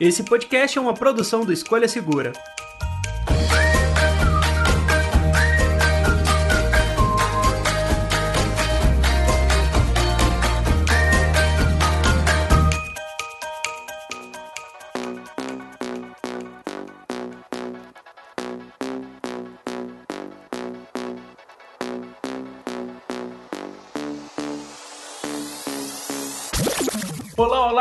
Esse 0.00 0.22
podcast 0.22 0.78
é 0.78 0.80
uma 0.80 0.94
produção 0.94 1.44
do 1.44 1.52
Escolha 1.52 1.88
Segura. 1.88 2.32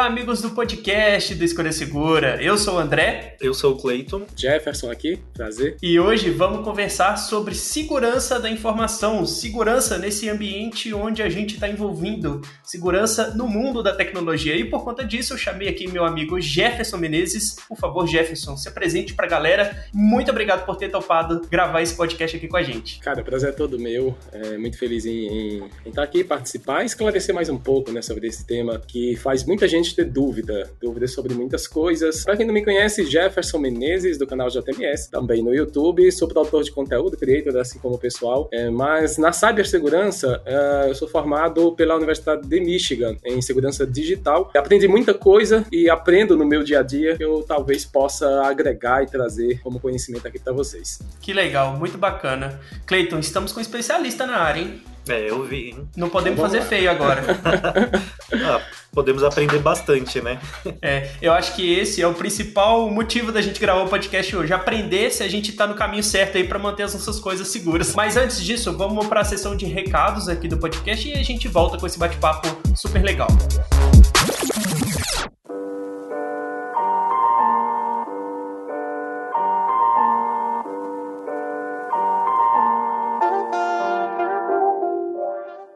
Amigos 0.07 0.41
do 0.41 0.51
podcast 0.51 1.35
do 1.35 1.43
Escolha 1.43 1.73
Segura. 1.73 2.41
Eu 2.41 2.57
sou 2.57 2.75
o 2.75 2.79
André. 2.79 3.35
Eu 3.41 3.53
sou 3.53 3.73
o 3.73 3.77
Cleiton. 3.77 4.25
Jefferson 4.37 4.89
aqui, 4.89 5.19
prazer. 5.33 5.75
E 5.83 5.99
hoje 5.99 6.29
vamos 6.29 6.63
conversar 6.63 7.17
sobre 7.17 7.53
segurança 7.53 8.39
da 8.39 8.49
informação, 8.49 9.25
segurança 9.25 9.97
nesse 9.97 10.29
ambiente 10.29 10.93
onde 10.93 11.21
a 11.21 11.27
gente 11.27 11.55
está 11.55 11.67
envolvido, 11.67 12.39
segurança 12.63 13.35
no 13.35 13.49
mundo 13.49 13.83
da 13.83 13.93
tecnologia. 13.93 14.55
E 14.55 14.63
por 14.63 14.85
conta 14.85 15.03
disso, 15.03 15.33
eu 15.33 15.37
chamei 15.37 15.67
aqui 15.67 15.91
meu 15.91 16.05
amigo 16.05 16.39
Jefferson 16.39 16.95
Menezes. 16.95 17.57
Por 17.67 17.77
favor, 17.77 18.07
Jefferson, 18.07 18.55
se 18.55 18.69
apresente 18.69 19.13
para 19.13 19.25
a 19.25 19.29
galera. 19.29 19.85
Muito 19.93 20.31
obrigado 20.31 20.65
por 20.65 20.77
ter 20.77 20.87
topado 20.89 21.41
gravar 21.51 21.81
esse 21.81 21.95
podcast 21.95 22.37
aqui 22.37 22.47
com 22.47 22.55
a 22.55 22.63
gente. 22.63 23.01
Cara, 23.01 23.21
prazer 23.25 23.49
é 23.49 23.51
todo 23.51 23.77
meu. 23.77 24.17
É, 24.31 24.57
muito 24.57 24.77
feliz 24.77 25.05
em, 25.05 25.27
em, 25.27 25.63
em 25.85 25.89
estar 25.89 26.03
aqui, 26.03 26.23
participar 26.23 26.83
e 26.83 26.85
esclarecer 26.85 27.35
mais 27.35 27.49
um 27.49 27.57
pouco 27.57 27.91
né, 27.91 28.01
sobre 28.01 28.25
esse 28.25 28.47
tema 28.47 28.81
que 28.87 29.17
faz 29.17 29.43
muita 29.43 29.67
gente 29.67 29.96
ter 29.97 30.05
dúvida, 30.05 30.69
dúvidas 30.79 31.11
sobre 31.11 31.33
muitas 31.33 31.67
coisas. 31.67 32.23
Para 32.23 32.37
quem 32.37 32.45
não 32.45 32.53
me 32.53 32.63
conhece, 32.63 33.03
Jefferson 33.05 33.57
Menezes, 33.57 34.17
do 34.17 34.27
canal 34.27 34.47
JMS, 34.49 35.09
também 35.09 35.43
no 35.43 35.53
YouTube, 35.53 36.09
sou 36.11 36.27
produtor 36.27 36.63
de 36.63 36.71
conteúdo, 36.71 37.17
creator, 37.17 37.57
assim 37.57 37.79
como 37.79 37.95
o 37.95 37.97
pessoal. 37.97 38.47
É, 38.51 38.69
mas 38.69 39.17
na 39.17 39.31
cibersegurança, 39.31 40.41
é, 40.45 40.89
eu 40.89 40.95
sou 40.95 41.07
formado 41.07 41.71
pela 41.73 41.95
Universidade 41.95 42.47
de 42.47 42.59
Michigan 42.59 43.17
em 43.25 43.41
segurança 43.41 43.87
digital. 43.87 44.51
Aprendi 44.55 44.87
muita 44.87 45.13
coisa 45.13 45.65
e 45.71 45.89
aprendo 45.89 46.37
no 46.37 46.45
meu 46.45 46.63
dia 46.63 46.79
a 46.79 46.83
dia 46.83 47.17
que 47.17 47.23
eu 47.23 47.43
talvez 47.47 47.85
possa 47.85 48.43
agregar 48.43 49.03
e 49.03 49.07
trazer 49.07 49.59
como 49.61 49.79
conhecimento 49.79 50.27
aqui 50.27 50.37
para 50.37 50.53
vocês. 50.53 50.99
Que 51.21 51.33
legal, 51.33 51.75
muito 51.75 51.97
bacana. 51.97 52.59
Cleiton, 52.85 53.19
estamos 53.19 53.51
com 53.51 53.59
um 53.59 53.61
especialista 53.61 54.27
na 54.27 54.37
área, 54.37 54.61
hein? 54.61 54.81
É, 55.09 55.29
eu 55.29 55.43
vi. 55.43 55.69
Hein? 55.69 55.87
Não 55.95 56.09
podemos 56.09 56.39
fazer 56.39 56.61
feio 56.61 56.89
agora. 56.89 57.23
ah, 58.45 58.61
podemos 58.91 59.23
aprender 59.23 59.59
bastante, 59.59 60.21
né? 60.21 60.39
É, 60.81 61.11
eu 61.21 61.33
acho 61.33 61.55
que 61.55 61.73
esse 61.73 62.01
é 62.01 62.07
o 62.07 62.13
principal 62.13 62.89
motivo 62.89 63.31
da 63.31 63.41
gente 63.41 63.59
gravar 63.59 63.83
o 63.83 63.87
podcast 63.87 64.35
hoje. 64.35 64.53
Aprender 64.53 65.11
se 65.11 65.23
a 65.23 65.27
gente 65.27 65.51
tá 65.53 65.67
no 65.67 65.75
caminho 65.75 66.03
certo 66.03 66.37
aí 66.37 66.43
para 66.43 66.59
manter 66.59 66.83
as 66.83 66.93
nossas 66.93 67.19
coisas 67.19 67.47
seguras. 67.47 67.95
Mas 67.95 68.17
antes 68.17 68.43
disso, 68.43 68.75
vamos 68.75 69.07
para 69.07 69.21
a 69.21 69.25
sessão 69.25 69.55
de 69.55 69.65
recados 69.65 70.27
aqui 70.27 70.47
do 70.47 70.57
podcast 70.57 71.07
e 71.07 71.13
a 71.13 71.23
gente 71.23 71.47
volta 71.47 71.77
com 71.77 71.85
esse 71.85 71.97
bate-papo 71.97 72.47
super 72.75 73.03
legal. 73.03 73.27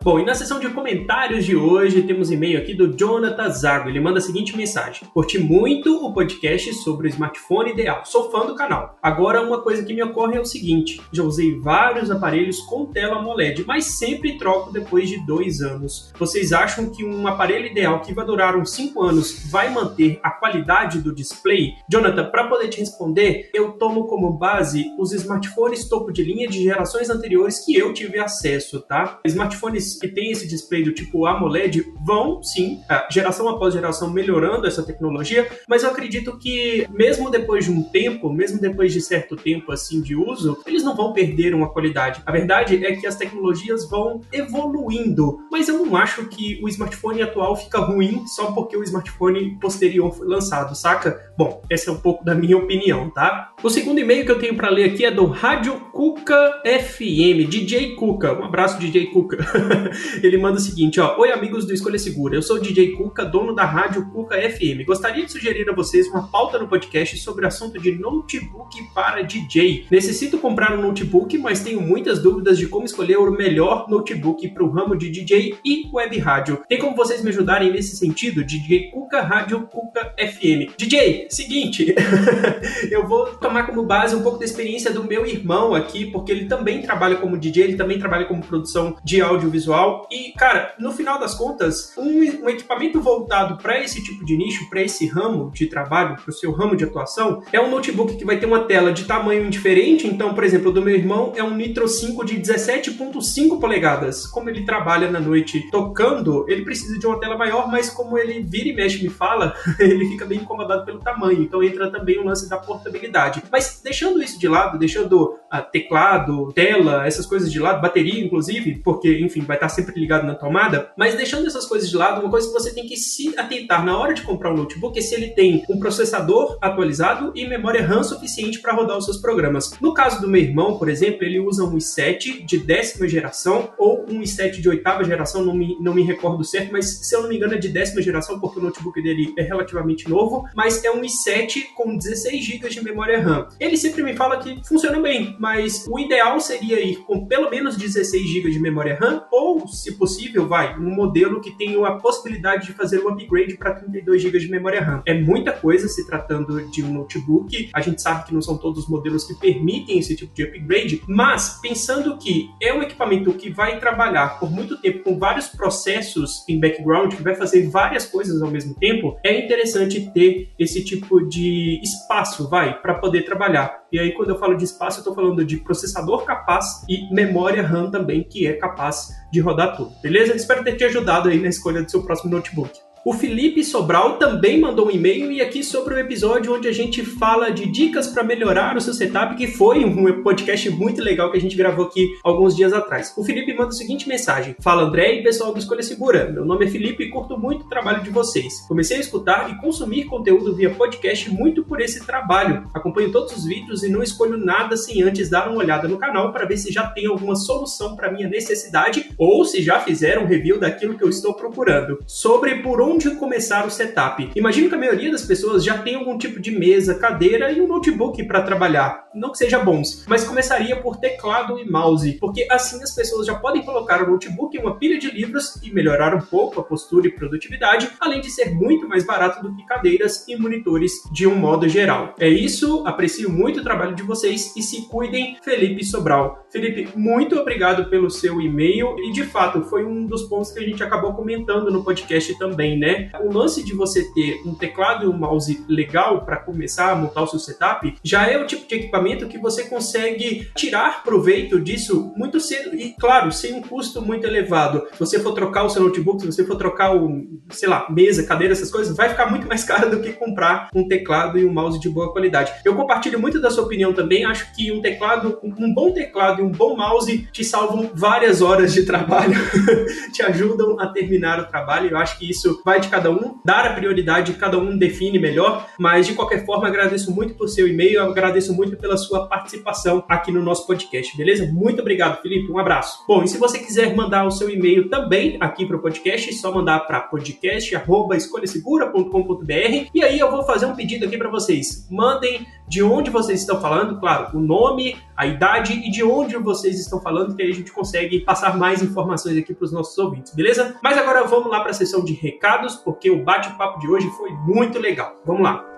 Bom, 0.03 0.19
e 0.19 0.25
na 0.25 0.33
sessão 0.33 0.59
de 0.59 0.67
comentários 0.67 1.45
de 1.45 1.55
hoje 1.55 2.01
temos 2.01 2.31
e-mail 2.31 2.57
aqui 2.57 2.73
do 2.73 2.91
Jonathan 2.97 3.51
Zago. 3.51 3.87
Ele 3.87 3.99
manda 3.99 4.17
a 4.17 4.21
seguinte 4.21 4.57
mensagem: 4.57 5.07
Curti 5.13 5.37
muito 5.37 6.03
o 6.03 6.11
podcast 6.11 6.73
sobre 6.73 7.07
o 7.07 7.09
smartphone 7.09 7.69
ideal. 7.69 8.03
Sou 8.03 8.31
fã 8.31 8.43
do 8.43 8.55
canal. 8.55 8.97
Agora, 8.99 9.43
uma 9.43 9.61
coisa 9.61 9.83
que 9.83 9.93
me 9.93 10.01
ocorre 10.01 10.37
é 10.37 10.41
o 10.41 10.45
seguinte: 10.45 10.99
já 11.11 11.21
usei 11.21 11.59
vários 11.59 12.09
aparelhos 12.09 12.61
com 12.61 12.83
tela 12.83 13.19
AMOLED, 13.19 13.63
mas 13.67 13.85
sempre 13.85 14.39
troco 14.39 14.73
depois 14.73 15.07
de 15.07 15.23
dois 15.23 15.61
anos. 15.61 16.11
Vocês 16.17 16.51
acham 16.51 16.89
que 16.89 17.05
um 17.05 17.27
aparelho 17.27 17.67
ideal 17.67 18.01
que 18.01 18.11
vai 18.11 18.25
durar 18.25 18.57
uns 18.57 18.71
cinco 18.71 19.03
anos 19.03 19.51
vai 19.51 19.69
manter 19.69 20.19
a 20.23 20.31
qualidade 20.31 20.99
do 20.99 21.13
display? 21.13 21.73
Jonathan, 21.87 22.25
para 22.31 22.47
poder 22.47 22.69
te 22.69 22.79
responder, 22.79 23.51
eu 23.53 23.73
tomo 23.73 24.07
como 24.07 24.33
base 24.33 24.83
os 24.97 25.13
smartphones 25.13 25.87
topo 25.87 26.11
de 26.11 26.23
linha 26.23 26.47
de 26.47 26.63
gerações 26.63 27.07
anteriores 27.07 27.63
que 27.63 27.75
eu 27.75 27.93
tive 27.93 28.17
acesso, 28.17 28.81
tá? 28.81 29.19
Smartphones 29.23 29.90
que 29.99 30.07
tem 30.07 30.31
esse 30.31 30.47
display 30.47 30.83
do 30.83 30.91
tipo 30.91 31.25
AMOLED 31.25 31.85
vão, 32.05 32.41
sim, 32.43 32.79
geração 33.09 33.47
após 33.49 33.73
geração, 33.73 34.11
melhorando 34.11 34.67
essa 34.67 34.83
tecnologia, 34.83 35.47
mas 35.67 35.83
eu 35.83 35.89
acredito 35.89 36.37
que 36.37 36.87
mesmo 36.89 37.29
depois 37.29 37.65
de 37.65 37.71
um 37.71 37.83
tempo, 37.83 38.31
mesmo 38.31 38.59
depois 38.59 38.93
de 38.93 39.01
certo 39.01 39.35
tempo 39.35 39.71
assim 39.71 40.01
de 40.01 40.15
uso, 40.15 40.57
eles 40.65 40.83
não 40.83 40.95
vão 40.95 41.13
perder 41.13 41.53
uma 41.53 41.69
qualidade. 41.69 42.21
A 42.25 42.31
verdade 42.31 42.85
é 42.85 42.95
que 42.95 43.07
as 43.07 43.15
tecnologias 43.15 43.89
vão 43.89 44.21
evoluindo, 44.31 45.39
mas 45.51 45.67
eu 45.67 45.77
não 45.85 45.95
acho 45.95 46.27
que 46.27 46.59
o 46.63 46.69
smartphone 46.69 47.21
atual 47.21 47.55
fica 47.55 47.79
ruim 47.79 48.25
só 48.27 48.51
porque 48.51 48.75
o 48.75 48.83
smartphone 48.83 49.57
posterior 49.59 50.11
foi 50.11 50.27
lançado, 50.27 50.75
saca? 50.75 51.31
Bom, 51.37 51.61
essa 51.69 51.89
é 51.89 51.93
um 51.93 51.99
pouco 51.99 52.23
da 52.23 52.35
minha 52.35 52.57
opinião, 52.57 53.09
tá? 53.09 53.53
O 53.63 53.69
segundo 53.69 53.99
e-mail 53.99 54.25
que 54.25 54.31
eu 54.31 54.39
tenho 54.39 54.55
para 54.55 54.69
ler 54.69 54.85
aqui 54.85 55.05
é 55.05 55.11
do 55.11 55.25
Rádio 55.25 55.79
Cuca 55.91 56.61
FM, 56.65 57.49
DJ 57.49 57.95
Cuca. 57.95 58.33
Um 58.33 58.45
abraço, 58.45 58.79
DJ 58.79 59.07
Cuca. 59.07 59.37
Ele 60.21 60.37
manda 60.37 60.57
o 60.57 60.61
seguinte, 60.61 60.99
ó. 60.99 61.17
Oi, 61.19 61.31
amigos 61.31 61.65
do 61.65 61.73
Escolha 61.73 61.97
Segura. 61.97 62.35
Eu 62.35 62.41
sou 62.41 62.57
o 62.57 62.59
DJ 62.59 62.93
Cuca, 62.93 63.25
dono 63.25 63.53
da 63.53 63.65
rádio 63.65 64.05
Cuca 64.11 64.35
FM. 64.37 64.85
Gostaria 64.85 65.25
de 65.25 65.31
sugerir 65.31 65.69
a 65.69 65.73
vocês 65.73 66.07
uma 66.07 66.27
pauta 66.27 66.57
no 66.59 66.67
podcast 66.67 67.17
sobre 67.17 67.45
o 67.45 67.47
assunto 67.47 67.79
de 67.79 67.91
notebook 67.91 68.75
para 68.93 69.21
DJ. 69.21 69.85
Necessito 69.89 70.37
comprar 70.37 70.77
um 70.77 70.81
notebook, 70.81 71.37
mas 71.37 71.61
tenho 71.61 71.81
muitas 71.81 72.21
dúvidas 72.21 72.57
de 72.57 72.67
como 72.67 72.85
escolher 72.85 73.17
o 73.17 73.31
melhor 73.31 73.87
notebook 73.89 74.47
para 74.49 74.63
o 74.63 74.69
ramo 74.69 74.95
de 74.95 75.09
DJ 75.09 75.57
e 75.63 75.89
web 75.93 76.17
rádio. 76.19 76.61
Tem 76.67 76.79
como 76.79 76.95
vocês 76.95 77.23
me 77.23 77.29
ajudarem 77.29 77.71
nesse 77.71 77.95
sentido? 77.95 78.43
DJ 78.43 78.91
Cuca 78.91 79.21
Rádio 79.21 79.61
Cuca 79.67 80.13
FM. 80.17 80.75
DJ, 80.77 81.27
seguinte, 81.29 81.93
eu 82.89 83.07
vou 83.07 83.27
tomar 83.35 83.63
como 83.63 83.83
base 83.83 84.15
um 84.15 84.21
pouco 84.21 84.39
da 84.39 84.45
experiência 84.45 84.91
do 84.91 85.03
meu 85.03 85.25
irmão 85.25 85.73
aqui, 85.73 86.05
porque 86.05 86.31
ele 86.31 86.45
também 86.45 86.81
trabalha 86.81 87.15
como 87.17 87.37
DJ, 87.37 87.63
ele 87.63 87.75
também 87.75 87.99
trabalha 87.99 88.25
como 88.25 88.41
produção 88.41 88.95
de 89.03 89.21
audiovisual. 89.21 89.70
E, 90.11 90.33
cara, 90.33 90.73
no 90.79 90.91
final 90.91 91.19
das 91.19 91.33
contas, 91.33 91.93
um, 91.97 92.43
um 92.43 92.49
equipamento 92.49 92.99
voltado 92.99 93.57
para 93.57 93.79
esse 93.79 94.03
tipo 94.03 94.25
de 94.25 94.35
nicho, 94.35 94.69
para 94.69 94.81
esse 94.81 95.07
ramo 95.07 95.51
de 95.51 95.67
trabalho, 95.67 96.15
para 96.15 96.29
o 96.29 96.33
seu 96.33 96.51
ramo 96.51 96.75
de 96.75 96.83
atuação, 96.83 97.41
é 97.51 97.59
um 97.59 97.69
notebook 97.69 98.15
que 98.15 98.25
vai 98.25 98.37
ter 98.37 98.45
uma 98.45 98.65
tela 98.65 98.91
de 98.91 99.05
tamanho 99.05 99.49
diferente. 99.49 100.07
Então, 100.07 100.33
por 100.33 100.43
exemplo, 100.43 100.69
o 100.69 100.73
do 100.73 100.81
meu 100.81 100.95
irmão 100.95 101.33
é 101.35 101.43
um 101.43 101.55
Nitro 101.55 101.87
5 101.87 102.25
de 102.25 102.35
17,5 102.35 103.59
polegadas. 103.59 104.27
Como 104.27 104.49
ele 104.49 104.65
trabalha 104.65 105.09
na 105.09 105.19
noite 105.19 105.69
tocando, 105.71 106.45
ele 106.49 106.63
precisa 106.63 106.99
de 106.99 107.05
uma 107.05 107.19
tela 107.19 107.37
maior, 107.37 107.69
mas 107.69 107.89
como 107.89 108.17
ele 108.17 108.41
vira 108.41 108.69
e 108.69 108.73
mexe 108.73 109.01
me 109.01 109.09
fala, 109.09 109.55
ele 109.79 110.05
fica 110.07 110.25
bem 110.25 110.39
incomodado 110.39 110.85
pelo 110.85 110.99
tamanho. 110.99 111.41
Então 111.41 111.63
entra 111.63 111.89
também 111.89 112.17
o 112.19 112.25
lance 112.25 112.49
da 112.49 112.57
portabilidade. 112.57 113.43
Mas 113.51 113.81
deixando 113.83 114.21
isso 114.21 114.39
de 114.39 114.47
lado, 114.47 114.77
deixando 114.77 115.37
ah, 115.49 115.61
teclado, 115.61 116.51
tela, 116.53 117.05
essas 117.05 117.25
coisas 117.25 117.51
de 117.51 117.59
lado, 117.59 117.81
bateria 117.81 118.23
inclusive, 118.23 118.75
porque 118.83 119.19
enfim, 119.19 119.41
vai 119.41 119.57
estar 119.61 119.69
sempre 119.69 119.99
ligado 119.99 120.25
na 120.25 120.33
tomada, 120.33 120.91
mas 120.97 121.15
deixando 121.15 121.45
essas 121.45 121.65
coisas 121.65 121.89
de 121.89 121.95
lado, 121.95 122.21
uma 122.21 122.29
coisa 122.29 122.47
que 122.47 122.53
você 122.53 122.73
tem 122.73 122.85
que 122.85 122.97
se 122.97 123.37
atentar 123.37 123.85
na 123.85 123.97
hora 123.97 124.13
de 124.13 124.23
comprar 124.23 124.51
um 124.51 124.57
notebook 124.57 124.97
é 124.97 125.01
se 125.01 125.13
ele 125.13 125.29
tem 125.29 125.63
um 125.69 125.79
processador 125.79 126.57
atualizado 126.59 127.31
e 127.35 127.47
memória 127.47 127.85
RAM 127.85 128.03
suficiente 128.03 128.59
para 128.59 128.73
rodar 128.73 128.97
os 128.97 129.05
seus 129.05 129.17
programas. 129.17 129.77
No 129.79 129.93
caso 129.93 130.19
do 130.19 130.27
meu 130.27 130.41
irmão, 130.41 130.77
por 130.77 130.89
exemplo, 130.89 131.23
ele 131.23 131.39
usa 131.39 131.63
um 131.63 131.77
i7 131.77 132.45
de 132.45 132.57
décima 132.57 133.07
geração 133.07 133.71
ou 133.77 134.05
um 134.09 134.21
i7 134.21 134.61
de 134.61 134.69
oitava 134.69 135.03
geração, 135.03 135.43
não 135.43 135.53
me, 135.53 135.77
não 135.79 135.93
me 135.93 136.03
recordo 136.03 136.43
certo, 136.43 136.71
mas 136.71 137.07
se 137.07 137.15
eu 137.15 137.21
não 137.21 137.29
me 137.29 137.37
engano 137.37 137.53
é 137.53 137.57
de 137.57 137.69
décima 137.69 138.01
geração, 138.01 138.39
porque 138.39 138.59
o 138.59 138.63
notebook 138.63 139.01
dele 139.01 139.33
é 139.37 139.43
relativamente 139.43 140.09
novo, 140.09 140.45
mas 140.55 140.83
é 140.83 140.91
um 140.91 141.01
i7 141.01 141.73
com 141.75 141.95
16 141.95 142.43
GB 142.43 142.69
de 142.69 142.83
memória 142.83 143.21
RAM. 143.21 143.47
Ele 143.59 143.77
sempre 143.77 144.01
me 144.01 144.15
fala 144.15 144.37
que 144.37 144.59
funciona 144.67 144.99
bem, 144.99 145.35
mas 145.39 145.85
o 145.87 145.99
ideal 145.99 146.39
seria 146.39 146.79
ir 146.79 146.97
com 147.03 147.25
pelo 147.25 147.49
menos 147.49 147.77
16 147.77 148.27
GB 148.27 148.51
de 148.51 148.59
memória 148.59 148.97
RAM 148.99 149.23
ou, 149.31 149.50
se 149.67 149.97
possível, 149.97 150.47
vai, 150.47 150.77
um 150.77 150.93
modelo 150.93 151.41
que 151.41 151.51
tenha 151.51 151.85
a 151.87 151.93
possibilidade 151.93 152.67
de 152.67 152.73
fazer 152.73 152.99
um 152.99 153.09
upgrade 153.09 153.55
para 153.57 153.73
32 153.73 154.21
GB 154.21 154.39
de 154.39 154.49
memória 154.49 154.81
RAM. 154.81 155.01
É 155.05 155.13
muita 155.13 155.51
coisa 155.51 155.87
se 155.87 156.05
tratando 156.05 156.69
de 156.69 156.83
um 156.83 156.93
notebook. 156.93 157.69
A 157.73 157.81
gente 157.81 158.01
sabe 158.01 158.25
que 158.25 158.33
não 158.33 158.41
são 158.41 158.57
todos 158.57 158.83
os 158.83 158.89
modelos 158.89 159.25
que 159.25 159.33
permitem 159.33 159.99
esse 159.99 160.15
tipo 160.15 160.33
de 160.33 160.43
upgrade, 160.43 161.01
mas 161.07 161.59
pensando 161.61 162.17
que 162.17 162.49
é 162.61 162.73
um 162.73 162.81
equipamento 162.81 163.33
que 163.33 163.49
vai 163.49 163.79
trabalhar 163.79 164.39
por 164.39 164.51
muito 164.51 164.77
tempo 164.81 165.03
com 165.03 165.17
vários 165.17 165.47
processos 165.47 166.43
em 166.47 166.59
background, 166.59 167.13
que 167.13 167.23
vai 167.23 167.35
fazer 167.35 167.67
várias 167.69 168.05
coisas 168.05 168.41
ao 168.41 168.49
mesmo 168.49 168.75
tempo, 168.75 169.17
é 169.23 169.43
interessante 169.43 170.11
ter 170.13 170.49
esse 170.59 170.83
tipo 170.83 171.21
de 171.27 171.79
espaço, 171.83 172.49
vai, 172.49 172.79
para 172.81 172.95
poder 172.95 173.23
trabalhar. 173.23 173.81
E 173.91 173.99
aí, 173.99 174.13
quando 174.13 174.29
eu 174.29 174.39
falo 174.39 174.55
de 174.55 174.63
espaço, 174.63 174.99
eu 174.99 175.01
estou 175.01 175.15
falando 175.15 175.43
de 175.43 175.57
processador 175.57 176.23
capaz 176.23 176.85
e 176.87 177.13
memória 177.13 177.61
RAM 177.61 177.91
também, 177.91 178.23
que 178.23 178.47
é 178.47 178.53
capaz 178.53 179.09
de 179.31 179.39
rodar 179.39 179.77
tudo, 179.77 179.93
beleza? 180.01 180.35
Espero 180.35 180.63
ter 180.63 180.75
te 180.75 180.83
ajudado 180.83 181.29
aí 181.29 181.39
na 181.39 181.49
escolha 181.49 181.81
do 181.81 181.89
seu 181.89 182.03
próximo 182.03 182.31
notebook. 182.31 182.90
O 183.03 183.13
Felipe 183.13 183.63
Sobral 183.63 184.19
também 184.19 184.59
mandou 184.59 184.85
um 184.85 184.91
e-mail 184.91 185.31
e 185.31 185.41
aqui 185.41 185.63
sobre 185.63 185.95
o 185.95 185.97
episódio 185.97 186.53
onde 186.53 186.67
a 186.67 186.71
gente 186.71 187.03
fala 187.03 187.49
de 187.49 187.65
dicas 187.65 188.05
para 188.05 188.23
melhorar 188.23 188.77
o 188.77 188.81
seu 188.81 188.93
setup, 188.93 189.35
que 189.35 189.47
foi 189.47 189.83
um 189.83 190.21
podcast 190.21 190.69
muito 190.69 191.01
legal 191.01 191.31
que 191.31 191.37
a 191.37 191.41
gente 191.41 191.57
gravou 191.57 191.85
aqui 191.85 192.15
alguns 192.23 192.55
dias 192.55 192.71
atrás. 192.71 193.11
O 193.17 193.23
Felipe 193.23 193.55
manda 193.55 193.69
a 193.69 193.71
seguinte 193.71 194.07
mensagem: 194.07 194.55
Fala 194.59 194.83
André 194.83 195.15
e 195.15 195.23
pessoal 195.23 195.51
do 195.51 195.57
Escolha 195.57 195.81
Segura. 195.81 196.29
Meu 196.29 196.45
nome 196.45 196.65
é 196.65 196.69
Felipe 196.69 197.03
e 197.03 197.09
curto 197.09 197.35
muito 197.39 197.65
o 197.65 197.69
trabalho 197.69 198.03
de 198.03 198.11
vocês. 198.11 198.61
Comecei 198.67 198.97
a 198.97 198.99
escutar 198.99 199.49
e 199.49 199.59
consumir 199.59 200.05
conteúdo 200.05 200.53
via 200.53 200.69
podcast 200.69 201.27
muito 201.31 201.63
por 201.63 201.81
esse 201.81 202.05
trabalho. 202.05 202.69
Acompanho 202.71 203.11
todos 203.11 203.35
os 203.35 203.45
vídeos 203.45 203.81
e 203.81 203.89
não 203.89 204.03
escolho 204.03 204.37
nada 204.37 204.77
sem 204.77 205.01
antes 205.01 205.27
dar 205.27 205.49
uma 205.49 205.57
olhada 205.57 205.87
no 205.87 205.97
canal 205.97 206.31
para 206.31 206.45
ver 206.45 206.57
se 206.57 206.71
já 206.71 206.85
tem 206.85 207.07
alguma 207.07 207.35
solução 207.35 207.95
para 207.95 208.11
minha 208.11 208.29
necessidade 208.29 209.09
ou 209.17 209.43
se 209.43 209.63
já 209.63 209.79
fizeram 209.79 210.21
um 210.21 210.27
review 210.27 210.59
daquilo 210.59 210.95
que 210.95 211.03
eu 211.03 211.09
estou 211.09 211.33
procurando. 211.33 211.97
Sobre 212.05 212.61
por 212.61 212.79
onde 212.79 212.90
onde 212.91 213.15
começar 213.15 213.65
o 213.65 213.71
setup. 213.71 214.31
Imagino 214.35 214.67
que 214.67 214.75
a 214.75 214.77
maioria 214.77 215.11
das 215.11 215.23
pessoas 215.23 215.63
já 215.63 215.77
tem 215.77 215.95
algum 215.95 216.17
tipo 216.17 216.39
de 216.39 216.51
mesa, 216.51 216.95
cadeira 216.95 217.51
e 217.51 217.61
um 217.61 217.67
notebook 217.67 218.21
para 218.25 218.41
trabalhar. 218.41 219.05
Não 219.13 219.31
que 219.31 219.37
seja 219.37 219.59
bons, 219.59 220.05
mas 220.07 220.23
começaria 220.23 220.75
por 220.75 220.97
teclado 220.97 221.59
e 221.59 221.69
mouse, 221.69 222.17
porque 222.19 222.47
assim 222.49 222.81
as 222.83 222.93
pessoas 222.93 223.27
já 223.27 223.35
podem 223.35 223.63
colocar 223.63 224.03
o 224.03 224.11
notebook 224.11 224.55
em 224.55 224.61
uma 224.61 224.77
pilha 224.77 224.97
de 224.97 225.09
livros 225.09 225.55
e 225.63 225.71
melhorar 225.71 226.15
um 226.15 226.21
pouco 226.21 226.59
a 226.59 226.63
postura 226.63 227.07
e 227.07 227.11
produtividade, 227.11 227.89
além 227.99 228.21
de 228.21 228.29
ser 228.29 228.51
muito 228.51 228.87
mais 228.87 229.05
barato 229.05 229.41
do 229.41 229.55
que 229.55 229.65
cadeiras 229.65 230.25
e 230.27 230.35
monitores 230.35 230.93
de 231.11 231.27
um 231.27 231.35
modo 231.35 231.67
geral. 231.67 232.15
É 232.19 232.27
isso, 232.27 232.85
aprecio 232.85 233.29
muito 233.29 233.59
o 233.59 233.63
trabalho 233.63 233.95
de 233.95 234.03
vocês 234.03 234.55
e 234.55 234.61
se 234.61 234.87
cuidem, 234.87 235.37
Felipe 235.43 235.83
Sobral. 235.85 236.45
Felipe, 236.49 236.89
muito 236.95 237.37
obrigado 237.37 237.89
pelo 237.89 238.09
seu 238.09 238.41
e-mail 238.41 238.95
e 238.99 239.11
de 239.11 239.23
fato 239.23 239.63
foi 239.63 239.85
um 239.85 240.05
dos 240.05 240.23
pontos 240.23 240.51
que 240.51 240.59
a 240.59 240.65
gente 240.65 240.83
acabou 240.83 241.13
comentando 241.13 241.71
no 241.71 241.83
podcast 241.83 242.37
também, 242.37 242.77
né? 242.81 243.11
O 243.21 243.31
lance 243.31 243.63
de 243.63 243.75
você 243.75 244.11
ter 244.11 244.41
um 244.43 244.55
teclado 244.55 245.05
e 245.05 245.07
um 245.07 245.13
mouse 245.13 245.63
legal 245.69 246.25
para 246.25 246.37
começar 246.37 246.91
a 246.91 246.95
montar 246.95 247.21
o 247.21 247.27
seu 247.27 247.37
setup 247.37 247.95
já 248.03 248.25
é 248.27 248.41
o 248.41 248.47
tipo 248.47 248.67
de 248.67 248.73
equipamento 248.73 249.27
que 249.27 249.37
você 249.37 249.65
consegue 249.65 250.49
tirar 250.55 251.03
proveito 251.03 251.59
disso 251.59 252.11
muito 252.17 252.39
cedo 252.39 252.75
e, 252.75 252.95
claro, 252.99 253.31
sem 253.31 253.53
um 253.53 253.61
custo 253.61 254.01
muito 254.01 254.25
elevado. 254.25 254.87
Se 254.93 254.99
você 254.99 255.19
for 255.19 255.33
trocar 255.33 255.63
o 255.63 255.69
seu 255.69 255.83
notebook, 255.83 256.21
se 256.21 256.25
você 256.25 256.43
for 256.43 256.55
trocar 256.55 256.95
o, 256.95 257.23
sei 257.51 257.69
lá, 257.69 257.85
mesa, 257.87 258.23
cadeira, 258.23 258.53
essas 258.53 258.71
coisas, 258.71 258.97
vai 258.97 259.09
ficar 259.09 259.29
muito 259.29 259.47
mais 259.47 259.61
caro 259.63 259.91
do 259.91 260.01
que 260.01 260.13
comprar 260.13 260.69
um 260.73 260.87
teclado 260.87 261.37
e 261.37 261.45
um 261.45 261.53
mouse 261.53 261.79
de 261.79 261.87
boa 261.87 262.11
qualidade. 262.11 262.51
Eu 262.65 262.75
compartilho 262.75 263.19
muito 263.19 263.39
da 263.39 263.51
sua 263.51 263.65
opinião 263.65 263.93
também, 263.93 264.25
acho 264.25 264.51
que 264.55 264.71
um 264.71 264.81
teclado, 264.81 265.37
um 265.43 265.71
bom 265.71 265.91
teclado 265.91 266.41
e 266.41 266.43
um 266.43 266.51
bom 266.51 266.75
mouse 266.75 267.27
te 267.31 267.43
salvam 267.43 267.91
várias 267.93 268.41
horas 268.41 268.73
de 268.73 268.83
trabalho, 268.85 269.35
te 270.11 270.23
ajudam 270.23 270.79
a 270.79 270.87
terminar 270.87 271.39
o 271.39 271.45
trabalho. 271.45 271.91
Eu 271.91 271.97
acho 271.97 272.17
que 272.17 272.27
isso 272.27 272.59
vai 272.65 272.70
de 272.79 272.87
cada 272.89 273.11
um, 273.11 273.39
dar 273.43 273.65
a 273.65 273.73
prioridade, 273.73 274.33
cada 274.33 274.57
um 274.57 274.77
define 274.77 275.19
melhor, 275.19 275.67
mas 275.79 276.07
de 276.07 276.13
qualquer 276.13 276.45
forma 276.45 276.67
agradeço 276.67 277.13
muito 277.13 277.33
por 277.33 277.47
seu 277.47 277.67
e-mail, 277.67 278.01
agradeço 278.01 278.53
muito 278.53 278.77
pela 278.77 278.97
sua 278.97 279.27
participação 279.27 280.03
aqui 280.07 280.31
no 280.31 280.41
nosso 280.41 280.65
podcast, 280.67 281.17
beleza? 281.17 281.51
Muito 281.51 281.81
obrigado, 281.81 282.21
Felipe, 282.21 282.51
um 282.51 282.59
abraço. 282.59 283.03
Bom, 283.07 283.23
e 283.23 283.27
se 283.27 283.37
você 283.37 283.59
quiser 283.59 283.95
mandar 283.95 284.25
o 284.25 284.31
seu 284.31 284.49
e-mail 284.49 284.89
também 284.89 285.37
aqui 285.39 285.65
para 285.65 285.77
o 285.77 285.81
podcast, 285.81 286.29
é 286.29 286.33
só 286.33 286.51
mandar 286.51 286.81
para 286.81 286.99
podcast@escolhasegura.com.br 287.01 289.89
e 289.93 290.03
aí 290.03 290.19
eu 290.19 290.31
vou 290.31 290.43
fazer 290.43 290.65
um 290.65 290.75
pedido 290.75 291.05
aqui 291.05 291.17
para 291.17 291.29
vocês. 291.29 291.87
Mandem 291.89 292.45
de 292.71 292.81
onde 292.81 293.11
vocês 293.11 293.41
estão 293.41 293.59
falando, 293.59 293.99
claro, 293.99 294.37
o 294.37 294.39
nome, 294.39 294.95
a 295.17 295.27
idade 295.27 295.73
e 295.73 295.91
de 295.91 296.05
onde 296.05 296.37
vocês 296.37 296.79
estão 296.79 297.01
falando, 297.01 297.35
que 297.35 297.43
aí 297.43 297.51
a 297.51 297.53
gente 297.53 297.69
consegue 297.69 298.21
passar 298.21 298.57
mais 298.57 298.81
informações 298.81 299.37
aqui 299.37 299.53
para 299.53 299.65
os 299.65 299.73
nossos 299.73 299.97
ouvintes, 299.97 300.33
beleza? 300.33 300.77
Mas 300.81 300.97
agora 300.97 301.25
vamos 301.25 301.51
lá 301.51 301.59
para 301.59 301.71
a 301.71 301.73
sessão 301.73 302.01
de 302.01 302.13
recados, 302.13 302.77
porque 302.77 303.11
o 303.11 303.25
bate-papo 303.25 303.77
de 303.77 303.89
hoje 303.89 304.09
foi 304.11 304.31
muito 304.31 304.79
legal. 304.79 305.17
Vamos 305.25 305.43
lá. 305.43 305.70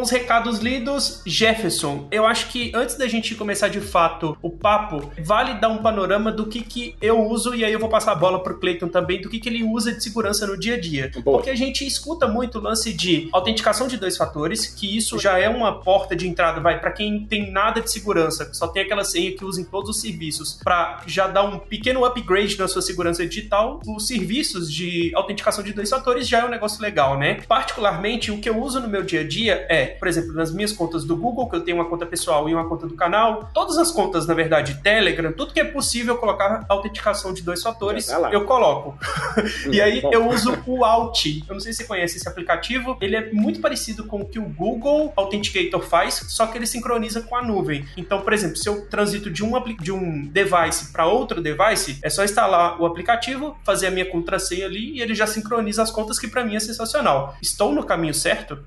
Com 0.00 0.04
os 0.04 0.10
recados 0.10 0.60
lidos, 0.60 1.20
Jefferson, 1.26 2.08
eu 2.10 2.26
acho 2.26 2.48
que 2.48 2.72
antes 2.74 2.96
da 2.96 3.06
gente 3.06 3.34
começar 3.34 3.68
de 3.68 3.82
fato 3.82 4.34
o 4.40 4.48
papo, 4.48 5.12
vale 5.22 5.60
dar 5.60 5.68
um 5.68 5.76
panorama 5.76 6.32
do 6.32 6.46
que, 6.46 6.62
que 6.62 6.96
eu 7.02 7.20
uso 7.20 7.54
e 7.54 7.66
aí 7.66 7.72
eu 7.72 7.78
vou 7.78 7.90
passar 7.90 8.12
a 8.12 8.14
bola 8.14 8.42
pro 8.42 8.58
Clayton 8.58 8.88
também, 8.88 9.20
do 9.20 9.28
que, 9.28 9.38
que 9.38 9.46
ele 9.46 9.62
usa 9.62 9.92
de 9.92 10.02
segurança 10.02 10.46
no 10.46 10.58
dia 10.58 10.76
a 10.76 10.80
dia. 10.80 11.10
Boa. 11.22 11.36
Porque 11.36 11.50
a 11.50 11.54
gente 11.54 11.86
escuta 11.86 12.26
muito 12.26 12.58
o 12.58 12.62
lance 12.62 12.94
de 12.94 13.28
autenticação 13.30 13.86
de 13.86 13.98
dois 13.98 14.16
fatores, 14.16 14.68
que 14.68 14.96
isso 14.96 15.18
já 15.18 15.38
é 15.38 15.50
uma 15.50 15.80
porta 15.80 16.16
de 16.16 16.26
entrada, 16.26 16.62
vai, 16.62 16.80
para 16.80 16.92
quem 16.92 17.26
tem 17.26 17.52
nada 17.52 17.82
de 17.82 17.92
segurança, 17.92 18.54
só 18.54 18.68
tem 18.68 18.82
aquela 18.82 19.04
senha 19.04 19.36
que 19.36 19.44
usa 19.44 19.60
em 19.60 19.64
todos 19.64 19.90
os 19.90 20.00
serviços, 20.00 20.58
para 20.64 21.02
já 21.06 21.26
dar 21.26 21.42
um 21.42 21.58
pequeno 21.58 22.06
upgrade 22.06 22.58
na 22.58 22.66
sua 22.66 22.80
segurança 22.80 23.26
digital, 23.26 23.82
os 23.86 24.06
serviços 24.06 24.72
de 24.72 25.12
autenticação 25.14 25.62
de 25.62 25.74
dois 25.74 25.90
fatores 25.90 26.26
já 26.26 26.38
é 26.38 26.44
um 26.46 26.50
negócio 26.50 26.80
legal, 26.80 27.18
né? 27.18 27.42
Particularmente, 27.46 28.30
o 28.30 28.38
que 28.38 28.48
eu 28.48 28.58
uso 28.58 28.80
no 28.80 28.88
meu 28.88 29.02
dia 29.02 29.20
a 29.20 29.28
dia 29.28 29.66
é, 29.68 29.89
por 29.98 30.08
exemplo, 30.08 30.32
nas 30.32 30.52
minhas 30.52 30.72
contas 30.72 31.04
do 31.04 31.16
Google, 31.16 31.48
que 31.48 31.56
eu 31.56 31.60
tenho 31.60 31.76
uma 31.76 31.86
conta 31.86 32.06
pessoal 32.06 32.48
e 32.48 32.54
uma 32.54 32.68
conta 32.68 32.86
do 32.86 32.94
canal, 32.94 33.50
todas 33.52 33.78
as 33.78 33.90
contas, 33.90 34.26
na 34.26 34.34
verdade, 34.34 34.80
Telegram, 34.82 35.32
tudo 35.32 35.52
que 35.52 35.60
é 35.60 35.64
possível 35.64 36.16
colocar 36.16 36.64
autenticação 36.68 37.32
de 37.32 37.42
dois 37.42 37.62
fatores, 37.62 38.08
eu 38.32 38.44
coloco. 38.44 38.98
e 39.70 39.80
aí 39.80 40.02
eu 40.10 40.28
uso 40.28 40.56
o 40.66 40.84
Alt. 40.84 41.26
Eu 41.48 41.54
não 41.54 41.60
sei 41.60 41.72
se 41.72 41.78
você 41.78 41.84
conhece 41.84 42.16
esse 42.16 42.28
aplicativo, 42.28 42.96
ele 43.00 43.16
é 43.16 43.32
muito 43.32 43.60
parecido 43.60 44.04
com 44.04 44.20
o 44.20 44.24
que 44.24 44.38
o 44.38 44.44
Google 44.44 45.12
Authenticator 45.16 45.82
faz, 45.82 46.14
só 46.28 46.46
que 46.46 46.58
ele 46.58 46.66
sincroniza 46.66 47.22
com 47.22 47.36
a 47.36 47.42
nuvem. 47.42 47.86
Então, 47.96 48.20
por 48.20 48.32
exemplo, 48.32 48.56
se 48.56 48.68
eu 48.68 48.86
transito 48.86 49.30
de 49.30 49.44
um, 49.44 49.52
de 49.76 49.92
um 49.92 50.26
device 50.26 50.92
para 50.92 51.06
outro 51.06 51.40
device, 51.40 51.98
é 52.02 52.10
só 52.10 52.24
instalar 52.24 52.80
o 52.80 52.86
aplicativo, 52.86 53.56
fazer 53.64 53.88
a 53.88 53.90
minha 53.90 54.06
contrassenha 54.06 54.66
ali 54.66 54.96
e 54.96 55.02
ele 55.02 55.14
já 55.14 55.26
sincroniza 55.26 55.82
as 55.82 55.90
contas, 55.90 56.18
que 56.18 56.28
para 56.28 56.44
mim 56.44 56.56
é 56.56 56.60
sensacional. 56.60 57.36
Estou 57.42 57.72
no 57.72 57.84
caminho 57.84 58.14
certo? 58.14 58.58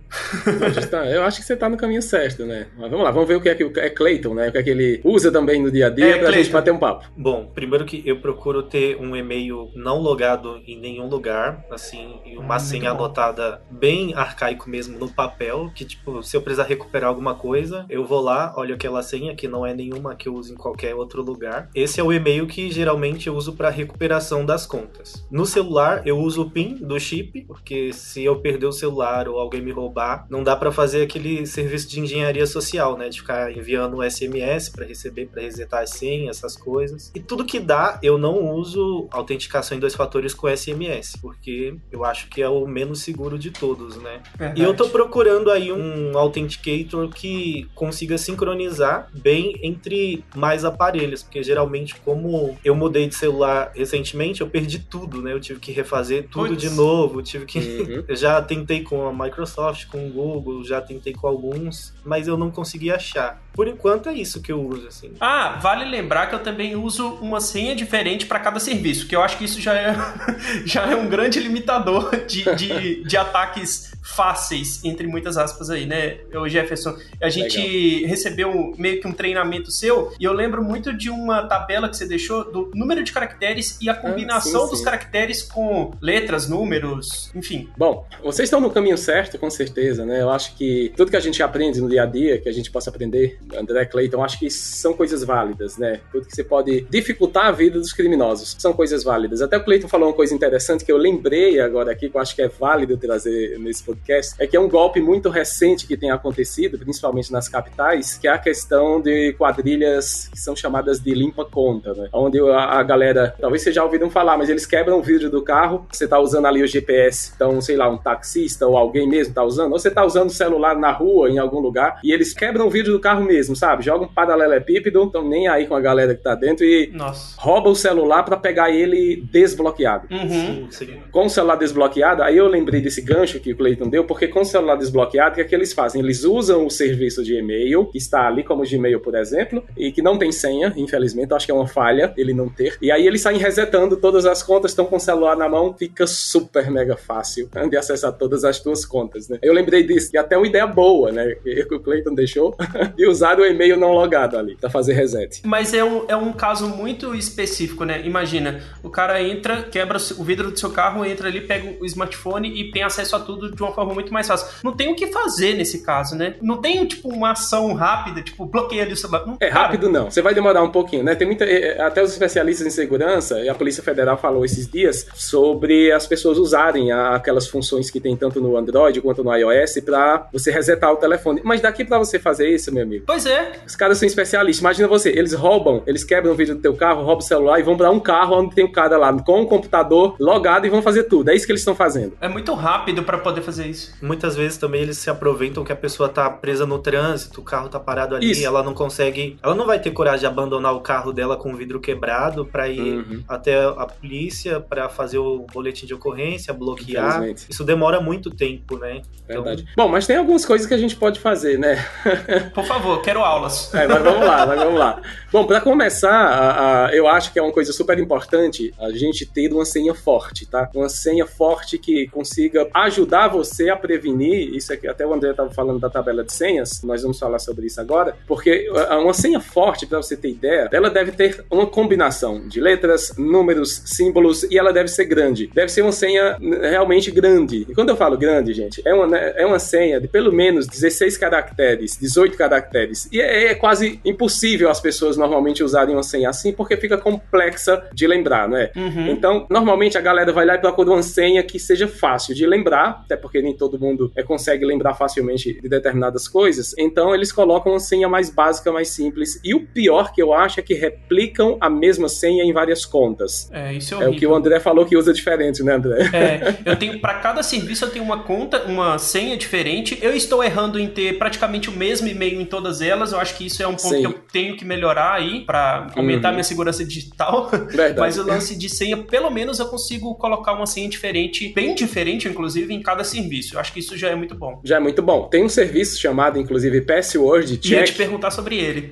tá, 0.90 1.06
eu 1.16 1.24
acho 1.24 1.40
que 1.40 1.46
você 1.46 1.56
tá 1.56 1.70
no 1.70 1.78
caminho 1.78 2.02
certo, 2.02 2.46
né? 2.46 2.68
Mas 2.78 2.90
vamos 2.90 3.06
lá, 3.06 3.12
vamos 3.12 3.28
ver 3.28 3.36
o 3.36 3.42
que 3.42 3.50
é 3.50 3.56
que 3.56 3.64
é 3.80 3.90
Clayton, 3.90 4.34
né? 4.34 4.50
O 4.50 4.52
que 4.52 4.58
é 4.58 4.64
que 4.64 4.70
ele 4.70 5.02
usa 5.04 5.32
também 5.32 5.62
no 5.62 5.72
dia 5.72 5.88
a 5.88 5.90
dia 5.90 6.06
é, 6.06 6.10
pra 6.14 6.20
Clayton. 6.20 6.38
gente 6.38 6.52
bater 6.52 6.74
um 6.74 6.80
papo. 6.80 7.06
Bom, 7.18 7.52
primeiro 7.54 7.86
que 7.86 8.02
eu 8.06 8.20
procuro 8.20 8.64
ter 8.64 8.98
um 8.98 9.16
e-mail 9.16 9.70
não 9.76 10.00
logado 10.00 10.62
em 10.68 10.80
nenhum 10.80 11.08
lugar, 11.08 11.66
assim, 11.72 12.20
e 12.26 12.38
uma 12.38 12.56
hum, 12.56 12.60
senha 12.60 12.92
anotada 12.92 13.62
bem 13.70 14.14
arcaico 14.14 14.70
mesmo 14.70 14.98
no 14.98 15.10
papel, 15.10 15.72
que 15.74 15.86
tipo, 15.86 16.24
se 16.24 16.36
eu 16.36 16.42
precisar 16.42 16.64
recuperar 16.64 17.10
alguma 17.10 17.36
coisa, 17.36 17.86
eu 17.90 18.06
vou 18.06 18.22
lá, 18.22 18.54
olho 18.58 18.76
aquela 18.76 19.02
senha 19.02 19.36
que 19.36 19.48
não 19.48 19.66
é 19.66 19.74
nenhuma 19.74 20.16
que 20.16 20.28
eu 20.28 20.36
uso 20.36 20.54
em 20.54 20.58
qualquer 20.58 20.96
outro 20.96 21.22
lugar. 21.22 21.70
Esse 21.76 22.00
é 22.00 22.04
o 22.04 22.12
e-mail 22.12 22.48
que 22.48 22.72
geralmente 22.72 23.28
eu 23.28 23.36
uso 23.36 23.54
para 23.54 23.70
recuperação 23.70 24.46
das 24.46 24.66
contas. 24.66 25.26
No 25.32 25.46
celular 25.46 26.02
eu 26.06 26.18
uso 26.18 26.44
o 26.44 26.50
PIN 26.50 26.76
do 26.76 27.00
chip, 27.00 27.42
porque 27.42 27.92
se 27.94 28.24
eu 28.24 28.40
perder 28.40 28.66
o 28.66 28.72
celular 28.72 29.28
ou 29.28 29.40
alguém 29.40 29.62
me 29.62 29.72
roubar, 29.72 30.26
não 30.30 30.44
dá 30.44 30.56
para 30.56 30.72
fazer 30.72 30.93
aquele 31.02 31.46
serviço 31.46 31.90
de 31.90 32.00
engenharia 32.00 32.46
social, 32.46 32.98
né? 32.98 33.10
De 33.10 33.20
ficar 33.20 33.52
enviando 33.56 33.98
um 33.98 34.10
SMS 34.10 34.70
para 34.70 34.86
receber, 34.86 35.28
para 35.28 35.42
resetar 35.42 35.82
as 35.82 35.92
senhas, 35.92 36.38
essas 36.38 36.56
coisas. 36.56 37.12
E 37.16 37.20
tudo 37.20 37.46
que 37.46 37.60
dá, 37.60 38.00
eu 38.02 38.18
não 38.18 38.52
uso 38.52 39.08
autenticação 39.12 39.78
em 39.78 39.80
dois 39.80 39.96
fatores 39.96 40.34
com 40.34 40.48
SMS, 40.48 41.18
porque 41.22 41.76
eu 41.92 42.04
acho 42.04 42.28
que 42.28 42.42
é 42.42 42.50
o 42.50 42.68
menos 42.68 43.02
seguro 43.02 43.38
de 43.38 43.52
todos, 43.52 43.98
né? 43.98 44.22
Verdade. 44.38 44.62
E 44.62 44.64
eu 44.64 44.74
tô 44.74 44.90
procurando 44.90 45.52
aí 45.52 45.72
um 45.72 46.18
authenticator 46.18 47.10
que 47.10 47.68
consiga 47.74 48.18
sincronizar 48.18 49.10
bem 49.14 49.60
entre 49.62 50.24
mais 50.36 50.66
aparelhos, 50.66 51.24
porque 51.24 51.44
geralmente, 51.44 51.96
como 51.96 52.58
eu 52.64 52.76
mudei 52.76 53.08
de 53.08 53.16
celular 53.16 53.72
recentemente, 53.76 54.42
eu 54.42 54.48
perdi 54.48 54.80
tudo, 54.80 55.22
né? 55.22 55.34
Eu 55.34 55.40
tive 55.40 55.60
que 55.60 55.72
refazer 55.72 56.28
tudo 56.30 56.50
Puts. 56.50 56.62
de 56.62 56.70
novo, 56.70 57.22
tive 57.22 57.46
que. 57.46 57.60
Uhum. 57.60 58.04
eu 58.08 58.16
já 58.16 58.42
tentei 58.42 58.82
com 58.82 59.08
a 59.08 59.14
Microsoft, 59.14 59.88
com 59.88 60.08
o 60.08 60.10
Google, 60.12 60.64
já 60.64 60.82
tentei 60.84 61.14
com 61.14 61.28
alguns, 61.28 61.94
mas 62.04 62.28
eu 62.28 62.38
não 62.38 62.52
consegui 62.52 62.92
achar. 62.92 63.42
Por 63.54 63.68
enquanto 63.68 64.10
é 64.10 64.14
isso 64.14 64.42
que 64.42 64.52
eu 64.52 64.62
uso, 64.66 64.88
assim. 64.88 65.14
Ah, 65.20 65.60
vale 65.62 65.86
lembrar 65.86 66.28
que 66.28 66.36
eu 66.36 66.40
também 66.40 66.76
uso 66.76 67.08
uma 67.22 67.40
senha 67.40 67.76
diferente 67.76 68.26
para 68.26 68.40
cada 68.40 68.60
serviço, 68.60 69.08
que 69.08 69.16
eu 69.16 69.22
acho 69.22 69.38
que 69.38 69.46
isso 69.46 69.62
já 69.62 69.76
é, 69.76 69.96
já 70.66 70.90
é 70.90 70.96
um 70.96 71.08
grande 71.08 71.40
limitador 71.40 72.26
de, 72.26 72.44
de, 72.56 73.04
de 73.04 73.18
ataques 73.18 73.94
fáceis, 74.04 74.84
entre 74.84 75.08
muitas 75.08 75.38
aspas 75.38 75.70
aí, 75.70 75.86
né, 75.86 76.18
eu, 76.30 76.48
Jefferson? 76.50 76.96
A 77.22 77.30
gente 77.30 77.58
Legal. 77.60 78.10
recebeu 78.10 78.74
meio 78.78 79.00
que 79.00 79.08
um 79.08 79.14
treinamento 79.14 79.72
seu 79.72 80.14
e 80.20 80.24
eu 80.24 80.34
lembro 80.34 80.64
muito 80.64 80.92
de 80.92 81.10
uma 81.10 81.44
tabela 81.44 81.88
que 81.88 81.96
você 81.96 82.06
deixou 82.06 82.52
do 82.52 82.70
número 82.76 83.04
de 83.04 83.14
caracteres 83.14 83.78
e 83.82 83.90
a 83.90 83.94
combinação 83.94 84.64
ah, 84.64 84.66
sim, 84.66 84.72
dos 84.72 84.82
caracteres 84.82 85.42
com 85.42 85.94
letras, 86.02 86.50
números, 86.50 87.32
enfim. 87.34 87.70
Bom, 87.78 88.06
vocês 88.22 88.48
estão 88.48 88.60
no 88.60 88.70
caminho 88.70 88.98
certo, 88.98 89.40
com 89.40 89.50
certeza, 89.50 90.06
né? 90.06 90.22
Eu 90.22 90.30
acho 90.30 90.56
que 90.56 90.73
tudo 90.96 91.12
que 91.12 91.18
a 91.18 91.20
gente 91.20 91.42
aprende 91.42 91.82
no 91.82 91.90
dia 91.90 92.04
a 92.04 92.06
dia, 92.06 92.40
que 92.40 92.50
a 92.50 92.52
gente 92.52 92.72
possa 92.72 92.90
aprender, 92.90 93.38
André 93.58 93.86
Clayton, 93.86 94.24
acho 94.24 94.40
que 94.40 94.50
são 94.50 94.94
coisas 94.94 95.24
válidas, 95.24 95.78
né? 95.78 96.02
Tudo 96.12 96.26
que 96.26 96.36
você 96.36 96.44
pode 96.44 96.86
dificultar 96.90 97.48
a 97.48 97.52
vida 97.52 97.80
dos 97.80 97.94
criminosos 97.94 98.56
são 98.58 98.74
coisas 98.74 99.04
válidas. 99.04 99.42
Até 99.42 99.58
o 99.58 99.64
Clayton 99.64 99.88
falou 99.88 100.10
uma 100.10 100.16
coisa 100.16 100.34
interessante 100.34 100.86
que 100.86 100.92
eu 100.92 100.98
lembrei 100.98 101.60
agora 101.60 101.92
aqui, 101.92 102.10
que 102.10 102.18
eu 102.18 102.22
acho 102.22 102.36
que 102.36 102.42
é 102.42 102.48
válido 102.48 102.98
trazer 102.98 103.58
nesse 103.60 103.84
podcast, 103.84 104.36
é 104.40 104.48
que 104.48 104.56
é 104.56 104.60
um 104.60 104.70
golpe 104.70 105.02
muito 105.02 105.30
recente 105.30 105.86
que 105.86 105.98
tem 105.98 106.12
acontecido, 106.12 106.78
principalmente 106.78 107.32
nas 107.32 107.50
capitais, 107.50 108.18
que 108.18 108.28
é 108.28 108.32
a 108.32 108.38
questão 108.38 109.02
de 109.02 109.34
quadrilhas 109.34 110.28
que 110.32 110.40
são 110.40 110.56
chamadas 110.56 111.00
de 111.00 111.14
limpa 111.14 111.46
conta, 111.46 111.94
né? 111.94 112.10
Onde 112.14 112.40
a, 112.40 112.80
a 112.80 112.84
galera, 112.84 113.36
talvez 113.40 113.62
vocês 113.62 113.76
já 113.76 113.84
ouviram 113.84 114.10
falar, 114.10 114.38
mas 114.38 114.50
eles 114.50 114.66
quebram 114.66 115.00
o 115.00 115.02
vidro 115.02 115.30
do 115.30 115.42
carro, 115.42 115.86
você 115.92 116.08
tá 116.08 116.20
usando 116.20 116.46
ali 116.46 116.64
o 116.64 116.68
GPS, 116.68 117.32
então, 117.36 117.60
sei 117.62 117.76
lá, 117.76 117.90
um 117.90 117.98
taxista 117.98 118.68
ou 118.68 118.78
alguém 118.78 119.08
mesmo 119.08 119.34
tá 119.34 119.44
usando, 119.44 119.72
ou 119.74 119.80
você 119.80 119.92
tá 119.92 120.06
usando 120.06 120.30
o 120.30 120.34
celular 120.34 120.63
na 120.78 120.92
rua, 120.92 121.30
em 121.30 121.38
algum 121.38 121.60
lugar, 121.60 122.00
e 122.04 122.12
eles 122.12 122.34
quebram 122.34 122.68
o 122.68 122.70
vidro 122.70 122.94
do 122.94 123.00
carro 123.00 123.24
mesmo, 123.24 123.56
sabe? 123.56 123.84
Jogam 123.84 124.08
um 124.08 124.14
paralelepípedo, 124.14 125.04
estão 125.04 125.28
nem 125.28 125.48
aí 125.48 125.68
com 125.68 125.76
a 125.76 125.82
galera 125.82 126.16
que 126.16 126.22
tá 126.22 126.36
dentro 126.36 126.66
e 126.66 126.90
Nossa. 126.94 127.36
rouba 127.38 127.70
o 127.70 127.76
celular 127.76 128.24
para 128.24 128.38
pegar 128.38 128.72
ele 128.72 129.24
desbloqueado. 129.32 130.08
Uhum. 130.12 130.30
Sim, 130.30 130.68
sim. 130.72 130.94
Com 131.12 131.26
o 131.26 131.30
celular 131.30 131.56
desbloqueado, 131.56 132.24
aí 132.24 132.38
eu 132.38 132.48
lembrei 132.48 132.82
desse 132.82 133.02
gancho 133.02 133.40
que 133.40 133.52
o 133.52 133.58
Clayton 133.58 133.90
deu, 133.90 134.04
porque 134.06 134.28
com 134.28 134.42
o 134.42 134.46
celular 134.46 134.76
desbloqueado, 134.76 135.34
o 135.34 135.36
que 135.36 135.42
é 135.42 135.44
que 135.44 135.56
eles 135.56 135.74
fazem? 135.74 136.02
Eles 136.02 136.24
usam 136.24 136.66
o 136.66 136.70
serviço 136.70 137.24
de 137.24 137.36
e-mail, 137.36 137.86
que 137.86 137.98
está 137.98 138.28
ali 138.28 138.44
como 138.44 138.64
Gmail, 138.64 139.00
por 139.00 139.16
exemplo, 139.16 139.64
e 139.76 139.92
que 139.92 140.02
não 140.02 140.18
tem 140.18 140.32
senha, 140.32 140.74
infelizmente, 140.76 141.34
acho 141.34 141.46
que 141.46 141.52
é 141.52 141.56
uma 141.56 141.68
falha 141.68 142.14
ele 142.18 142.34
não 142.34 142.50
ter. 142.50 142.78
E 142.82 142.92
aí 142.92 143.06
eles 143.06 143.22
saem 143.22 143.40
resetando 143.40 143.98
todas 143.98 144.26
as 144.26 144.44
contas, 144.44 144.72
estão 144.72 144.86
com 144.86 144.98
o 144.98 145.00
celular 145.00 145.36
na 145.36 145.50
mão, 145.50 145.74
fica 145.74 146.06
super 146.06 146.70
mega 146.70 146.96
fácil 146.96 147.50
de 147.70 147.78
acessar 147.78 148.14
todas 148.14 148.44
as 148.44 148.60
tuas 148.60 148.86
contas, 148.86 149.28
né? 149.30 149.40
Eu 149.42 149.54
lembrei 149.54 149.84
disso, 149.84 150.12
e 150.14 150.18
até 150.18 150.38
uma 150.38 150.48
ideia 150.54 150.68
boa, 150.68 151.12
né, 151.12 151.36
que 151.44 151.74
o 151.74 151.80
Clayton 151.80 152.14
deixou, 152.14 152.56
de 152.96 153.06
usar 153.10 153.40
o 153.40 153.46
e-mail 153.46 153.76
não 153.76 153.92
logado 153.92 154.38
ali, 154.38 154.56
para 154.56 154.70
fazer 154.70 154.94
reset. 154.94 155.42
Mas 155.44 155.74
é 155.74 155.84
um, 155.84 156.06
é 156.08 156.16
um 156.16 156.32
caso 156.32 156.68
muito 156.70 157.16
específico, 157.16 157.84
né? 157.84 158.02
Imagina, 158.06 158.62
o 158.84 158.90
cara 158.90 159.22
entra, 159.22 159.64
quebra 159.64 159.98
o 160.18 160.24
vidro 160.24 160.52
do 160.52 160.60
seu 160.60 160.70
carro, 160.70 161.04
entra 161.06 161.28
ali, 161.28 161.42
pega 161.42 161.76
o 161.80 161.86
smartphone 161.86 162.50
e 162.50 162.72
tem 162.72 162.84
acesso 162.84 163.16
a 163.16 163.20
tudo 163.20 163.54
de 163.54 163.62
uma 163.62 163.72
forma 163.72 163.94
muito 163.94 164.14
mais 164.14 164.28
fácil. 164.28 164.48
Não 164.64 164.74
tem 164.74 164.92
o 164.92 164.96
que 164.96 165.08
fazer 165.08 165.56
nesse 165.56 165.84
caso, 165.84 166.16
né? 166.16 166.36
Não 166.42 166.58
tem, 166.62 166.86
tipo, 166.86 167.10
uma 167.10 167.32
ação 167.32 167.74
rápida, 167.74 168.22
tipo, 168.22 168.46
bloqueia 168.46 168.84
ali 168.84 168.94
o 168.94 168.98
celular. 168.98 169.26
Não, 169.26 169.38
É 169.40 169.50
cara, 169.50 169.64
rápido 169.64 169.90
não, 169.90 170.12
você 170.12 170.22
vai 170.22 170.34
demorar 170.34 170.62
um 170.64 170.72
pouquinho, 170.72 171.04
né? 171.04 171.16
Tem 171.16 171.26
muita, 171.26 171.46
eh, 171.46 171.82
até 171.82 172.04
os 172.04 172.12
especialistas 172.12 172.68
em 172.68 172.70
segurança 172.70 173.40
e 173.40 173.50
a 173.50 173.56
Polícia 173.56 173.82
Federal 173.82 174.18
falou 174.18 174.46
esses 174.46 174.68
dias 174.68 175.08
sobre 175.16 175.92
as 175.92 176.06
pessoas 176.06 176.38
usarem 176.38 176.92
aquelas 176.92 177.48
funções 177.48 177.90
que 177.90 178.00
tem 178.00 178.16
tanto 178.16 178.40
no 178.40 178.56
Android 178.58 179.02
quanto 179.02 179.24
no 179.24 179.36
iOS 179.36 179.80
para 179.84 180.28
você 180.44 180.52
resetar 180.52 180.92
o 180.92 180.98
telefone. 180.98 181.42
Mas 181.44 181.62
daqui 181.62 181.84
para 181.86 181.98
você 181.98 182.20
fazer 182.20 182.50
isso, 182.50 182.74
meu 182.74 182.84
amigo, 182.84 183.04
Pois 183.08 183.26
é. 183.26 183.54
os 183.66 183.76
caras 183.76 183.98
são 183.98 184.06
especialistas. 184.08 184.60
Imagina 184.62 184.88
você, 184.88 185.10
eles 185.10 185.34
roubam, 185.34 185.82
eles 185.88 186.04
quebram 186.04 186.32
o 186.32 186.36
vídeo 186.36 186.56
do 186.56 186.62
teu 186.62 186.76
carro, 186.76 187.00
roubam 187.04 187.18
o 187.20 187.22
celular 187.22 187.60
e 187.60 187.64
vão 187.64 187.78
para 187.78 187.90
um 187.92 188.00
carro 188.00 188.36
onde 188.40 188.56
tem 188.56 188.64
o 188.66 188.72
cara 188.72 188.98
lá 188.98 189.14
com 189.14 189.42
o 189.42 189.46
computador 189.48 190.16
logado 190.20 190.66
e 190.66 190.70
vão 190.70 190.82
fazer 190.82 191.04
tudo. 191.04 191.30
É 191.30 191.36
isso 191.36 191.46
que 191.46 191.52
eles 191.52 191.62
estão 191.62 191.76
fazendo. 191.76 192.14
É 192.22 192.28
muito 192.28 192.54
rápido 192.54 193.04
pra 193.04 193.18
poder 193.18 193.42
fazer 193.42 193.68
isso. 193.68 193.94
Muitas 194.02 194.36
vezes 194.36 194.58
também 194.58 194.82
eles 194.82 194.98
se 194.98 195.10
aproveitam 195.10 195.64
que 195.64 195.72
a 195.72 195.76
pessoa 195.76 196.10
tá 196.10 196.30
presa 196.30 196.66
no 196.66 196.80
trânsito, 196.80 197.42
o 197.42 197.44
carro 197.44 197.70
tá 197.70 197.80
parado 197.80 198.16
ali, 198.16 198.32
Isso. 198.32 198.46
ela 198.46 198.62
não 198.64 198.74
consegue. 198.74 199.38
Ela 199.44 199.56
não 199.56 199.66
vai 199.66 199.80
ter 199.80 199.92
coragem 199.92 200.22
de 200.22 200.26
abandonar 200.26 200.74
o 200.76 200.82
carro 200.82 201.12
dela 201.14 201.36
com 201.38 201.54
o 201.54 201.56
vidro 201.56 201.80
quebrado 201.80 202.46
pra 202.46 202.68
ir 202.68 202.82
Uhum. 202.84 203.24
até 203.28 203.64
a 203.64 203.86
polícia 203.86 204.60
pra 204.60 204.90
fazer 204.90 205.18
o 205.18 205.46
boletim 205.54 205.86
de 205.86 205.94
ocorrência, 205.94 206.54
bloquear. 206.54 207.24
Isso 207.50 207.64
demora 207.64 208.00
muito 208.02 208.30
tempo, 208.30 208.78
né? 208.78 209.02
Verdade. 209.28 209.66
Bom, 209.76 209.88
mas 209.88 210.06
tem 210.06 210.18
algumas 210.34 210.46
coisas 210.46 210.66
que 210.68 210.74
a 210.74 210.78
gente 210.78 210.96
pode 210.96 211.20
fazer, 211.20 211.60
né? 211.60 211.86
Por 212.56 212.66
favor, 212.66 213.02
quero 213.02 213.20
aulas. 213.20 213.72
É, 213.74 213.88
mas 213.88 214.02
vamos 214.02 214.26
lá, 214.26 214.46
mas 214.48 214.60
vamos 214.60 214.80
lá. 214.80 215.02
Bom, 215.32 215.46
para 215.46 215.62
começar, 215.62 216.12
a- 216.12 216.86
a- 216.88 216.96
eu 216.96 217.08
acho 217.08 217.32
que 217.32 217.38
é 217.38 217.42
uma 217.42 217.52
coisa 217.52 217.72
super 217.72 217.98
importante 218.00 218.74
a 218.80 218.90
gente 218.92 219.26
ter 219.26 219.52
uma 219.54 219.64
senha 219.66 219.94
forte, 219.94 220.46
tá? 220.48 220.70
Uma 220.74 220.90
senha 220.90 221.26
forte 221.28 221.78
que 221.78 222.08
consiga 222.08 222.68
ajudar 222.74 223.28
você 223.28 223.70
a 223.70 223.76
prevenir. 223.76 224.56
Isso 224.56 224.74
aqui, 224.74 224.88
até 224.88 225.06
o 225.06 225.14
André 225.14 225.32
estava 225.32 225.52
falando 225.52 225.80
da 225.80 225.90
tabela 225.90 226.24
de 226.24 226.34
senhas, 226.34 226.82
nós 226.84 227.04
vamos 227.04 227.20
falar 227.20 227.38
sobre 227.40 227.68
isso 227.68 227.80
agora, 227.80 228.16
porque 228.28 228.68
uma 229.02 229.14
senha 229.14 229.40
forte, 229.40 229.86
para 229.86 229.98
você 230.02 230.18
ter 230.18 230.30
ideia, 230.30 230.68
ela 230.72 230.90
deve 230.90 231.12
ter 231.12 231.46
uma 231.52 231.68
combinação 231.68 232.48
de 232.48 232.60
letras, 232.60 233.14
números, 233.18 233.84
símbolos 233.86 234.44
e 234.44 234.58
ela 234.58 234.74
deve 234.74 234.88
ser 234.90 235.06
grande. 235.06 235.48
Deve 235.54 235.70
ser 235.72 235.82
uma 235.84 235.92
senha 235.92 236.38
realmente 236.62 237.12
grande. 237.12 237.66
E 237.70 237.76
quando 237.76 237.90
eu 237.90 237.96
falo 237.96 238.18
grande, 238.18 238.54
gente, 238.54 238.82
é 238.86 238.94
uma, 238.94 239.06
né, 239.08 239.34
é 239.36 239.46
uma 239.46 239.60
senha 239.60 240.00
de 240.02 240.08
pelo 240.08 240.23
menos 240.32 240.68
16 240.68 241.18
caracteres, 241.18 241.98
18 242.00 242.38
caracteres. 242.38 243.08
E 243.12 243.20
é, 243.20 243.52
é 243.52 243.56
quase 243.56 244.00
impossível 244.04 244.70
as 244.70 244.80
pessoas 244.80 245.18
normalmente 245.18 245.64
usarem 245.64 245.96
uma 245.96 246.04
senha 246.04 246.30
assim, 246.30 246.52
porque 246.52 246.78
fica 246.78 246.98
complexa 246.98 247.84
de 247.94 248.08
lembrar, 248.08 248.48
não 248.48 248.58
é? 248.58 248.72
Uhum. 248.76 249.08
Então, 249.08 249.46
normalmente 249.50 249.98
a 249.98 250.02
galera 250.02 250.32
vai 250.32 250.46
lá 250.46 250.56
e 250.56 250.60
procura 250.60 250.92
uma 250.92 251.04
senha 251.04 251.44
que 251.44 251.60
seja 251.60 251.88
fácil 251.88 252.34
de 252.34 252.46
lembrar, 252.46 253.02
até 253.06 253.16
porque 253.16 253.42
nem 253.42 253.56
todo 253.56 253.80
mundo 253.80 254.12
é, 254.16 254.24
consegue 254.24 254.66
lembrar 254.66 254.94
facilmente 254.94 255.62
de 255.62 255.70
determinadas 255.70 256.28
coisas. 256.28 256.76
Então, 256.78 257.14
eles 257.14 257.32
colocam 257.32 257.74
uma 257.74 257.80
senha 257.80 258.08
mais 258.08 258.30
básica, 258.30 258.72
mais 258.72 258.90
simples. 258.90 259.40
E 259.44 259.54
o 259.54 259.66
pior 259.66 260.14
que 260.14 260.22
eu 260.22 260.34
acho 260.34 260.60
é 260.60 260.64
que 260.64 260.74
replicam 260.74 261.58
a 261.60 261.70
mesma 261.70 262.10
senha 262.10 262.44
em 262.44 262.54
várias 262.54 262.86
contas. 262.86 263.50
É, 263.52 263.74
isso 263.74 264.02
é 264.02 264.06
É 264.06 264.10
o 264.10 264.16
que 264.16 264.26
o 264.26 264.36
André 264.36 264.60
falou 264.60 264.86
que 264.86 264.98
usa 264.98 265.14
diferente, 265.14 265.64
né, 265.64 265.74
André? 265.74 266.10
É, 266.14 266.56
eu 266.66 266.76
tenho 266.76 267.00
para 267.00 267.16
cada 267.16 267.44
serviço 267.44 267.86
eu 267.86 267.90
tenho 267.90 268.06
uma 268.06 268.24
conta, 268.24 268.64
uma 268.64 268.98
senha 268.98 269.36
diferente. 269.38 269.98
Eu 270.04 270.14
estou 270.16 270.44
errando 270.44 270.78
em 270.80 270.88
ter 270.88 271.18
praticamente 271.18 271.70
o 271.70 271.72
mesmo 271.72 272.08
e-mail 272.08 272.42
em 272.42 272.46
todas 272.46 272.82
elas. 272.82 273.14
Eu 273.14 273.20
acho 273.20 273.38
que 273.38 273.46
isso 273.46 273.64
é 273.64 273.68
um 273.68 273.76
ponto 273.76 273.96
Sim. 273.96 274.02
que 274.02 274.06
eu 274.08 274.14
tenho 274.32 274.58
que 274.58 274.66
melhorar 274.66 275.14
aí 275.14 275.46
para 275.46 275.88
aumentar 275.96 276.28
Uhum. 276.30 276.34
minha 276.36 276.44
segurança 276.44 276.84
digital. 276.84 277.50
Verdade. 277.50 278.00
Mas 278.00 278.18
o 278.18 278.24
lance 278.26 278.54
de 278.58 278.68
senha, 278.70 278.98
pelo 278.98 279.30
menos 279.30 279.60
eu 279.60 279.68
consigo 279.68 280.14
colocar 280.16 280.52
uma 280.54 280.66
senha 280.66 280.90
diferente, 280.90 281.48
bem 281.54 281.74
diferente, 281.74 282.28
inclusive, 282.28 282.74
em 282.74 282.82
cada 282.82 283.04
serviço. 283.06 283.56
Eu 283.56 283.60
acho 283.62 283.72
que 283.72 283.80
isso 283.80 283.96
já 283.98 284.10
é 284.10 284.16
muito 284.16 284.36
bom. 284.36 284.60
Já 284.64 284.76
é 284.76 284.80
muito 284.82 285.02
bom. 285.02 285.24
Tem 285.30 285.42
um 285.44 285.50
serviço 285.50 285.98
chamado, 285.98 286.38
inclusive, 286.38 286.82
Password 286.82 287.54
E 287.64 287.72
ia 287.72 287.84
te 287.84 287.88
Check. 287.88 287.96
perguntar 287.98 288.32
sobre 288.32 288.58
ele. 288.58 288.92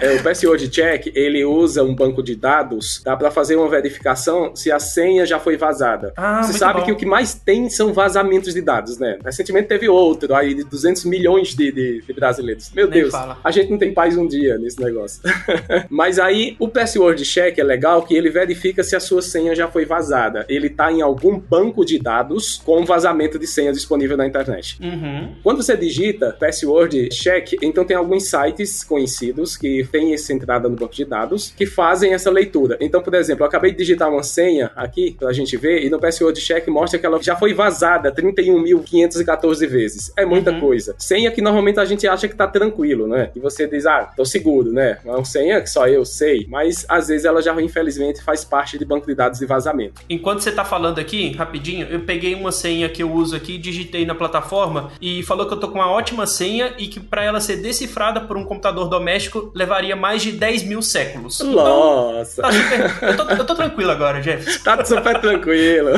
É, 0.00 0.12
o 0.16 0.22
Password 0.22 0.68
Check, 0.68 1.06
ele 1.14 1.42
usa 1.44 1.82
um 1.82 1.94
banco 1.94 2.22
de 2.22 2.36
dados 2.36 3.00
tá, 3.02 3.16
para 3.16 3.30
fazer 3.30 3.56
uma 3.56 3.68
verificação 3.68 4.54
se 4.54 4.70
a 4.70 4.78
senha 4.78 5.24
já 5.24 5.38
foi 5.38 5.56
vazada. 5.56 6.12
Ah, 6.16 6.42
Você 6.42 6.58
sabe 6.58 6.80
bom. 6.80 6.84
que 6.86 6.92
o 6.92 6.96
que 6.96 7.06
mais 7.06 7.32
tem 7.34 7.70
são 7.70 7.94
vazamentos 7.94 8.52
de 8.52 8.60
dados, 8.60 8.98
né? 8.98 9.18
Recentemente 9.24 9.68
teve 9.68 9.88
outro 9.88 10.01
aí 10.34 10.54
de 10.54 10.64
200 10.64 11.04
milhões 11.04 11.54
de, 11.54 11.70
de- 11.72 12.02
de 12.02 12.12
brasileiros. 12.12 12.70
Meu 12.74 12.88
Nem 12.88 13.00
Deus, 13.02 13.12
fala. 13.12 13.38
a 13.42 13.50
gente 13.50 13.70
não 13.70 13.78
tem 13.78 13.92
paz 13.92 14.16
um 14.16 14.26
dia 14.26 14.58
nesse 14.58 14.80
negócio. 14.80 15.20
Mas 15.88 16.18
aí 16.18 16.56
o 16.58 16.68
Password 16.68 17.24
Check 17.24 17.58
é 17.58 17.62
legal 17.64 18.02
que 18.02 18.14
ele 18.14 18.30
verifica 18.30 18.82
se 18.82 18.96
a 18.96 19.00
sua 19.00 19.22
senha 19.22 19.54
já 19.54 19.68
foi 19.68 19.84
vazada. 19.84 20.44
Ele 20.48 20.68
tá 20.70 20.90
em 20.90 21.02
algum 21.02 21.38
banco 21.38 21.84
de 21.84 21.98
dados 21.98 22.60
com 22.64 22.84
vazamento 22.84 23.38
de 23.38 23.46
senha 23.46 23.72
disponível 23.72 24.16
na 24.16 24.26
internet. 24.26 24.78
Uhum. 24.82 25.34
Quando 25.42 25.62
você 25.62 25.76
digita 25.76 26.36
password 26.38 27.08
check, 27.10 27.54
então 27.62 27.84
tem 27.84 27.96
alguns 27.96 28.24
sites 28.28 28.82
conhecidos 28.82 29.56
que 29.56 29.86
têm 29.90 30.12
essa 30.14 30.32
entrada 30.32 30.68
no 30.68 30.76
banco 30.76 30.94
de 30.94 31.04
dados 31.04 31.52
que 31.56 31.66
fazem 31.66 32.12
essa 32.14 32.30
leitura. 32.30 32.76
Então, 32.80 33.02
por 33.02 33.14
exemplo, 33.14 33.42
eu 33.44 33.48
acabei 33.48 33.70
de 33.72 33.78
digitar 33.78 34.10
uma 34.10 34.22
senha 34.22 34.70
aqui 34.76 35.14
pra 35.18 35.32
gente 35.32 35.56
ver 35.56 35.84
e 35.84 35.90
no 35.90 35.98
password 35.98 36.40
check 36.40 36.66
mostra 36.68 36.98
que 36.98 37.06
ela 37.06 37.22
já 37.22 37.36
foi 37.36 37.52
vazada 37.54 38.12
31.514 38.12 39.66
vezes. 39.66 39.91
É 40.16 40.24
muita 40.24 40.50
Uhum. 40.52 40.60
coisa. 40.60 40.94
Senha 40.98 41.30
que 41.30 41.40
normalmente 41.42 41.78
a 41.80 41.84
gente 41.84 42.06
acha 42.06 42.28
que 42.28 42.34
tá 42.36 42.46
tranquilo, 42.46 43.06
né? 43.06 43.30
E 43.34 43.40
você 43.40 43.66
diz, 43.66 43.86
ah, 43.86 44.10
tô 44.16 44.24
seguro, 44.24 44.72
né? 44.72 44.98
É 45.04 45.10
uma 45.10 45.24
senha 45.24 45.60
que 45.60 45.68
só 45.70 45.86
eu 45.88 46.04
sei, 46.04 46.46
mas 46.48 46.84
às 46.88 47.08
vezes 47.08 47.24
ela 47.24 47.40
já 47.42 47.52
infelizmente 47.60 48.22
faz 48.22 48.44
parte 48.44 48.78
de 48.78 48.84
banco 48.84 49.06
de 49.06 49.14
dados 49.14 49.38
de 49.38 49.46
vazamento. 49.46 50.00
Enquanto 50.08 50.40
você 50.40 50.50
tá 50.52 50.64
falando 50.64 50.98
aqui, 50.98 51.32
rapidinho, 51.32 51.86
eu 51.90 52.00
peguei 52.00 52.34
uma 52.34 52.52
senha 52.52 52.88
que 52.88 53.02
eu 53.02 53.10
uso 53.12 53.34
aqui, 53.36 53.58
digitei 53.58 54.04
na 54.04 54.14
plataforma 54.14 54.90
e 55.00 55.22
falou 55.22 55.46
que 55.46 55.54
eu 55.54 55.58
tô 55.60 55.68
com 55.68 55.76
uma 55.78 55.90
ótima 55.90 56.26
senha 56.26 56.72
e 56.78 56.86
que 56.86 57.00
para 57.00 57.24
ela 57.24 57.40
ser 57.40 57.56
decifrada 57.56 58.20
por 58.20 58.36
um 58.36 58.44
computador 58.44 58.88
doméstico 58.88 59.50
levaria 59.54 59.94
mais 59.96 60.22
de 60.22 60.32
10 60.32 60.64
mil 60.64 60.82
séculos. 60.82 61.40
Então, 61.40 61.52
Nossa! 61.52 62.42
tá 62.42 62.52
super. 62.52 63.08
Eu 63.08 63.16
tô, 63.16 63.22
eu 63.30 63.44
tô 63.46 63.54
tranquilo 63.54 63.90
agora, 63.90 64.20
Jeff. 64.20 64.42
Tá 64.62 64.84
super 64.84 65.20
tranquilo. 65.20 65.90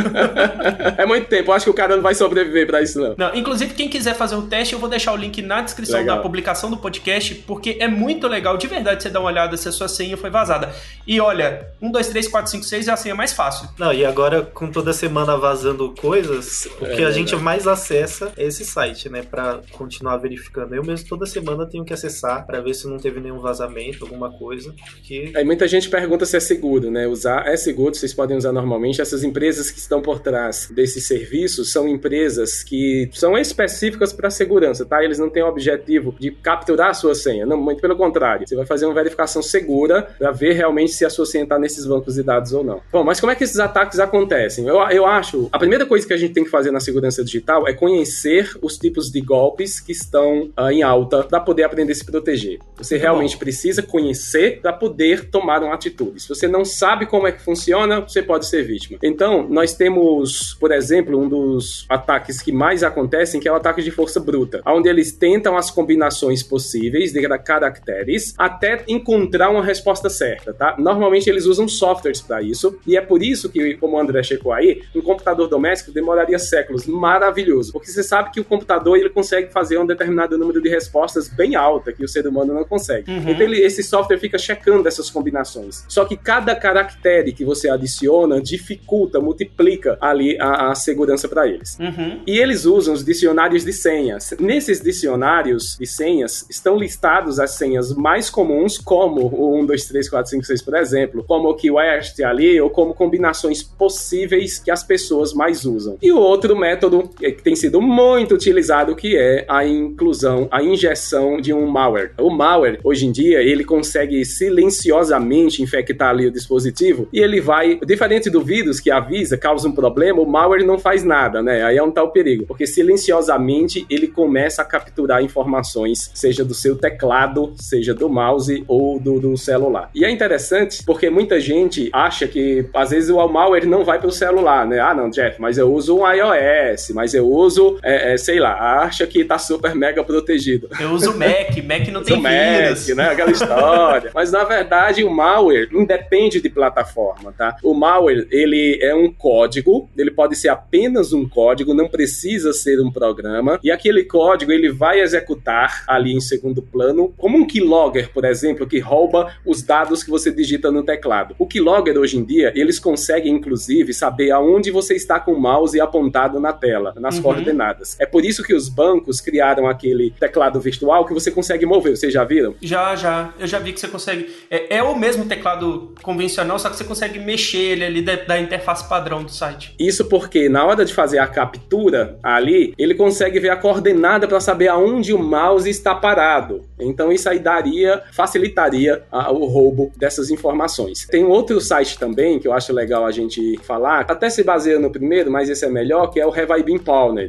é 0.96 1.06
muito 1.06 1.26
tempo, 1.28 1.50
eu 1.50 1.54
acho 1.54 1.64
que 1.64 1.70
o 1.70 1.74
cara 1.74 1.94
não 1.96 2.02
vai 2.02 2.14
sobreviver 2.14 2.66
pra 2.66 2.82
isso, 2.82 2.98
não. 3.00 3.14
Não, 3.16 3.34
inclusive, 3.34 3.74
quem 3.74 3.83
quiser 3.88 4.14
fazer 4.14 4.36
o 4.36 4.42
teste, 4.42 4.74
eu 4.74 4.78
vou 4.78 4.88
deixar 4.88 5.12
o 5.12 5.16
link 5.16 5.40
na 5.42 5.62
descrição 5.62 6.00
Legal. 6.00 6.16
da 6.16 6.22
publicação 6.22 6.70
do 6.70 6.76
podcast, 6.76 7.34
porque 7.46 7.76
é 7.80 7.88
muito 7.88 8.26
legal, 8.26 8.56
de 8.56 8.66
verdade, 8.66 9.02
você 9.02 9.10
dar 9.10 9.20
uma 9.20 9.28
olhada 9.28 9.56
se 9.56 9.68
a 9.68 9.72
sua 9.72 9.88
senha 9.88 10.16
foi 10.16 10.30
vazada. 10.30 10.72
E 11.06 11.20
olha, 11.20 11.68
1, 11.80 11.90
2, 11.90 12.08
3, 12.08 12.28
4, 12.28 12.50
5, 12.50 12.64
6 12.64 12.88
é 12.88 12.92
a 12.92 12.96
senha 12.96 13.14
mais 13.14 13.32
fácil. 13.32 13.68
Não, 13.78 13.92
e 13.92 14.04
agora 14.04 14.42
com 14.42 14.70
toda 14.70 14.92
semana 14.92 15.36
vazando 15.36 15.94
coisas, 15.98 16.66
o 16.80 16.86
que 16.86 17.02
É 17.02 17.04
a 17.04 17.10
gente 17.10 17.36
mais 17.36 17.66
acessa 17.66 18.32
é 18.36 18.46
esse 18.46 18.64
site, 18.64 19.08
né? 19.08 19.22
Pra 19.22 19.60
continuar 19.72 20.16
verificando. 20.16 20.74
Eu 20.74 20.84
mesmo 20.84 21.08
toda 21.08 21.26
semana 21.26 21.66
tenho 21.66 21.84
que 21.84 21.92
acessar 21.92 22.46
pra 22.46 22.60
ver 22.60 22.74
se 22.74 22.86
não 22.86 22.98
teve 22.98 23.20
nenhum 23.20 23.40
vazamento, 23.40 24.04
alguma 24.04 24.30
coisa. 24.30 24.74
Porque 24.90 25.32
Aí 25.34 25.44
muita 25.44 25.66
gente 25.68 25.88
pergunta 25.88 26.24
se 26.24 26.36
é 26.36 26.40
seguro, 26.40 26.90
né? 26.90 27.06
Usar 27.06 27.46
é 27.46 27.56
seguro, 27.56 27.94
vocês 27.94 28.14
podem 28.14 28.36
usar 28.36 28.52
normalmente. 28.52 29.00
Essas 29.00 29.22
empresas 29.22 29.70
que 29.70 29.78
estão 29.78 30.00
por 30.00 30.20
trás 30.20 30.68
desses 30.74 31.06
serviços 31.06 31.70
são 31.70 31.88
empresas 31.88 32.62
que 32.62 33.10
são 33.12 33.36
específicas 33.74 34.12
para 34.12 34.30
segurança, 34.30 34.84
tá? 34.84 35.02
Eles 35.02 35.18
não 35.18 35.28
têm 35.28 35.42
o 35.42 35.46
objetivo 35.46 36.14
de 36.18 36.30
capturar 36.30 36.90
a 36.90 36.94
sua 36.94 37.14
senha, 37.14 37.44
não, 37.44 37.56
muito 37.56 37.80
pelo 37.80 37.96
contrário. 37.96 38.46
Você 38.46 38.56
vai 38.56 38.66
fazer 38.66 38.86
uma 38.86 38.94
verificação 38.94 39.42
segura 39.42 40.02
para 40.18 40.30
ver 40.30 40.52
realmente 40.52 40.92
se 40.92 41.04
a 41.04 41.10
sua 41.10 41.26
senha 41.26 41.44
está 41.44 41.58
nesses 41.58 41.86
bancos 41.86 42.14
de 42.14 42.22
dados 42.22 42.52
ou 42.52 42.64
não. 42.64 42.80
Bom, 42.90 43.04
mas 43.04 43.20
como 43.20 43.32
é 43.32 43.34
que 43.34 43.44
esses 43.44 43.58
ataques 43.58 43.98
acontecem? 43.98 44.66
Eu, 44.66 44.76
eu 44.90 45.06
acho, 45.06 45.48
a 45.52 45.58
primeira 45.58 45.84
coisa 45.84 46.06
que 46.06 46.12
a 46.12 46.16
gente 46.16 46.32
tem 46.32 46.44
que 46.44 46.50
fazer 46.50 46.70
na 46.70 46.80
segurança 46.80 47.24
digital 47.24 47.66
é 47.66 47.72
conhecer 47.72 48.56
os 48.62 48.78
tipos 48.78 49.10
de 49.10 49.20
golpes 49.20 49.80
que 49.80 49.92
estão 49.92 50.50
uh, 50.58 50.70
em 50.70 50.82
alta 50.82 51.24
para 51.24 51.40
poder 51.40 51.64
aprender 51.64 51.92
a 51.92 51.94
se 51.94 52.04
proteger. 52.04 52.58
Você 52.76 52.96
realmente 52.96 53.36
precisa 53.36 53.82
conhecer 53.82 54.60
para 54.60 54.72
poder 54.72 55.28
tomar 55.30 55.62
uma 55.62 55.74
atitude. 55.74 56.20
Se 56.20 56.28
você 56.28 56.46
não 56.46 56.64
sabe 56.64 57.06
como 57.06 57.26
é 57.26 57.32
que 57.32 57.42
funciona, 57.42 58.00
você 58.00 58.22
pode 58.22 58.46
ser 58.46 58.62
vítima. 58.62 58.98
Então, 59.02 59.46
nós 59.48 59.74
temos, 59.74 60.54
por 60.54 60.72
exemplo, 60.72 61.18
um 61.18 61.28
dos 61.28 61.86
ataques 61.88 62.40
que 62.40 62.52
mais 62.52 62.82
acontecem, 62.82 63.40
que 63.40 63.48
é 63.48 63.52
o 63.52 63.56
ataque 63.64 63.82
de 63.82 63.90
força 63.90 64.20
bruta, 64.20 64.60
onde 64.66 64.88
eles 64.88 65.12
tentam 65.12 65.56
as 65.56 65.70
combinações 65.70 66.42
possíveis 66.42 67.12
de 67.12 67.24
caracteres 67.38 68.34
até 68.36 68.84
encontrar 68.86 69.50
uma 69.50 69.64
resposta 69.64 70.10
certa, 70.10 70.52
tá? 70.52 70.76
Normalmente 70.78 71.30
eles 71.30 71.46
usam 71.46 71.66
softwares 71.66 72.20
para 72.20 72.42
isso, 72.42 72.78
e 72.86 72.96
é 72.96 73.00
por 73.00 73.22
isso 73.22 73.48
que, 73.48 73.74
como 73.76 73.96
o 73.96 73.98
André 73.98 74.22
checou 74.22 74.52
aí, 74.52 74.82
um 74.94 75.00
computador 75.00 75.48
doméstico 75.48 75.90
demoraria 75.90 76.38
séculos. 76.38 76.86
Maravilhoso, 76.86 77.72
porque 77.72 77.90
você 77.90 78.02
sabe 78.02 78.30
que 78.30 78.40
o 78.40 78.44
computador 78.44 78.98
ele 78.98 79.08
consegue 79.08 79.50
fazer 79.50 79.78
um 79.78 79.86
determinado 79.86 80.36
número 80.36 80.60
de 80.60 80.68
respostas 80.68 81.28
bem 81.28 81.54
alta 81.54 81.92
que 81.92 82.04
o 82.04 82.08
ser 82.08 82.26
humano 82.26 82.52
não 82.52 82.64
consegue. 82.64 83.10
Uhum. 83.10 83.30
Então 83.30 83.40
ele, 83.40 83.60
esse 83.60 83.82
software 83.82 84.18
fica 84.18 84.36
checando 84.36 84.86
essas 84.86 85.08
combinações. 85.08 85.84
Só 85.88 86.04
que 86.04 86.16
cada 86.16 86.54
caractere 86.54 87.32
que 87.32 87.44
você 87.44 87.68
adiciona 87.68 88.40
dificulta, 88.40 89.20
multiplica 89.20 89.96
ali 90.00 90.36
a, 90.40 90.70
a 90.70 90.74
segurança 90.74 91.28
para 91.28 91.46
eles. 91.46 91.78
Uhum. 91.78 92.20
E 92.26 92.38
eles 92.38 92.64
usam 92.64 92.94
os 92.94 93.04
dicionários 93.04 93.53
de 93.62 93.72
senhas. 93.72 94.34
Nesses 94.40 94.80
dicionários 94.80 95.76
de 95.78 95.86
senhas 95.86 96.46
estão 96.48 96.78
listados 96.78 97.38
as 97.38 97.52
senhas 97.52 97.94
mais 97.94 98.30
comuns, 98.30 98.78
como 98.78 99.26
o 99.26 99.60
1, 99.60 99.66
2, 99.66 99.84
3, 99.84 100.08
4, 100.08 100.30
5, 100.30 100.44
6, 100.44 100.62
por 100.62 100.74
exemplo, 100.76 101.24
como 101.24 101.50
o 101.50 101.54
keyword 101.54 102.24
ali, 102.24 102.60
ou 102.60 102.70
como 102.70 102.94
combinações 102.94 103.62
possíveis 103.62 104.58
que 104.58 104.70
as 104.70 104.82
pessoas 104.82 105.34
mais 105.34 105.64
usam. 105.64 105.98
E 106.00 106.10
o 106.10 106.18
outro 106.18 106.56
método 106.56 107.08
que 107.08 107.32
tem 107.32 107.54
sido 107.54 107.80
muito 107.80 108.34
utilizado 108.34 108.96
que 108.96 109.16
é 109.16 109.44
a 109.48 109.66
inclusão, 109.66 110.48
a 110.50 110.62
injeção 110.62 111.40
de 111.40 111.52
um 111.52 111.66
malware. 111.66 112.12
O 112.18 112.30
malware, 112.30 112.80
hoje 112.82 113.06
em 113.06 113.12
dia, 113.12 113.42
ele 113.42 113.64
consegue 113.64 114.24
silenciosamente 114.24 115.62
infectar 115.62 116.10
ali 116.10 116.26
o 116.26 116.30
dispositivo 116.30 117.08
e 117.12 117.20
ele 117.20 117.40
vai, 117.40 117.78
diferente 117.86 118.30
do 118.30 118.40
vírus 118.40 118.80
que 118.80 118.90
avisa, 118.90 119.36
causa 119.36 119.68
um 119.68 119.72
problema, 119.72 120.20
o 120.20 120.26
malware 120.26 120.64
não 120.64 120.78
faz 120.78 121.04
nada, 121.04 121.42
né? 121.42 121.62
Aí 121.62 121.76
é 121.76 121.82
um 121.82 121.90
tal 121.90 122.10
perigo, 122.10 122.46
porque 122.46 122.66
silenciosamente 122.66 123.43
ele 123.88 124.08
começa 124.08 124.62
a 124.62 124.64
capturar 124.64 125.22
informações, 125.22 126.10
seja 126.14 126.44
do 126.44 126.54
seu 126.54 126.76
teclado, 126.76 127.54
seja 127.56 127.94
do 127.94 128.08
mouse 128.08 128.64
ou 128.68 128.98
do, 128.98 129.20
do 129.20 129.36
celular. 129.36 129.90
E 129.94 130.04
é 130.04 130.10
interessante 130.10 130.82
porque 130.84 131.10
muita 131.10 131.40
gente 131.40 131.90
acha 131.92 132.26
que 132.26 132.66
às 132.74 132.90
vezes 132.90 133.10
o 133.10 133.28
malware 133.28 133.66
não 133.66 133.84
vai 133.84 134.00
pelo 134.00 134.12
celular, 134.12 134.66
né? 134.66 134.80
Ah, 134.80 134.94
não, 134.94 135.10
Jeff, 135.10 135.40
mas 135.40 135.58
eu 135.58 135.72
uso 135.72 135.98
um 135.98 136.10
iOS, 136.10 136.90
mas 136.94 137.14
eu 137.14 137.28
uso, 137.28 137.78
é, 137.82 138.14
é, 138.14 138.16
sei 138.16 138.38
lá, 138.38 138.82
acha 138.82 139.06
que 139.06 139.24
tá 139.24 139.38
super 139.38 139.74
mega 139.74 140.02
protegido. 140.02 140.68
Eu 140.80 140.90
uso 140.90 141.12
Mac, 141.18 141.56
Mac 141.64 141.88
não 141.88 142.02
tem 142.02 142.20
vírus. 142.20 142.88
Mac, 142.88 142.96
né? 142.96 143.08
Aquela 143.10 143.30
história. 143.30 144.10
mas 144.14 144.32
na 144.32 144.44
verdade 144.44 145.04
o 145.04 145.10
malware 145.10 145.68
independe 145.72 146.40
de 146.40 146.48
plataforma, 146.48 147.32
tá? 147.32 147.56
O 147.62 147.74
malware, 147.74 148.26
ele 148.30 148.78
é 148.80 148.94
um 148.94 149.12
código, 149.12 149.88
ele 149.96 150.10
pode 150.10 150.36
ser 150.36 150.48
apenas 150.48 151.12
um 151.12 151.28
código, 151.28 151.74
não 151.74 151.88
precisa 151.88 152.52
ser 152.52 152.80
um 152.80 152.90
programa, 152.90 153.23
e 153.62 153.70
aquele 153.70 154.04
código 154.04 154.52
ele 154.52 154.70
vai 154.70 155.00
executar 155.00 155.84
ali 155.86 156.12
em 156.12 156.20
segundo 156.20 156.62
plano, 156.62 157.14
como 157.16 157.38
um 157.38 157.46
keylogger, 157.46 158.10
por 158.12 158.24
exemplo, 158.24 158.66
que 158.66 158.78
rouba 158.78 159.34
os 159.44 159.62
dados 159.62 160.02
que 160.02 160.10
você 160.10 160.30
digita 160.30 160.70
no 160.70 160.82
teclado. 160.82 161.34
O 161.38 161.46
keylogger 161.46 161.98
hoje 161.98 162.18
em 162.18 162.24
dia, 162.24 162.52
eles 162.54 162.78
conseguem 162.78 163.32
inclusive 163.32 163.92
saber 163.94 164.30
aonde 164.30 164.70
você 164.70 164.94
está 164.94 165.18
com 165.18 165.32
o 165.32 165.40
mouse 165.40 165.80
apontado 165.80 166.38
na 166.38 166.52
tela, 166.52 166.94
nas 166.98 167.16
uhum. 167.16 167.22
coordenadas. 167.22 167.96
É 167.98 168.06
por 168.06 168.24
isso 168.24 168.42
que 168.42 168.54
os 168.54 168.68
bancos 168.68 169.20
criaram 169.20 169.66
aquele 169.66 170.10
teclado 170.18 170.60
virtual 170.60 171.06
que 171.06 171.14
você 171.14 171.30
consegue 171.30 171.64
mover. 171.64 171.96
Vocês 171.96 172.12
já 172.12 172.24
viram? 172.24 172.54
Já, 172.60 172.94
já. 172.94 173.32
Eu 173.38 173.46
já 173.46 173.58
vi 173.58 173.72
que 173.72 173.80
você 173.80 173.88
consegue. 173.88 174.30
É, 174.50 174.76
é 174.76 174.82
o 174.82 174.96
mesmo 174.96 175.24
teclado 175.24 175.94
convencional, 176.02 176.58
só 176.58 176.68
que 176.68 176.76
você 176.76 176.84
consegue 176.84 177.18
mexer 177.18 177.58
ele 177.58 177.84
ali 177.84 178.02
da, 178.02 178.16
da 178.16 178.38
interface 178.38 178.88
padrão 178.88 179.24
do 179.24 179.30
site. 179.30 179.74
Isso 179.78 180.04
porque 180.06 180.48
na 180.48 180.64
hora 180.64 180.84
de 180.84 180.92
fazer 180.92 181.18
a 181.18 181.26
captura 181.26 182.18
ali, 182.22 182.74
ele 182.76 182.94
consegue 182.94 183.13
ver 183.40 183.50
a 183.50 183.56
coordenada 183.56 184.26
para 184.26 184.40
saber 184.40 184.68
aonde 184.68 185.12
o 185.12 185.18
mouse 185.18 185.68
está 185.68 185.94
parado. 185.94 186.62
Então 186.78 187.12
isso 187.12 187.28
aí 187.28 187.38
daria, 187.38 188.02
facilitaria 188.12 189.02
a, 189.10 189.30
o 189.32 189.46
roubo 189.46 189.92
dessas 189.96 190.30
informações. 190.30 191.06
Tem 191.06 191.24
outro 191.24 191.60
site 191.60 191.98
também 191.98 192.38
que 192.38 192.48
eu 192.48 192.52
acho 192.52 192.72
legal 192.72 193.04
a 193.06 193.10
gente 193.10 193.58
falar, 193.62 194.06
até 194.08 194.28
se 194.28 194.42
baseia 194.42 194.78
no 194.78 194.90
primeiro, 194.90 195.30
mas 195.30 195.48
esse 195.48 195.64
é 195.64 195.68
melhor, 195.68 196.08
que 196.08 196.20
é 196.20 196.26
o 196.26 196.30
Have 196.30 196.60
I 196.60 196.62
Been. 196.62 196.80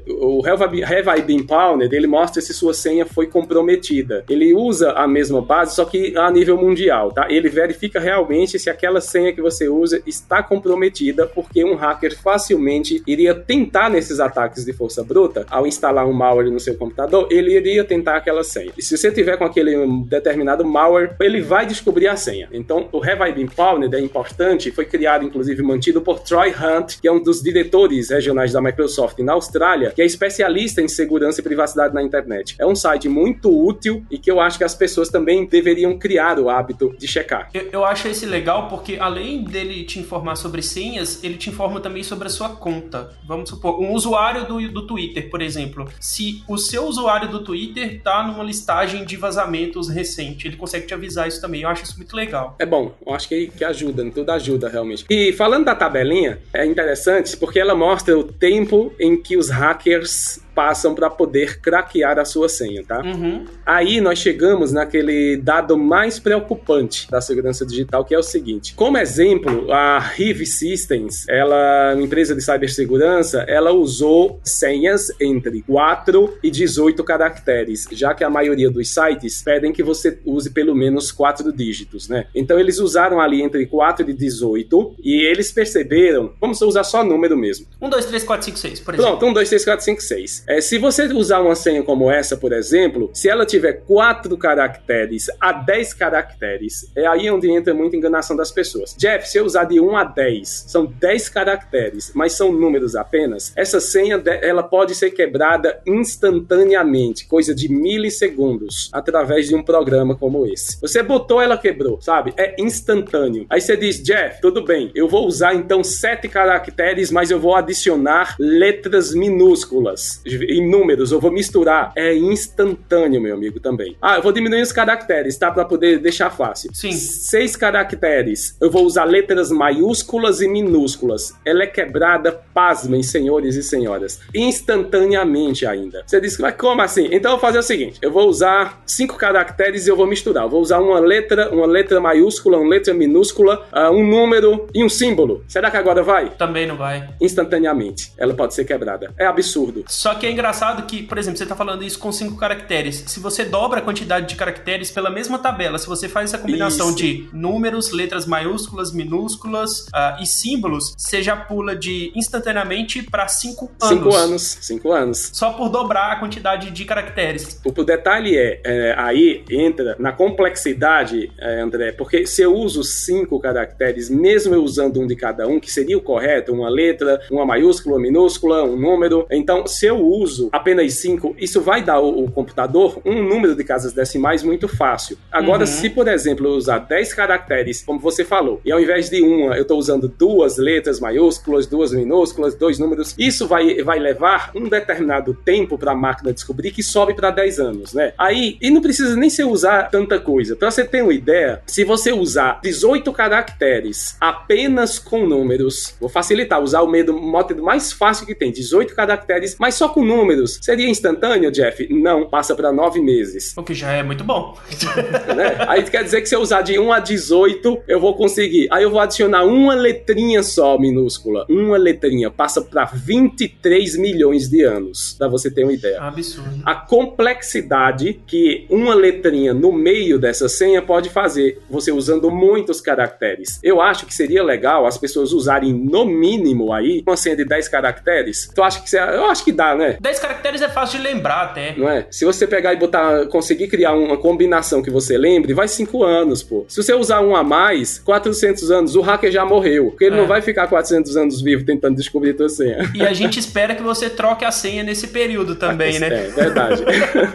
O 0.08 0.42
Have 0.46 1.20
I 1.20 1.22
Been 1.22 1.46
ele 1.92 2.08
mostra 2.08 2.42
se 2.42 2.54
sua 2.54 2.74
senha 2.74 3.06
foi 3.06 3.28
comprometida. 3.28 4.24
Ele 4.30 4.54
usa 4.54 4.92
a 4.92 5.08
mesma 5.08 5.42
base, 5.42 5.76
só 5.76 5.86
que 5.86 6.18
a 6.18 6.30
nível 6.32 6.58
mundial, 6.58 7.12
tá? 7.12 7.28
Ele 7.30 7.50
verifica 7.50 8.00
realmente 8.00 8.60
se 8.60 8.70
aquela 8.70 9.00
senha 9.02 9.34
que 9.34 9.42
você 9.42 9.68
usa 9.68 10.02
está 10.06 10.44
comprometida, 10.44 11.28
porque 11.28 11.64
um 11.64 11.76
hacker 11.76 12.18
facilmente 12.18 13.02
iria 13.06 13.34
tentar 13.34 13.90
nesses 13.90 14.20
ataques 14.20 14.66
de 14.66 14.74
força 14.74 15.04
bruta, 15.04 15.46
ao 15.50 15.66
instalar 15.76 16.08
um 16.08 16.14
malware 16.14 16.50
no 16.50 16.60
seu 16.60 16.76
computador, 16.76 17.28
ele 17.30 17.56
iria 17.56 17.84
tentar 17.84 18.18
aquela 18.18 18.44
senha. 18.44 18.72
E 18.78 18.82
se 18.82 18.98
você 18.98 19.12
tiver 19.12 19.38
com 19.38 19.44
aquele 19.44 19.76
determinado 20.06 20.66
malware, 20.66 21.16
ele 21.20 21.42
vai 21.42 21.66
descobrir 21.66 22.08
a 22.08 22.16
senha. 22.16 22.50
Então, 22.52 22.88
o 22.92 23.04
Have 23.04 23.30
I 23.30 23.34
Been 23.34 23.48
Pawned 23.48 23.96
é 23.96 24.00
importante, 24.00 24.72
foi 24.72 24.86
criado, 24.86 25.26
inclusive, 25.26 25.62
mantido 25.62 26.02
por 26.02 26.20
Troy 26.20 26.50
Hunt, 26.50 27.00
que 27.02 27.08
é 27.08 27.12
um 27.12 27.22
dos 27.22 27.42
diretores 27.42 28.10
regionais 28.10 28.54
da 28.54 28.62
Microsoft 28.62 29.20
na 29.20 29.34
Austrália, 29.34 29.92
que 29.92 30.02
é 30.02 30.06
especialista 30.06 30.82
em 30.82 30.88
segurança 30.88 31.42
e 31.42 31.44
privacidade 31.44 31.94
na 31.94 32.02
internet. 32.02 32.56
É 32.60 32.66
um 32.66 32.76
site 32.76 33.10
muito 33.10 33.50
útil 33.50 34.06
e 34.10 34.18
que 34.18 34.32
eu 34.32 34.40
acho 34.40 34.58
que 34.58 34.64
as 34.64 34.76
pessoas 34.76 35.10
também 35.10 35.46
deveriam 35.46 35.98
criar 35.98 36.40
o 36.40 36.50
hábito 36.50 36.96
de 36.98 37.08
checar. 37.08 37.50
Eu, 37.54 37.70
eu 37.72 37.86
acho 37.86 38.08
esse 38.08 38.26
legal 38.26 38.68
porque, 38.68 38.98
além 39.00 39.44
dele 39.44 39.84
te 39.84 40.00
informar 40.00 40.36
sobre 40.36 40.62
senhas, 40.62 41.24
ele 41.24 41.36
te 41.36 41.50
informa 41.50 41.80
também 41.80 42.04
sobre 42.04 42.28
a 42.28 42.30
sua 42.30 42.50
conta. 42.50 43.12
Vamos 43.28 43.50
supor, 43.50 43.80
um 43.82 43.94
usuário 43.94 44.46
do, 44.46 44.72
do 44.72 44.88
Twitter, 44.88 45.30
por 45.30 45.42
exemplo. 45.42 45.65
Se 46.00 46.44
o 46.48 46.58
seu 46.58 46.86
usuário 46.86 47.30
do 47.30 47.44
Twitter 47.44 48.02
tá 48.02 48.26
numa 48.26 48.44
listagem 48.44 49.06
de 49.06 49.16
vazamentos 49.16 49.90
recente, 49.90 50.48
ele 50.48 50.58
consegue 50.58 50.88
te 50.88 50.94
avisar 50.94 51.28
isso 51.28 51.42
também. 51.42 51.62
Eu 51.62 51.70
acho 51.70 51.84
isso 51.84 51.98
muito 51.98 52.16
legal. 52.16 52.56
É 52.60 52.66
bom, 52.66 52.94
eu 53.06 53.14
acho 53.14 53.28
que, 53.28 53.48
que 53.48 53.64
ajuda, 53.64 54.10
tudo 54.12 54.30
ajuda 54.32 54.70
realmente. 54.70 55.06
E 55.10 55.34
falando 55.34 55.66
da 55.66 55.76
tabelinha, 55.76 56.40
é 56.54 56.66
interessante 56.66 57.36
porque 57.38 57.60
ela 57.60 57.76
mostra 57.76 58.18
o 58.18 58.24
tempo 58.24 58.94
em 59.00 59.22
que 59.22 59.38
os 59.38 59.50
hackers 59.50 60.45
passam 60.56 60.96
para 60.96 61.10
poder 61.10 61.60
craquear 61.60 62.18
a 62.18 62.26
sua 62.26 62.48
senha, 62.48 62.84
tá? 62.84 63.02
Uhum. 63.02 63.46
Aí 63.66 64.00
nós 64.00 64.18
chegamos 64.20 64.72
naquele 64.72 65.38
dado 65.38 65.78
mais 65.78 66.18
preocupante 66.18 67.12
da 67.12 67.20
segurança 67.20 67.66
digital, 67.66 68.06
que 68.06 68.16
é 68.16 68.18
o 68.18 68.24
seguinte: 68.24 68.74
como 68.74 68.98
exemplo, 68.98 69.72
a 69.72 70.00
Rive 70.00 70.46
Systems, 70.46 71.28
ela, 71.28 71.94
uma 71.94 72.04
empresa 72.04 72.34
de 72.34 72.42
cibersegurança, 72.42 73.42
ela 73.48 73.72
usou 73.72 74.40
senhas 74.44 75.12
entre 75.20 75.62
4 75.64 76.38
e 76.42 76.50
18 76.50 77.04
caracteres, 77.04 77.86
já 77.92 78.14
que 78.14 78.24
a 78.24 78.30
maioria 78.30 78.72
dos 78.72 78.94
sites 78.94 79.44
pedem 79.44 79.74
que 79.74 79.84
você 79.84 80.18
use 80.26 80.50
pelo 80.50 80.74
menos 80.74 81.12
4 81.12 81.52
dígitos, 81.52 82.08
né? 82.08 82.28
Então 82.34 82.58
eles 82.58 82.80
usaram 82.80 83.20
ali 83.20 83.42
entre 83.42 83.66
4 83.66 84.10
e 84.10 84.14
18 84.14 84.96
e 85.04 85.22
eles 85.26 85.52
perceberam, 85.52 86.34
vamos 86.40 86.62
usar 86.62 86.84
só 86.84 87.04
número 87.04 87.36
mesmo. 87.36 87.66
1, 87.82 87.90
2, 87.90 88.06
3, 88.06 88.24
4, 88.24 88.46
5, 88.46 88.58
6, 88.58 88.80
por 88.80 88.94
exemplo. 88.94 89.12
Pronto, 89.18 89.26
1, 89.32 89.34
2, 89.34 89.50
3, 89.50 89.66
4, 89.66 89.86
5, 89.86 90.02
6. 90.02 90.45
É, 90.48 90.62
se 90.62 90.78
você 90.78 91.06
usar 91.06 91.40
uma 91.42 91.56
senha 91.56 91.82
como 91.82 92.12
essa, 92.12 92.38
por 92.38 92.54
exemplo, 92.54 93.10
se 93.14 93.28
ela 93.28 93.46
tiver 93.46 93.74
4 93.86 94.38
caracteres 94.38 95.28
a 95.40 95.52
10 95.52 95.94
caracteres, 95.96 96.92
é 96.96 97.08
aí 97.08 97.30
onde 97.32 97.50
entra 97.50 97.74
muita 97.74 97.96
enganação 97.96 98.36
das 98.36 98.52
pessoas. 98.52 98.96
Jeff, 98.98 99.28
se 99.28 99.40
eu 99.40 99.46
usar 99.46 99.64
de 99.64 99.80
1 99.80 99.98
a 99.98 100.04
10, 100.04 100.66
são 100.68 100.86
10 100.86 101.30
caracteres, 101.30 102.12
mas 102.14 102.34
são 102.34 102.52
números 102.52 102.96
apenas, 102.96 103.54
essa 103.56 103.80
senha 103.80 104.22
ela 104.42 104.62
pode 104.62 104.94
ser 104.94 105.12
quebrada 105.12 105.82
instantaneamente, 105.86 107.28
coisa 107.28 107.56
de 107.56 107.68
milissegundos, 107.68 108.90
através 108.94 109.48
de 109.48 109.56
um 109.56 109.64
programa 109.64 110.16
como 110.16 110.46
esse. 110.46 110.80
Você 110.80 111.02
botou, 111.02 111.42
ela 111.42 111.58
quebrou, 111.58 112.00
sabe? 112.02 112.34
É 112.38 112.62
instantâneo. 112.62 113.48
Aí 113.50 113.62
você 113.62 113.76
diz, 113.76 114.02
Jeff, 114.02 114.42
tudo 114.42 114.64
bem, 114.64 114.92
eu 114.94 115.08
vou 115.08 115.26
usar 115.26 115.56
então 115.56 115.84
7 115.84 116.28
caracteres, 116.28 117.10
mas 117.10 117.32
eu 117.32 117.40
vou 117.40 117.56
adicionar 117.56 118.36
letras 118.40 119.14
minúsculas 119.14 120.22
em 120.44 120.70
números, 120.70 121.12
eu 121.12 121.20
vou 121.20 121.32
misturar, 121.32 121.92
é 121.96 122.14
instantâneo, 122.16 123.22
meu 123.22 123.36
amigo, 123.36 123.60
também. 123.60 123.96
Ah, 124.02 124.18
eu 124.18 124.22
vou 124.22 124.32
diminuir 124.32 124.62
os 124.62 124.72
caracteres, 124.72 125.38
tá? 125.38 125.52
Para 125.52 125.66
poder 125.66 126.00
deixar 126.00 126.30
fácil. 126.30 126.70
Sim. 126.74 126.92
Seis 126.92 127.56
caracteres. 127.56 128.56
Eu 128.60 128.70
vou 128.70 128.86
usar 128.86 129.06
letras 129.06 129.52
maiúsculas 129.52 130.42
e 130.42 130.48
minúsculas. 130.48 131.34
Ela 131.46 131.64
é 131.64 131.68
quebrada, 131.68 132.32
pasmem, 132.54 133.04
senhores 133.04 133.56
e 133.56 133.64
senhoras, 133.64 134.20
instantaneamente 134.34 135.66
ainda. 135.66 136.04
Você 136.06 136.20
diz, 136.20 136.38
mas 136.38 136.56
como 136.56 136.82
assim? 136.82 137.08
Então 137.12 137.32
eu 137.32 137.38
vou 137.38 137.40
fazer 137.40 137.60
o 137.60 137.64
seguinte: 137.64 138.00
eu 138.02 138.12
vou 138.12 138.28
usar 138.28 138.82
cinco 138.86 139.16
caracteres 139.16 139.88
e 139.88 139.90
eu 139.90 139.96
vou 139.96 140.08
misturar. 140.08 140.44
Eu 140.44 140.50
vou 140.50 140.62
usar 140.62 140.80
uma 140.80 141.00
letra, 141.00 141.50
uma 141.52 141.66
letra 141.66 142.00
maiúscula, 142.00 142.58
uma 142.58 142.70
letra 142.70 142.94
minúscula, 142.94 143.68
uh, 143.72 143.92
um 143.92 144.06
número 144.06 144.68
e 144.74 144.84
um 144.84 144.90
símbolo. 144.90 145.44
Será 145.48 145.70
que 145.72 145.78
agora 145.78 146.04
vai? 146.04 146.32
Também 146.32 146.66
não 146.66 146.78
vai. 146.78 147.08
Instantaneamente. 147.22 148.12
Ela 148.18 148.34
pode 148.34 148.54
ser 148.54 148.66
quebrada. 148.66 149.14
É 149.18 149.26
absurdo. 149.26 149.84
Só 149.88 150.16
que 150.16 150.25
é 150.26 150.32
engraçado 150.32 150.86
que, 150.86 151.04
por 151.04 151.18
exemplo, 151.18 151.38
você 151.38 151.46
tá 151.46 151.56
falando 151.56 151.84
isso 151.84 152.00
com 152.00 152.12
cinco 152.12 152.38
caracteres. 152.38 153.04
Se 153.08 153.20
você 153.20 153.46
dobra 153.46 153.80
a 153.80 153.82
quantidade 153.82 154.28
de 154.28 154.36
caracteres 154.36 154.92
pela 154.92 155.10
mesma 155.10 155.40
tabela, 155.40 155.78
se 155.78 155.88
você 155.88 156.08
faz 156.08 156.34
essa 156.34 156.42
combinação 156.42 156.88
Isso. 156.90 156.98
de 156.98 157.30
números, 157.32 157.92
letras 157.92 158.26
maiúsculas, 158.26 158.92
minúsculas 158.92 159.82
uh, 159.88 160.22
e 160.22 160.26
símbolos, 160.26 160.94
você 160.98 161.22
já 161.22 161.36
pula 161.36 161.76
de 161.76 162.12
instantaneamente 162.16 163.04
para 163.04 163.28
cinco 163.28 163.72
anos. 163.82 163.98
Cinco 163.98 164.16
anos. 164.16 164.58
Cinco 164.62 164.92
anos. 164.92 165.32
Só 165.34 165.54
por 165.54 165.70
dobrar 165.70 166.12
a 166.12 166.16
quantidade 166.18 166.72
de 166.72 166.86
caracteres. 166.86 167.62
O, 167.66 167.70
o 167.70 167.84
detalhe 167.84 168.38
é, 168.38 168.62
é, 168.64 168.96
aí 168.98 169.44
entra 169.50 169.96
na 170.00 170.12
complexidade, 170.12 171.32
é, 171.38 171.62
André, 171.62 171.92
porque 171.92 172.26
se 172.26 172.42
eu 172.42 172.54
uso 172.54 172.84
cinco 172.84 173.40
caracteres, 173.40 174.10
mesmo 174.10 174.56
eu 174.56 174.64
usando 174.64 175.00
um 175.00 175.08
de 175.08 175.16
cada 175.16 175.48
um, 175.48 175.60
que 175.60 175.72
seria 175.72 175.98
o 175.98 176.02
correto, 176.02 176.54
uma 176.54 176.70
letra, 176.70 177.22
uma 177.30 177.46
maiúscula, 177.46 177.96
uma 177.96 178.02
minúscula, 178.02 178.64
um 178.64 178.76
número, 178.76 179.26
então 179.30 179.68
se 179.68 179.86
eu 179.86 180.00
uso 180.00 180.15
apenas 180.52 180.94
cinco, 180.96 181.36
isso 181.40 181.62
vai 181.62 181.84
dar 181.84 181.94
ao, 181.96 182.06
ao 182.20 182.28
computador 182.32 183.02
um 183.06 183.22
número 183.24 183.56
de 183.56 183.64
casas 183.64 183.94
decimais 183.94 184.44
muito 184.44 184.68
fácil. 184.68 185.18
Agora, 185.32 185.62
Uhum. 185.62 185.68
se 185.68 185.90
por 185.90 186.08
exemplo 186.08 186.46
eu 186.48 186.52
usar 186.54 186.80
10 186.80 187.14
caracteres, 187.14 187.84
como 187.84 188.00
você 188.00 188.24
falou, 188.24 188.62
e 188.66 188.72
ao 188.72 188.80
invés 188.80 189.10
de 189.10 189.22
uma 189.22 189.56
eu 189.56 189.62
estou 189.64 189.78
usando 189.78 190.08
duas 190.08 190.58
letras 190.58 191.00
maiúsculas, 191.00 191.66
duas 191.68 191.92
minúsculas, 191.92 192.56
dois 192.56 192.78
números, 192.80 193.16
isso 193.18 193.48
vai, 193.48 193.82
vai 193.84 194.00
levar 194.00 194.52
um 194.56 194.68
determinado 194.70 195.34
tempo 195.34 195.78
para 195.78 195.92
a 195.92 195.96
máquina 195.96 196.32
descobrir 196.34 196.72
que 196.72 196.84
sobe 196.84 197.14
para 197.14 197.32
10 197.32 197.60
anos, 197.60 197.94
né? 197.94 198.14
Aí, 198.18 198.58
e 198.62 198.70
não 198.70 198.82
precisa 198.82 199.16
nem 199.16 199.30
se 199.30 199.44
usar 199.44 199.90
tanta 199.90 200.20
coisa. 200.20 200.56
Para 200.56 200.70
você 200.72 200.84
ter 200.86 201.02
uma 201.02 201.14
ideia, 201.14 201.62
se 201.66 201.84
você 201.84 202.12
usar 202.12 202.60
18 202.64 203.12
caracteres 203.14 204.16
apenas 204.20 205.00
com 205.00 205.26
números, 205.26 205.96
vou 206.00 206.10
facilitar, 206.10 206.62
usar 206.62 206.82
o 206.82 206.88
medo- 206.88 207.20
método 207.20 207.64
mais 207.64 207.92
fácil 207.92 208.26
que 208.26 208.36
tem, 208.36 208.52
18 208.52 208.96
caracteres, 208.96 209.56
mas 209.60 209.76
só 209.76 209.90
com 209.90 210.04
números. 210.06 210.60
Seria 210.62 210.90
instantâneo, 210.90 211.52
Jeff? 211.52 211.88
Não, 211.92 212.30
passa 212.30 212.56
para 212.56 212.72
9 212.72 213.02
meses. 213.02 213.54
O 213.58 213.64
que 213.64 213.74
já 213.74 213.92
é 213.92 214.04
muito 214.04 214.24
bom. 214.24 214.58
né? 215.36 215.58
Aí 215.68 215.84
quer 215.84 216.04
dizer 216.04 216.22
que 216.22 216.30
se 216.30 216.36
eu 216.36 216.42
usar 216.42 216.62
de 216.62 216.80
1 216.80 216.94
a 216.94 217.00
18, 217.00 217.84
eu 217.88 218.00
vou 218.00 218.16
conseguir. 218.16 218.68
Aí 218.72 218.84
eu 218.84 218.90
vou 218.90 219.00
adicionar 219.00 219.44
uma 219.44 219.74
letrinha 219.74 220.44
só 220.44 220.78
minúscula. 220.78 221.46
Uma 221.50 221.78
letrinha. 221.78 222.30
Passa 222.30 222.62
para 222.62 222.86
23 222.86 223.98
milhões 223.98 224.50
de 224.50 224.64
anos. 224.64 225.16
Pra 225.18 225.28
você 225.28 225.50
ter 225.50 225.64
uma 225.64 225.74
ideia. 225.74 226.02
Absurdo. 226.02 226.62
A 226.66 226.76
complexidade 226.76 228.22
que 228.26 228.66
uma 228.70 228.94
letrinha 228.94 229.54
no 229.54 229.72
meio 229.72 230.20
dessa 230.20 230.48
senha 230.48 230.82
pode 230.82 231.10
fazer, 231.10 231.60
você 231.70 231.92
usando 231.92 232.30
muitos 232.30 232.82
caracteres. 232.82 233.60
Eu 233.64 233.82
acho 233.82 234.06
que 234.06 234.14
seria 234.14 234.44
legal 234.44 234.86
as 234.86 234.98
pessoas 234.98 235.32
usarem 235.32 235.74
no 235.74 236.06
mínimo 236.06 236.74
aí 236.74 237.04
uma 237.06 237.18
senha 237.18 237.36
de 237.36 237.46
10 237.46 237.68
caracteres. 237.68 238.50
Tu 238.54 238.64
acha 238.64 238.82
que 238.82 238.90
você... 238.90 239.00
Eu 239.00 239.26
acho 239.26 239.44
que 239.44 239.52
dá, 239.52 239.76
né? 239.76 239.95
10 240.00 240.20
caracteres 240.20 240.62
é 240.62 240.70
fácil 240.70 241.00
de 241.00 241.04
lembrar 241.08 241.44
até. 241.44 241.76
Não 241.78 241.90
é? 241.90 242.08
Se 242.12 242.26
você 242.26 242.46
pegar 242.48 242.74
e 242.74 242.78
botar, 242.78 243.26
conseguir 243.28 243.68
criar 243.68 243.94
uma 243.94 244.18
combinação 244.18 244.82
que 244.82 244.90
você 244.90 245.18
lembre, 245.18 245.54
vai 245.54 245.68
5 245.68 246.04
anos, 246.04 246.44
pô. 246.44 246.66
Se 246.68 246.82
você 246.82 246.94
usar 246.94 247.22
um 247.22 247.36
a 247.36 247.44
mais, 247.44 248.00
400 248.00 248.72
anos, 248.72 248.96
o 248.96 249.02
hacker 249.02 249.32
já 249.32 249.46
morreu. 249.46 249.92
Porque 249.92 250.06
ele 250.06 250.16
É. 250.16 250.20
não 250.20 250.28
vai 250.28 250.42
ficar 250.42 250.68
400 250.68 251.16
anos 251.18 251.42
vivo 251.42 251.66
tentando 251.66 251.96
descobrir 251.96 252.34
tua 252.34 252.50
senha. 252.50 252.90
E 252.94 253.06
a 253.06 253.14
gente 253.14 253.40
espera 253.40 253.76
que 253.76 253.84
você 253.84 254.10
troque 254.10 254.46
a 254.46 254.52
senha 254.52 254.84
nesse 254.84 255.08
período 255.08 255.56
também, 255.56 256.00
né? 256.00 256.08
É, 256.08 256.28
verdade. 256.30 256.84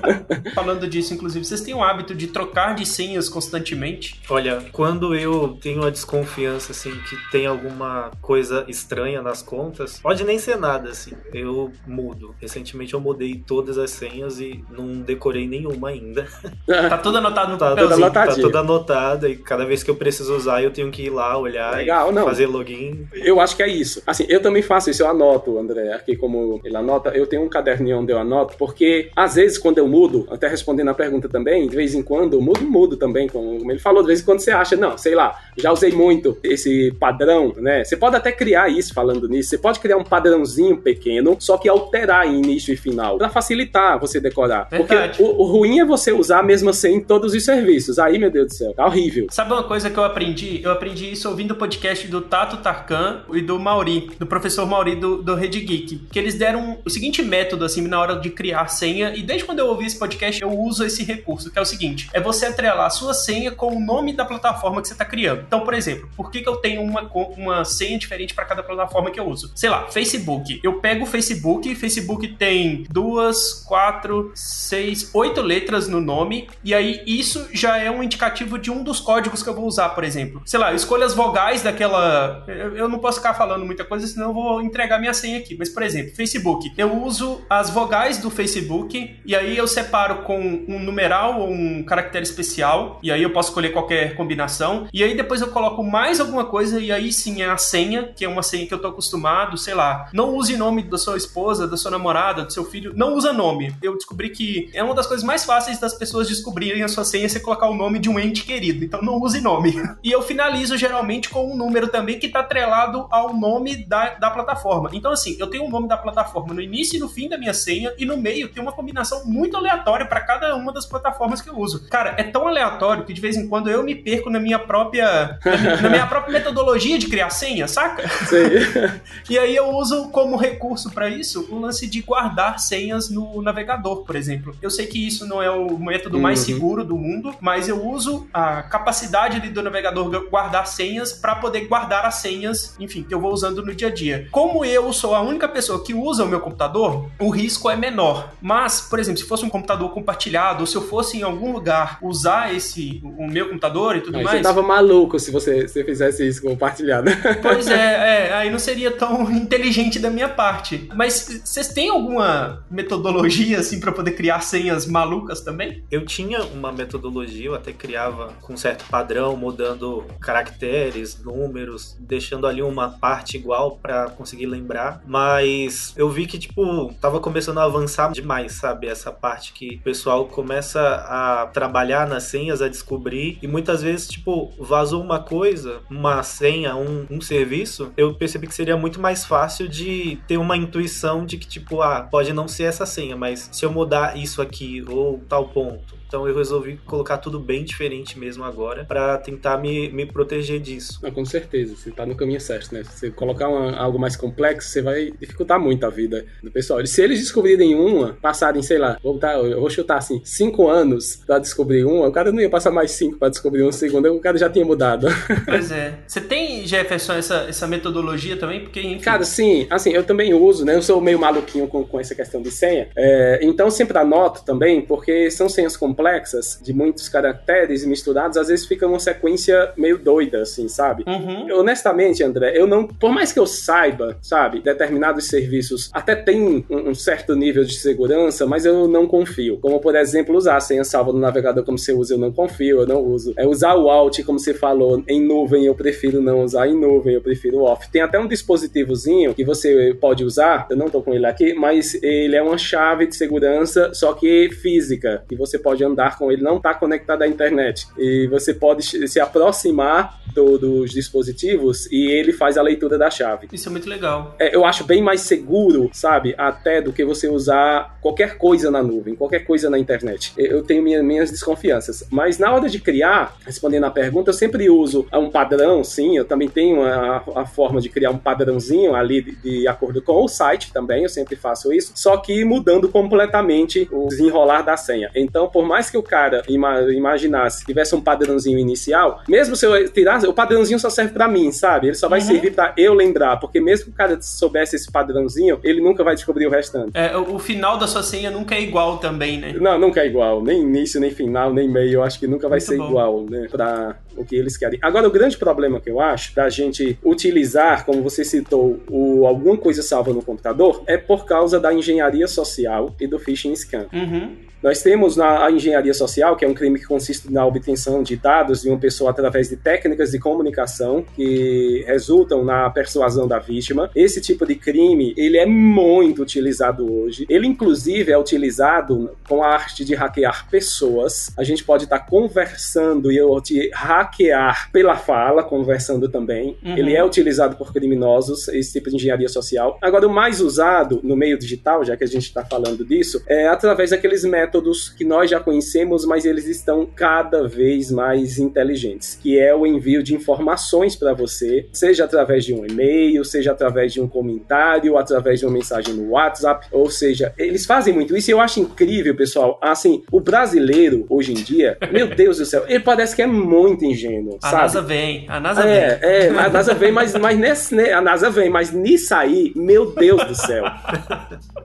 Falando 0.55 0.87
disso, 0.89 1.15
inclusive, 1.15 1.45
vocês 1.45 1.61
têm 1.61 1.75
o 1.75 1.83
hábito 1.83 2.15
de 2.15 2.27
trocar 2.29 2.75
de 2.75 2.87
senhas 2.87 3.29
constantemente? 3.29 4.21
Olha, 4.29 4.63
quando 4.73 5.15
eu 5.15 5.59
tenho 5.61 5.85
a 5.85 5.91
desconfiança, 5.91 6.73
assim, 6.73 6.91
que 6.91 7.17
tem 7.31 7.47
alguma 7.47 8.11
coisa 8.21 8.65
estranha 8.69 9.23
nas 9.23 9.43
contas, 9.43 9.99
pode 10.01 10.25
nem 10.25 10.39
ser 10.39 10.57
nada, 10.57 10.91
assim, 10.91 11.13
eu 11.33 11.73
mudo. 11.87 12.35
Recentemente 12.41 12.95
eu 12.95 13.01
mudei 13.01 13.43
todas 13.47 13.77
as 13.79 13.91
senhas 13.91 14.41
e 14.41 14.65
não 14.71 15.01
decorei 15.01 15.47
nenhuma 15.47 15.89
ainda. 15.91 16.27
Tá 16.89 16.99
tudo 16.99 17.19
anotado 17.19 17.53
no 17.53 17.59
Tá, 17.59 17.71
papelzinho. 17.71 17.89
tudo 17.97 18.05
anotado. 18.05 18.35
tá 18.37 18.41
toda 18.43 18.59
anotada 18.61 19.29
e 19.29 19.37
cada 19.37 19.65
vez 19.65 19.83
que 19.83 19.91
eu 19.91 19.97
preciso 19.97 20.35
usar 20.35 20.63
eu 20.63 20.71
tenho 20.71 20.91
que 20.91 21.03
ir 21.03 21.11
lá, 21.11 21.37
olhar 21.37 21.77
Legal, 21.77 22.11
e 22.11 22.15
não. 22.15 22.25
fazer 22.25 22.47
login. 22.47 23.07
Eu 23.13 23.41
acho 23.41 23.57
que 23.57 23.63
é 23.63 23.69
isso. 23.69 24.03
Assim, 24.07 24.25
eu 24.29 24.41
também 24.41 24.63
faço 24.63 24.89
isso, 24.91 25.03
eu 25.03 25.09
anoto, 25.09 25.59
André, 25.59 25.93
aqui 25.93 26.17
como 26.17 26.61
ele 26.65 26.77
anota, 26.77 27.11
eu 27.11 27.27
tenho 27.27 27.43
um 27.43 27.49
caderninho 27.49 27.99
onde 27.99 28.13
eu 28.13 28.19
anoto, 28.19 28.55
porque 28.57 29.11
às 29.17 29.35
vezes 29.35 29.59
quando 29.59 29.79
eu 29.79 29.89
mudo, 29.89 30.27
até 30.31 30.49
respondendo 30.49 30.89
a 30.89 30.95
pergunta 30.95 31.29
também, 31.29 31.69
de 31.69 31.77
vez 31.77 31.95
em 31.95 32.03
quando 32.03 32.35
eu 32.35 32.41
mudo, 32.41 32.63
mudo 32.65 32.97
também, 32.97 33.29
como 33.29 33.71
ele 33.71 33.79
falou, 33.81 34.03
de 34.03 34.09
vez 34.09 34.21
em 34.21 34.25
quando 34.25 34.41
você 34.41 34.51
acha, 34.53 34.77
não, 34.77 34.97
sei 34.97 35.15
lá, 35.15 35.39
já 35.57 35.73
usei 35.73 35.93
muito 35.93 36.39
esse 36.43 36.93
padrão, 36.99 37.53
né? 37.57 37.85
Você 37.85 37.97
pode 37.97 38.17
até 38.17 38.33
criar 38.33 38.69
isso 38.69 38.95
falando 38.95 39.29
nisso, 39.29 39.51
você 39.51 39.59
pode 39.59 39.81
criar 39.81 39.97
um 39.97 40.05
padrãozinho 40.05 40.77
pequeno, 40.79 41.37
só 41.39 41.57
que 41.59 41.69
alterar 41.69 42.30
início 42.35 42.73
e 42.73 42.77
final, 42.77 43.19
pra 43.19 43.29
facilitar 43.29 43.99
você 43.99 44.21
decorar. 44.21 44.69
Verdade. 44.71 45.19
Porque 45.19 45.23
o, 45.23 45.43
o 45.43 45.47
ruim 45.47 45.81
é 45.81 45.85
você 45.85 46.13
usar 46.13 46.41
a 46.41 46.43
mesma 46.43 46.73
senha 46.73 46.97
em 46.97 47.01
todos 47.01 47.35
os 47.35 47.45
serviços. 47.45 47.99
Aí, 47.99 48.19
meu 48.19 48.31
Deus 48.31 48.49
do 48.49 48.55
céu, 48.55 48.75
tá 48.75 48.87
horrível. 48.87 49.27
Sabe 49.31 49.53
uma 49.53 49.65
coisa 49.65 49.91
que 49.91 49.99
eu 49.99 50.05
aprendi? 50.05 50.61
Eu 50.63 50.71
aprendi 50.71 51.11
isso 51.11 51.29
ouvindo 51.29 51.53
o 51.53 51.57
podcast 51.57 52.07
do 52.09 52.21
Tato 52.21 52.59
Tarkan 52.59 53.23
e 53.33 53.41
do 53.41 53.59
Mauri, 53.59 54.11
do 54.19 54.27
professor 54.27 54.67
Mauri 54.67 54.97
do, 54.97 55.23
do 55.23 55.35
Rede 55.35 55.61
Geek. 55.61 55.99
Que 56.11 56.19
eles 56.19 56.35
deram 56.35 56.79
o 56.85 56.91
seguinte 56.91 57.23
método, 57.23 57.65
assim, 57.65 57.87
na 57.87 58.01
hora 58.01 58.17
de 58.17 58.31
criar 58.31 58.69
senha. 58.69 59.15
E 59.15 59.23
desde 59.23 59.45
quando 59.45 59.59
eu 59.59 59.67
ouvi 59.67 59.87
esse 59.87 59.99
podcast, 59.99 60.41
eu 60.43 60.51
uso 60.51 60.85
esse 60.85 61.03
recurso, 61.03 61.51
que 61.51 61.59
é 61.59 61.63
o 61.63 61.67
seguinte: 61.67 62.09
é 62.13 62.21
você 62.21 62.47
atrelar 62.47 62.87
a 62.87 62.91
sua 62.91 63.15
senha 63.15 63.51
com 63.51 63.77
o 63.77 63.81
nome 63.81 64.13
da 64.13 64.25
plataforma 64.25 64.81
que 64.81 64.89
você 64.89 64.95
está 64.95 65.05
criando. 65.05 65.43
Então, 65.47 65.61
por 65.61 65.75
exemplo, 65.75 66.09
por 66.17 66.31
que, 66.31 66.41
que 66.41 66.49
eu 66.49 66.57
tenho 66.57 66.83
uma, 66.83 67.03
uma 67.37 67.65
senha 67.65 67.99
diferente 67.99 68.35
para 68.35 68.45
cada 68.45 68.63
plataforma 68.63 69.11
que 69.11 69.19
eu 69.19 69.29
uso? 69.29 69.51
Sei 69.55 69.69
lá, 69.69 69.87
Facebook. 69.87 70.61
Eu 70.63 70.75
pego 70.75 71.05
o 71.05 71.07
Facebook, 71.07 71.75
Facebook 71.75 72.20
tem 72.29 72.85
duas, 72.91 73.65
quatro, 73.67 74.33
seis, 74.35 75.11
oito 75.15 75.41
letras 75.41 75.89
no 75.89 76.01
nome, 76.01 76.49
e 76.65 76.75
aí 76.75 77.03
isso 77.07 77.49
já 77.53 77.79
é 77.79 77.91
um 77.91 78.03
indicativo 78.03 78.59
de 78.59 78.71
um 78.71 78.83
dos 78.83 79.01
códigos 79.01 79.43
que 79.43 79.49
eu 79.49 79.55
vou 79.55 79.67
usar, 79.67 79.91
por 79.91 80.05
exemplo. 80.05 80.43
Sei 80.45 80.59
lá, 80.59 80.71
eu 80.71 80.77
escolho 80.77 81.05
as 81.05 81.15
vogais 81.15 81.63
daquela. 81.63 82.45
Eu 82.49 82.81
eu 82.81 82.89
não 82.89 82.99
posso 82.99 83.19
ficar 83.19 83.35
falando 83.35 83.65
muita 83.65 83.85
coisa, 83.85 84.07
senão 84.07 84.29
eu 84.29 84.35
vou 84.35 84.63
entregar 84.63 84.99
minha 84.99 85.15
senha 85.15 85.39
aqui. 85.39 85.57
Mas, 85.59 85.69
por 85.69 85.83
exemplo, 85.83 86.15
Facebook. 86.15 86.73
Eu 86.77 87.03
uso 87.05 87.43
as 87.49 87.71
vogais 87.71 88.19
do 88.19 88.31
Facebook, 88.31 89.17
e 89.25 89.37
aí 89.37 89.57
eu 89.57 89.69
separo 89.69 90.23
com 90.23 90.39
um 90.41 90.79
numeral 90.79 91.41
ou 91.41 91.51
um 91.51 91.83
caractere 91.83 92.25
especial, 92.25 92.99
e 93.03 93.13
aí 93.13 93.23
eu 93.23 93.31
posso 93.31 93.51
escolher 93.51 93.71
qualquer 93.71 94.17
combinação, 94.17 94.89
e 94.93 95.05
aí 95.05 95.15
depois 95.15 95.41
eu 95.41 95.49
coloco 95.49 95.83
mais 95.83 96.21
alguma 96.21 96.45
coisa, 96.45 96.81
e 96.81 96.91
aí 96.91 97.13
sim 97.13 97.43
é 97.43 97.51
a 97.51 97.57
senha, 97.57 98.13
que 98.17 98.25
é 98.25 98.29
uma 98.29 98.43
senha 98.43 98.67
que 98.67 98.75
eu 98.75 98.79
tô 98.79 98.89
acostumado, 98.89 99.57
sei 99.57 99.75
lá. 99.75 100.09
Não 100.13 100.35
use 100.35 100.57
nome 100.57 100.83
da 100.83 100.99
sua 100.99 101.17
esposa, 101.17 101.69
da 101.69 101.77
sua 101.77 101.91
namorada, 101.91 102.10
do 102.45 102.53
seu 102.53 102.65
filho, 102.65 102.93
não 102.95 103.15
usa 103.15 103.33
nome. 103.33 103.75
Eu 103.83 103.95
descobri 103.97 104.31
que 104.31 104.69
é 104.75 104.83
uma 104.83 104.95
das 104.95 105.07
coisas 105.07 105.25
mais 105.25 105.45
fáceis 105.45 105.79
das 105.79 105.95
pessoas 105.95 106.29
descobrirem 106.29 106.83
a 106.83 106.89
sua 106.89 107.05
senha 107.05 107.25
é 107.27 107.29
você 107.29 107.39
colocar 107.41 107.69
o 107.69 107.75
nome 107.75 107.99
de 107.99 108.09
um 108.09 108.19
ente 108.19 108.45
querido. 108.45 108.85
Então 108.85 109.01
não 109.03 109.21
use 109.21 109.41
nome. 109.41 109.75
E 110.03 110.11
eu 110.11 110.23
finalizo 110.23 110.77
geralmente 110.77 111.29
com 111.29 111.53
um 111.53 111.57
número 111.57 111.89
também 111.89 112.19
que 112.19 112.29
tá 112.29 112.41
atrelado 112.41 113.07
ao 113.11 113.35
nome 113.35 113.77
da, 113.87 114.15
da 114.15 114.31
plataforma. 114.31 114.89
Então, 114.93 115.13
assim, 115.13 115.37
eu 115.39 115.47
tenho 115.47 115.65
o 115.65 115.71
nome 115.71 115.87
da 115.89 115.97
plataforma 115.97 116.55
no 116.55 116.61
início 116.61 116.97
e 116.97 116.99
no 117.01 117.09
fim 117.09 117.29
da 117.29 117.37
minha 117.39 117.53
senha, 117.55 117.93
e 117.99 118.05
no 118.07 118.17
meio 118.17 118.49
tem 118.49 118.63
uma 118.63 118.73
combinação 118.73 119.25
muito 119.27 119.57
aleatória 119.57 120.07
para 120.07 120.21
cada 120.23 120.57
uma 120.57 120.73
das 120.73 120.87
plataformas 120.87 121.41
que 121.41 121.49
eu 121.51 121.57
uso. 121.59 121.87
Cara, 121.89 122.15
é 122.19 122.23
tão 122.25 122.49
aleatório 122.49 123.05
que 123.05 123.13
de 123.13 123.21
vez 123.21 123.37
em 123.37 123.47
quando 123.49 123.69
eu 123.71 123.83
me 123.83 123.95
perco 123.95 124.31
na 124.31 124.41
minha 124.41 124.59
própria. 124.59 125.39
na 125.83 125.89
minha- 125.91 126.07
própria 126.07 126.33
metodologia 126.33 126.99
de 126.99 127.07
criar 127.07 127.31
senha, 127.31 127.69
saca? 127.69 128.09
Sei. 128.27 128.51
E 129.29 129.39
aí 129.39 129.55
eu 129.55 129.69
uso 129.71 130.09
como 130.09 130.37
recurso 130.37 130.91
para 130.91 131.09
isso 131.09 131.47
o 131.51 131.59
lance 131.61 131.87
de 131.87 132.00
guardar 132.03 132.59
senhas 132.59 133.09
no 133.11 133.41
navegador, 133.43 134.05
por 134.05 134.17
exemplo. 134.17 134.55
Eu 134.61 134.71
sei 134.71 134.87
que 134.87 135.07
isso 135.07 135.27
não 135.27 135.43
é 135.43 135.51
o 135.51 135.79
método 135.79 136.19
mais 136.19 136.41
Uhum. 136.41 136.45
seguro 136.47 136.85
do 136.85 136.97
mundo, 136.97 137.35
mas 137.41 137.69
eu 137.69 137.85
uso 137.87 138.27
a 138.33 138.63
capacidade 138.63 139.41
do 139.51 139.63
navegador 139.63 140.29
guardar 140.31 140.67
senhas 140.67 141.13
para 141.13 141.35
poder 141.37 141.67
guardar 141.67 142.05
as 142.05 142.17
senhas, 142.17 142.75
enfim, 142.79 143.03
que 143.03 143.13
eu 143.13 143.21
vou 143.21 143.33
usando 143.33 143.65
no 143.65 143.75
dia 143.75 143.89
a 143.89 143.91
dia. 143.93 144.27
Como 144.31 144.65
eu 144.65 144.93
sou 144.93 145.15
a 145.15 145.21
única 145.21 145.49
pessoa 145.49 145.83
que 145.85 145.93
usa 145.95 146.25
o 146.25 146.29
meu 146.29 146.41
computador, 146.41 147.09
o 147.19 147.31
risco 147.31 147.69
é 147.71 147.77
menor. 147.77 148.33
Mas, 148.41 148.81
por 148.81 148.99
exemplo, 148.99 149.21
se 149.21 149.27
fosse 149.27 149.45
um 149.45 149.51
computador 149.51 149.91
compartilhado, 149.91 150.61
ou 150.61 150.67
se 150.67 150.77
eu 150.77 150.83
fosse 150.83 151.19
em 151.19 151.23
algum 151.23 151.53
lugar 151.53 151.99
usar 152.03 152.55
esse 152.55 153.01
o 153.03 153.27
meu 153.27 153.49
computador 153.49 153.97
e 153.97 154.01
tudo 154.01 154.17
Aí 154.19 154.25
mais, 154.25 154.39
você 154.39 154.43
tava 154.43 154.63
maluco 154.63 155.19
se 155.19 155.31
você, 155.31 155.69
se 155.69 155.85
fizesse 155.85 156.27
isso 156.27 156.43
compartilhado. 156.43 157.11
Pois 157.43 157.67
é, 157.69 158.29
é, 158.29 158.33
aí 158.35 158.51
não 158.51 158.59
seria 158.59 158.91
tão 158.91 159.31
inteligente 159.31 159.99
da 159.99 160.11
minha 160.11 160.29
parte. 160.29 160.89
Mas 160.95 161.43
vocês 161.45 161.69
têm 161.69 161.90
alguma 161.91 162.65
metodologia 162.71 163.59
assim 163.61 163.81
para 163.81 163.93
poder 163.93 164.13
criar 164.13 164.41
senhas 164.41 164.87
malucas 164.87 165.41
também? 165.41 165.85
Eu 165.91 166.05
tinha 166.05 166.43
uma 166.45 166.73
metodologia, 166.73 167.47
eu 167.47 167.55
até 167.55 167.73
criava 167.73 168.33
com 168.41 168.57
certo 168.57 168.85
padrão, 168.91 169.37
mudando 169.37 170.05
caracteres, 170.21 171.23
números, 171.23 171.97
deixando 172.01 172.47
ali 172.47 172.63
uma 172.63 172.89
parte 172.89 173.37
igual 173.37 173.77
para 173.77 174.11
conseguir 174.11 174.47
lembrar, 174.47 175.03
mas 175.07 175.95
eu 175.97 176.11
vi 176.11 176.27
que 176.27 176.39
tipo 176.39 176.93
tava 177.01 177.21
começando 177.21 177.59
a 177.59 177.65
avançar 177.65 178.13
demais, 178.13 178.53
sabe? 178.53 178.87
Essa 178.87 179.13
parte 179.13 179.53
que 179.53 179.77
o 179.77 179.83
pessoal 179.83 180.27
começa 180.27 180.81
a 180.81 181.47
trabalhar 181.53 182.07
nas 182.07 182.25
senhas, 182.25 182.63
a 182.63 182.69
descobrir 182.69 183.39
e 183.43 183.47
muitas 183.47 183.83
vezes 183.83 184.09
tipo 184.09 184.53
vazou 184.59 185.03
uma 185.03 185.21
coisa, 185.21 185.81
uma 185.91 186.23
senha, 186.23 186.75
um, 186.77 187.07
um 187.11 187.21
serviço, 187.21 187.93
eu 187.97 188.15
percebi 188.15 188.47
que 188.47 188.55
seria 188.55 188.77
muito 188.77 189.01
mais 189.01 189.25
fácil 189.25 189.69
de 189.69 190.19
ter 190.27 190.37
uma 190.37 190.57
intuição 190.57 191.25
de 191.25 191.37
que 191.37 191.47
tipo, 191.47 191.80
ah, 191.83 192.03
pode 192.03 192.33
não 192.33 192.49
ser 192.49 192.65
essa 192.65 192.87
senha, 192.87 193.17
mas 193.17 193.49
se 193.53 193.65
eu 193.65 193.73
mudar 193.73 194.17
isso 194.17 194.41
aqui 194.41 194.85
ou 194.89 195.21
tal 195.29 195.49
ponto, 195.49 196.00
então 196.11 196.27
eu 196.27 196.35
resolvi 196.35 196.77
colocar 196.85 197.19
tudo 197.19 197.39
bem 197.39 197.63
diferente 197.63 198.19
mesmo 198.19 198.43
agora 198.43 198.85
para 198.85 199.17
tentar 199.19 199.59
me, 199.59 199.89
me 199.91 200.05
proteger 200.05 200.59
disso. 200.59 200.99
Não, 201.01 201.13
com 201.13 201.25
certeza, 201.25 201.77
você 201.77 201.93
tá 201.93 202.05
no 202.05 202.17
caminho 202.17 202.41
certo, 202.41 202.75
né? 202.75 202.83
Se 202.83 202.99
você 202.99 203.11
colocar 203.13 203.49
uma, 203.49 203.77
algo 203.77 203.97
mais 203.97 204.17
complexo, 204.17 204.69
você 204.69 204.83
vai 204.83 205.13
dificultar 205.21 205.61
muito 205.61 205.87
a 205.87 205.89
vida 205.89 206.27
do 206.43 206.51
pessoal. 206.51 206.85
Se 206.85 207.01
eles 207.01 207.21
descobrirem 207.21 207.77
uma, 207.77 208.15
passarem, 208.21 208.61
sei 208.61 208.79
lá, 208.79 208.99
vou, 209.01 209.21
eu 209.23 209.61
vou 209.61 209.71
chutar 209.71 209.99
assim, 209.99 210.21
cinco 210.25 210.67
anos 210.67 211.23
para 211.25 211.39
descobrir 211.39 211.85
uma, 211.85 212.09
o 212.09 212.13
cara 212.13 212.33
não 212.33 212.41
ia 212.41 212.51
passar 212.51 212.73
mais 212.73 212.91
cinco 212.91 213.17
para 213.17 213.29
descobrir 213.29 213.63
uma 213.63 213.71
segunda, 213.71 214.13
o 214.13 214.19
cara 214.19 214.37
já 214.37 214.51
tinha 214.51 214.65
mudado. 214.65 215.07
Pois 215.47 215.71
é. 215.71 215.99
Você 216.07 216.21
tem, 216.21 216.67
Jefferson, 216.67 217.15
essa, 217.15 217.47
essa 217.49 217.67
metodologia 217.67 218.37
também? 218.37 218.61
Porque, 218.61 218.81
enfim... 218.81 219.01
Cara, 219.01 219.25
sim, 219.25 219.67
assim, 219.71 219.91
eu 219.91 220.03
também 220.03 220.35
uso, 220.35 220.65
né? 220.65 220.75
Eu 220.75 220.83
sou 220.83 221.01
meio 221.01 221.19
maluquinho 221.19 221.67
com, 221.67 221.85
com 221.85 222.01
essa 222.01 222.15
questão 222.15 222.43
de 222.43 222.51
senha. 222.51 222.89
É, 222.97 223.41
então 223.43 223.71
sempre 223.71 223.97
anoto 223.99 224.45
também, 224.45 224.81
porque 224.81 225.31
são 225.31 225.49
senhas 225.49 225.77
complexas 225.77 226.00
complexas, 226.01 226.59
de 226.63 226.73
muitos 226.73 227.09
caracteres 227.09 227.85
misturados, 227.85 228.37
às 228.37 228.49
vezes 228.49 228.67
fica 228.67 228.87
uma 228.87 228.99
sequência 228.99 229.73
meio 229.77 229.99
doida, 229.99 230.43
assim, 230.43 230.69
sabe? 230.69 231.05
Uhum. 231.07 231.59
honestamente, 231.59 232.23
André, 232.23 232.53
eu 232.57 232.67
não. 232.67 232.87
Por 232.87 233.13
mais 233.13 233.33
que 233.33 233.39
eu 233.39 233.47
saiba, 233.47 234.17
sabe, 234.23 234.61
determinados 234.61 235.27
serviços 235.27 235.91
até 235.93 236.15
tem 236.15 236.43
um, 236.43 236.91
um, 236.91 236.95
certo 236.95 237.35
nível 237.35 237.65
de 237.65 237.75
segurança, 237.75 238.47
mas 238.47 238.65
eu 238.65 238.89
não 238.89 239.07
confio. 239.07 239.59
Como, 239.59 239.81
por 239.81 239.95
exemplo, 239.95 240.37
usar 240.37 240.57
a 240.57 240.61
senha 240.61 240.85
salva 240.85 241.13
no 241.13 241.19
navegador 241.19 241.65
como 241.65 241.79
você 241.79 241.93
usa, 241.93 242.15
eu 242.15 242.19
não 242.19 242.33
confio, 242.33 242.81
eu 242.81 242.87
não 242.87 243.03
uso. 243.03 243.33
É 243.37 243.47
usar 243.47 243.75
o 243.75 243.91
Alt, 243.91 244.23
como 244.25 244.39
você 244.39 244.55
falou, 244.55 245.03
em 245.07 245.21
nuvem, 245.23 245.67
eu 245.67 245.75
prefiro 245.75 246.21
não 246.21 246.43
usar 246.43 246.69
em 246.69 246.79
nuvem, 246.79 247.15
eu 247.15 247.21
prefiro 247.21 247.63
off. 247.63 247.91
Tem 247.91 248.03
até 248.03 248.19
um 248.19 248.27
dispositivozinho 248.27 249.35
que 249.35 249.45
você 249.45 249.97
pode 250.01 250.25
usar, 250.25 250.67
eu 250.71 250.77
não 250.77 250.89
tô 250.89 251.03
com 251.03 251.15
ele 251.15 251.27
aqui, 251.27 251.55
mas 251.55 251.95
ele 252.03 252.37
é 252.37 252.43
uma 252.43 252.59
chave 252.59 253.07
de 253.07 253.17
segurança, 253.17 253.93
só 253.93 254.13
que 254.13 254.51
física, 254.51 255.25
que 255.29 255.37
você 255.37 255.59
pode 255.59 255.85
andar 255.91 256.19
com 256.19 256.31
ele, 256.31 256.43
não 256.43 256.57
está 256.57 256.75
conectado 256.75 257.23
à 257.23 257.29
internet. 257.29 257.87
E 257.99 258.27
você 258.29 258.55
pode 258.55 258.83
se 259.09 259.21
aproximar 259.21 260.21
do, 260.33 260.59
dos 260.59 260.91
dispositivos 260.91 261.91
e 261.91 262.11
ele 262.11 262.33
faz 262.33 262.57
a 262.57 262.63
leitura 262.63 262.97
da 262.97 263.11
chave. 263.11 263.49
Isso 263.53 263.69
é 263.69 263.73
muito 263.73 263.89
legal. 263.89 264.35
É, 264.39 264.55
eu 264.55 264.65
acho 264.65 264.85
bem 264.85 265.03
mais 265.03 265.23
seguro, 265.23 265.91
sabe, 265.93 266.35
até 266.39 266.81
do 266.81 266.93
que 266.93 267.05
você 267.05 267.29
usar 267.29 267.99
qualquer 268.01 268.39
coisa 268.39 268.71
na 268.71 268.83
nuvem, 268.83 269.15
qualquer 269.15 269.41
coisa 269.41 269.69
na 269.69 269.79
internet. 269.79 270.33
Eu 270.37 270.63
tenho 270.63 270.83
minha, 270.83 271.03
minhas 271.03 271.31
desconfianças. 271.31 272.07
Mas 272.11 272.39
na 272.39 272.53
hora 272.53 272.69
de 272.69 272.79
criar, 272.79 273.37
respondendo 273.45 273.85
a 273.85 273.91
pergunta, 273.91 274.31
eu 274.31 274.35
sempre 274.35 274.71
uso 274.71 275.07
um 275.13 275.31
padrão, 275.31 275.83
sim, 275.85 276.17
eu 276.17 276.25
também 276.25 276.49
tenho 276.49 276.83
a, 276.83 277.23
a 277.37 277.47
forma 277.47 277.81
de 277.81 277.89
criar 277.89 278.11
um 278.11 278.19
padrãozinho 278.19 278.95
ali 278.95 279.23
de, 279.23 279.37
de 279.37 279.69
acordo 279.69 280.01
com 280.01 280.25
o 280.25 280.29
site 280.29 280.73
também, 280.73 281.03
eu 281.03 281.09
sempre 281.09 281.37
faço 281.37 281.73
isso, 281.73 281.93
só 281.95 282.17
que 282.17 282.45
mudando 282.45 282.89
completamente 282.89 283.89
o 283.91 284.09
desenrolar 284.09 284.63
da 284.63 284.77
senha. 284.77 285.11
Então, 285.15 285.49
por 285.49 285.67
mais 285.67 285.80
que 285.89 285.97
o 285.97 286.03
cara 286.03 286.43
ima 286.49 286.81
imaginasse, 286.93 287.65
tivesse 287.65 287.95
um 287.95 288.01
padrãozinho 288.01 288.59
inicial, 288.59 289.23
mesmo 289.29 289.55
se 289.55 289.65
eu 289.65 289.89
tirar, 289.89 290.21
o 290.25 290.35
padrãozinho 290.35 290.79
só 290.79 290.91
serve 290.91 291.13
para 291.13 291.29
mim, 291.29 291.53
sabe? 291.53 291.87
Ele 291.89 291.95
só 291.95 292.09
vai 292.09 292.21
uhum. 292.21 292.27
servir 292.27 292.53
para 292.53 292.75
eu 292.77 292.93
lembrar, 292.93 293.37
porque 293.39 293.61
mesmo 293.61 293.87
que 293.87 293.91
o 293.93 293.95
cara 293.95 294.21
soubesse 294.21 294.77
esse 294.77 294.91
padrãozinho, 294.91 295.61
ele 295.63 295.81
nunca 295.81 296.03
vai 296.03 296.15
descobrir 296.15 296.47
o 296.47 296.51
restante. 296.51 296.91
É, 296.95 297.17
o 297.17 297.39
final 297.39 297.79
da 297.79 297.87
sua 297.87 298.03
senha 298.03 298.31
nunca 298.31 298.55
é 298.55 298.61
igual 298.61 298.99
também, 298.99 299.39
né? 299.39 299.55
Não, 299.61 299.79
nunca 299.79 300.01
é 300.01 300.07
igual. 300.07 300.43
Nem 300.43 300.63
início, 300.63 301.01
nem 301.01 301.11
final, 301.11 301.53
nem 301.53 301.69
meio. 301.69 301.95
Eu 301.95 302.03
acho 302.03 302.19
que 302.19 302.27
nunca 302.27 302.49
vai 302.49 302.59
Muito 302.59 302.69
ser 302.69 302.79
bom. 302.79 302.89
igual, 302.89 303.27
né? 303.29 303.47
Pra 303.51 303.97
o 304.17 304.25
que 304.25 304.37
eles 304.37 304.57
querem. 304.57 304.79
Agora, 304.83 305.07
o 305.07 305.11
grande 305.11 305.37
problema 305.37 305.81
que 305.81 305.91
eu 305.91 306.01
acho 306.01 306.35
da 306.35 306.49
gente 306.49 306.99
utilizar, 307.05 307.85
como 307.85 308.03
você 308.03 308.25
citou, 308.25 308.81
o, 308.89 309.27
alguma 309.27 309.57
coisa 309.57 309.83
salva 309.83 310.13
no 310.13 310.23
computador, 310.23 310.83
é 310.87 310.97
por 310.97 311.25
causa 311.25 311.59
da 311.59 311.73
engenharia 311.73 312.27
social 312.27 312.95
e 313.01 313.07
do 313.07 313.19
phishing 313.19 313.55
scam. 313.55 313.87
Uhum. 313.93 314.51
Nós 314.63 314.83
temos 314.83 315.17
na 315.17 315.47
a 315.47 315.51
engenharia 315.51 315.95
social, 315.95 316.37
que 316.37 316.45
é 316.45 316.49
um 316.49 316.53
crime 316.53 316.79
que 316.79 316.85
consiste 316.85 317.33
na 317.33 317.47
obtenção 317.47 318.03
de 318.03 318.17
dados 318.17 318.61
de 318.61 318.69
uma 318.69 318.79
pessoa 318.79 319.11
através 319.11 319.49
de 319.49 319.57
técnicas 319.57 320.11
de 320.11 320.19
comunicação 320.19 321.05
que 321.17 321.83
resultam 321.87 322.45
na 322.45 322.69
persuasão 322.69 323.27
da 323.27 323.39
vítima. 323.39 323.91
Esse 323.95 324.21
tipo 324.21 324.45
de 324.47 324.55
crime, 324.55 325.15
ele 325.17 325.39
é 325.39 325.47
muito 325.47 326.23
utilizado 326.23 326.93
hoje. 326.93 327.25
Ele 327.29 327.47
inclusive 327.47 328.13
é 328.13 328.19
utilizado 328.19 329.17
com 329.27 329.43
a 329.43 329.49
arte 329.49 329.83
de 329.83 329.95
hackear 329.95 330.47
pessoas. 330.51 331.33
A 331.39 331.45
gente 331.45 331.65
pode 331.65 331.85
estar 331.85 332.01
conversando 332.01 333.11
e 333.11 333.17
eu 333.17 333.41
te 333.41 333.71
hackear 334.01 334.71
pela 334.73 334.97
fala, 334.97 335.43
conversando 335.43 336.09
também. 336.09 336.57
Uhum. 336.65 336.77
Ele 336.77 336.95
é 336.95 337.05
utilizado 337.05 337.57
por 337.57 337.73
criminosos, 337.73 338.49
esse 338.49 338.73
tipo 338.73 338.91
de 338.91 338.97
engenharia 338.97 339.29
social. 339.29 339.79
Agora, 339.83 340.07
o 340.07 340.11
mais 340.11 340.41
usado 340.41 341.01
no 341.03 341.17
meio 341.17 341.39
digital, 341.39 341.85
já 341.85 341.97
que 341.97 342.05
a 342.05 342.07
gente 342.07 342.25
está 342.25 342.45
falando 342.45 342.85
disso, 342.85 343.23
é 343.27 343.47
através 343.49 343.91
daqueles 343.91 344.25
métodos 344.25 344.89
que 344.89 345.05
nós 345.05 345.31
já 345.31 345.41
conhecemos, 345.41 346.05
mas 346.05 346.25
eles 346.25 346.47
estão 346.47 346.87
cada 346.87 347.47
vez 347.47 347.91
mais 347.91 348.39
inteligentes, 348.39 349.19
que 349.21 349.39
é 349.39 349.55
o 349.55 349.67
envio 349.67 350.03
de 350.03 350.15
informações 350.15 350.97
para 350.97 351.13
você, 351.13 351.67
seja 351.73 352.05
através 352.05 352.45
de 352.45 352.55
um 352.55 352.65
e-mail, 352.65 353.25
seja 353.25 353.53
através 353.53 353.93
de 353.93 354.01
um 354.01 354.09
comentário, 354.09 354.97
através 354.97 355.41
de 355.41 355.47
uma 355.47 355.53
mensagem 355.53 355.95
no 355.95 356.11
WhatsApp, 356.11 356.67
ou 356.73 356.91
seja, 356.91 357.33
eles 357.37 357.67
fazem 357.67 357.93
muito 357.93 358.17
isso 358.17 358.31
e 358.31 358.33
eu 358.33 358.41
acho 358.41 358.61
incrível, 358.61 359.15
pessoal. 359.15 359.59
Assim, 359.61 360.03
o 360.11 360.21
brasileiro 360.21 361.05
hoje 361.09 361.33
em 361.33 361.35
dia, 361.35 361.77
meu 361.93 362.09
Deus 362.15 362.39
do 362.39 362.47
céu, 362.47 362.65
ele 362.69 362.81
parece 362.81 363.15
que 363.15 363.23
é 363.23 363.27
muito 363.27 363.85
ingênuo, 363.91 364.39
a 364.43 364.49
sabe? 364.49 364.63
NASA 364.63 364.83
vem, 364.83 365.25
a 365.29 365.41
NASA 365.41 365.63
é, 365.63 365.97
vem. 365.97 366.11
É, 366.11 366.29
a 366.29 366.49
NASA 366.49 366.75
vem, 366.75 366.93
mas, 366.93 367.15
mas 367.15 367.39
nesse, 367.39 367.79
a 367.91 368.01
NASA 368.01 368.31
vem, 368.31 368.51
mas 368.51 368.73
nisso 368.73 369.15
aí, 369.15 369.53
meu 369.55 369.93
Deus 369.95 370.25
do 370.25 370.35
céu. 370.35 370.65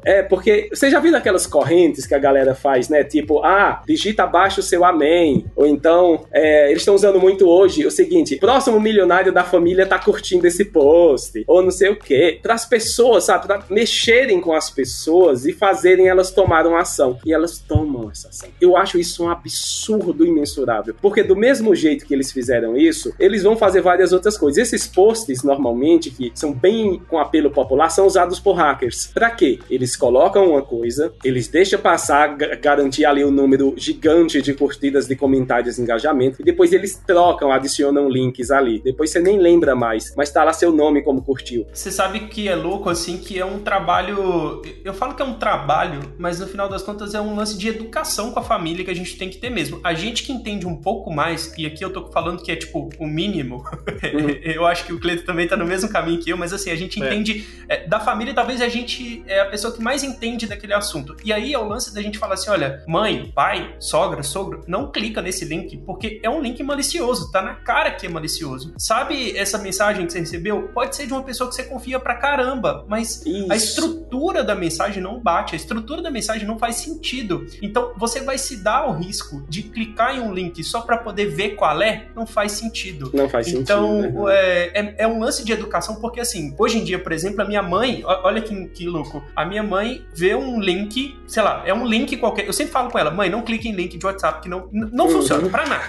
É, 0.08 0.22
porque 0.22 0.70
você 0.72 0.92
já 0.92 1.00
viu 1.00 1.16
aquelas 1.16 1.48
correntes 1.48 2.06
que 2.06 2.14
a 2.14 2.20
galera 2.20 2.54
faz 2.54 2.76
faz, 2.76 2.90
né? 2.90 3.04
Tipo, 3.04 3.44
ah, 3.44 3.82
digita 3.86 4.24
abaixo 4.24 4.60
o 4.60 4.64
seu 4.64 4.84
amém. 4.84 5.46
Ou 5.56 5.66
então, 5.66 6.26
é, 6.32 6.68
eles 6.70 6.82
estão 6.82 6.96
usando 6.96 7.20
muito 7.20 7.48
hoje 7.48 7.86
o 7.86 7.92
seguinte: 7.92 8.36
próximo 8.38 8.80
milionário 8.80 9.32
da 9.32 9.44
família 9.44 9.86
tá 9.86 9.98
curtindo 10.00 10.46
esse 10.48 10.66
post. 10.66 11.44
Ou 11.48 11.62
não 11.62 11.72
sei 11.72 11.90
o 11.90 11.96
quê. 11.96 12.40
Para 12.42 12.54
as 12.54 12.66
pessoas, 12.66 13.26
sabe? 13.26 13.48
Pra 13.48 13.64
mexerem 13.70 14.42
com 14.42 14.54
as 14.54 14.70
pessoas 14.70 15.46
e 15.46 15.54
fazerem 15.54 16.08
elas 16.08 16.32
tomarem 16.32 16.72
uma 16.72 16.82
ação. 16.82 17.18
E 17.26 17.34
elas 17.34 17.60
tomam 17.60 18.10
essa 18.12 18.30
ação. 18.30 18.50
Eu 18.60 18.76
acho 18.76 18.98
isso 18.98 19.24
um 19.24 19.30
absurdo 19.30 20.26
imensurável. 20.26 20.96
Porque 21.02 21.24
do 21.24 21.36
mesmo 21.36 21.76
jeito 21.76 22.06
que 22.06 22.14
eles 22.16 22.32
fizeram 22.32 22.76
isso, 22.76 23.14
eles 23.20 23.44
vão 23.44 23.56
fazer 23.56 23.82
várias 23.82 24.12
outras 24.12 24.38
coisas. 24.38 24.58
Esses 24.58 24.88
posts, 24.88 25.44
normalmente, 25.44 26.10
que 26.10 26.32
são 26.34 26.54
bem 26.54 27.02
com 27.08 27.20
apelo 27.20 27.52
popular, 27.52 27.90
são 27.90 28.08
usados 28.08 28.40
por 28.40 28.54
hackers. 28.54 29.08
Para 29.14 29.30
quê? 29.30 29.60
Eles 29.70 29.96
colocam 29.96 30.50
uma 30.52 30.62
coisa, 30.62 31.14
eles 31.24 31.48
deixam 31.48 31.80
passar 31.80 32.36
garantir 32.36 33.06
ali 33.06 33.24
um 33.24 33.32
número 33.32 33.74
gigante 33.78 34.42
de 34.42 34.54
curtidas, 34.54 35.08
de 35.08 35.16
comentários, 35.16 35.76
de 35.76 35.82
engajamento, 35.82 36.42
e 36.42 36.44
depois 36.44 36.74
eles 36.74 37.02
trocam, 37.06 37.52
adicionam 37.52 38.10
links 38.10 38.52
ali. 38.52 38.80
Depois 38.80 39.10
você 39.10 39.20
nem 39.20 39.38
lembra 39.38 39.76
mais, 39.76 40.14
mas 40.16 40.32
tá 40.32 40.44
lá 40.44 40.54
seu 40.54 40.72
nome 40.72 41.04
como 41.04 41.22
curtiu. 41.22 41.66
Você 41.74 41.92
sabe 41.92 42.22
que 42.22 42.48
é 42.48 42.56
louco, 42.56 42.90
assim, 42.90 43.18
que 43.18 43.40
é 43.40 43.46
um 43.46 43.60
trabalho. 43.60 44.62
Eu 44.84 44.94
falo 44.94 45.16
que 45.16 45.22
é 45.22 45.26
um 45.26 45.36
trabalho, 45.36 46.00
mas 46.18 46.40
no 46.40 46.48
final 46.48 46.70
das 46.70 46.82
contas 46.82 47.14
é 47.14 47.22
um 47.22 47.36
lance 47.36 47.58
de 47.58 47.68
educação 47.68 48.32
com 48.32 48.40
a 48.40 48.44
família 48.44 48.86
que 48.86 48.92
a 48.92 48.96
gente 48.96 49.18
tem 49.18 49.30
que 49.30 49.38
ter 49.38 49.50
mesmo. 49.50 49.80
A 49.84 49.94
gente 49.94 50.24
que 50.24 50.32
entende 50.32 50.66
um 50.66 50.76
pouco 50.76 51.12
mais, 51.12 51.54
e 51.58 51.66
aqui 51.66 51.84
eu 51.84 51.92
tô 51.92 52.05
falando 52.12 52.42
que 52.42 52.52
é 52.52 52.56
tipo 52.56 52.90
o 53.00 53.08
mínimo, 53.08 53.58
uhum. 53.88 54.30
eu 54.44 54.66
acho 54.66 54.86
que 54.86 54.94
o 54.94 55.00
Cleito 55.00 55.24
também 55.26 55.48
tá 55.48 55.56
no 55.56 55.66
mesmo 55.66 55.90
caminho 55.90 56.20
que 56.20 56.30
eu, 56.30 56.38
mas 56.38 56.54
assim, 56.54 56.72
a 56.72 56.76
gente 56.76 57.02
é. 57.02 57.06
entende. 57.06 57.48
É, 57.68 57.88
da 57.88 58.00
família, 58.00 58.34
talvez 58.34 58.62
a 58.62 58.68
gente 58.68 59.24
é 59.28 59.42
a 59.42 59.46
pessoa 59.46 59.74
que 59.74 59.82
mais 59.82 60.04
entende 60.04 60.48
daquele 60.48 60.74
assunto. 60.74 61.16
E 61.24 61.32
aí 61.32 61.54
é 61.54 61.60
o 61.60 61.68
lance 61.68 61.94
da 61.94 62.02
gente 62.02 62.18
falar 62.18 62.36
assim: 62.36 62.50
olha, 62.50 62.84
mãe, 62.88 63.32
pai, 63.34 63.76
sogra, 63.80 64.24
sogro, 64.24 64.64
não 64.68 64.92
clica 64.92 65.22
nesse 65.22 65.46
link, 65.46 65.78
porque 65.78 66.20
é 66.24 66.30
um 66.30 66.42
link 66.42 66.62
malicioso, 66.64 67.32
tá 67.32 67.42
na 67.42 67.56
cara 67.56 67.92
que 67.92 68.06
é 68.06 68.10
malicioso. 68.10 68.74
Sabe 68.78 69.36
essa 69.38 69.58
mensagem 69.58 70.06
que 70.06 70.14
você 70.14 70.20
recebeu? 70.20 70.70
Pode 70.74 70.96
ser 70.96 71.08
de 71.08 71.14
uma 71.14 71.24
pessoa 71.24 71.50
que 71.50 71.56
você 71.56 71.64
confia 71.64 72.00
pra 72.00 72.16
caramba, 72.16 72.86
mas 72.88 73.26
Isso. 73.26 73.52
a 73.52 73.56
estrutura 73.56 74.44
da 74.44 74.56
mensagem 74.56 75.02
não 75.02 75.20
bate, 75.20 75.54
a 75.54 75.58
estrutura 75.58 76.02
da 76.02 76.12
mensagem 76.12 76.48
não 76.48 76.58
faz 76.58 76.78
sentido. 76.78 77.46
Então 77.62 77.94
você 77.98 78.22
vai 78.22 78.38
se 78.38 78.58
dar 78.58 78.80
ao 78.80 78.94
risco 78.94 79.44
de 79.48 79.64
clicar 79.64 80.16
em 80.16 80.20
um 80.20 80.34
link 80.34 80.64
só 80.64 80.82
para 80.82 80.98
poder 80.98 81.28
ver 81.28 81.56
qual 81.56 81.82
é 81.82 81.95
é, 81.96 82.06
não 82.16 82.26
faz 82.26 82.54
sentido. 82.54 83.12
Não 83.14 83.30
faz 83.30 83.48
então, 83.48 83.96
sentido. 83.96 84.10
Então, 84.10 84.30
é, 84.30 84.72
é, 84.74 84.96
é, 85.00 85.08
um 85.08 85.20
lance 85.20 85.44
de 85.44 85.52
educação, 85.52 85.96
porque 85.96 86.20
assim, 86.20 86.54
hoje 86.58 86.78
em 86.78 86.84
dia, 86.84 87.00
por 87.00 87.12
exemplo, 87.12 87.42
a 87.42 87.46
minha 87.46 87.62
mãe, 87.62 88.04
olha 88.06 88.42
que, 88.42 88.68
que 88.68 88.86
louco, 88.86 89.24
a 89.36 89.46
minha 89.46 89.64
mãe 89.64 90.06
vê 90.14 90.36
um 90.36 90.60
link, 90.60 91.18
sei 91.28 91.44
lá, 91.44 91.64
é 91.66 91.74
um 91.74 91.86
link 91.86 92.18
qualquer. 92.18 92.46
Eu 92.46 92.54
sempre 92.54 92.72
falo 92.72 92.90
com 92.90 93.00
ela, 93.00 93.12
mãe, 93.12 93.30
não 93.30 93.42
clique 93.42 93.68
em 93.68 93.74
link 93.74 93.98
de 93.98 94.06
WhatsApp, 94.06 94.42
que 94.42 94.50
não, 94.50 94.68
não 94.72 95.06
uhum. 95.06 95.12
funciona 95.12 95.48
pra 95.50 95.66
nada. 95.66 95.86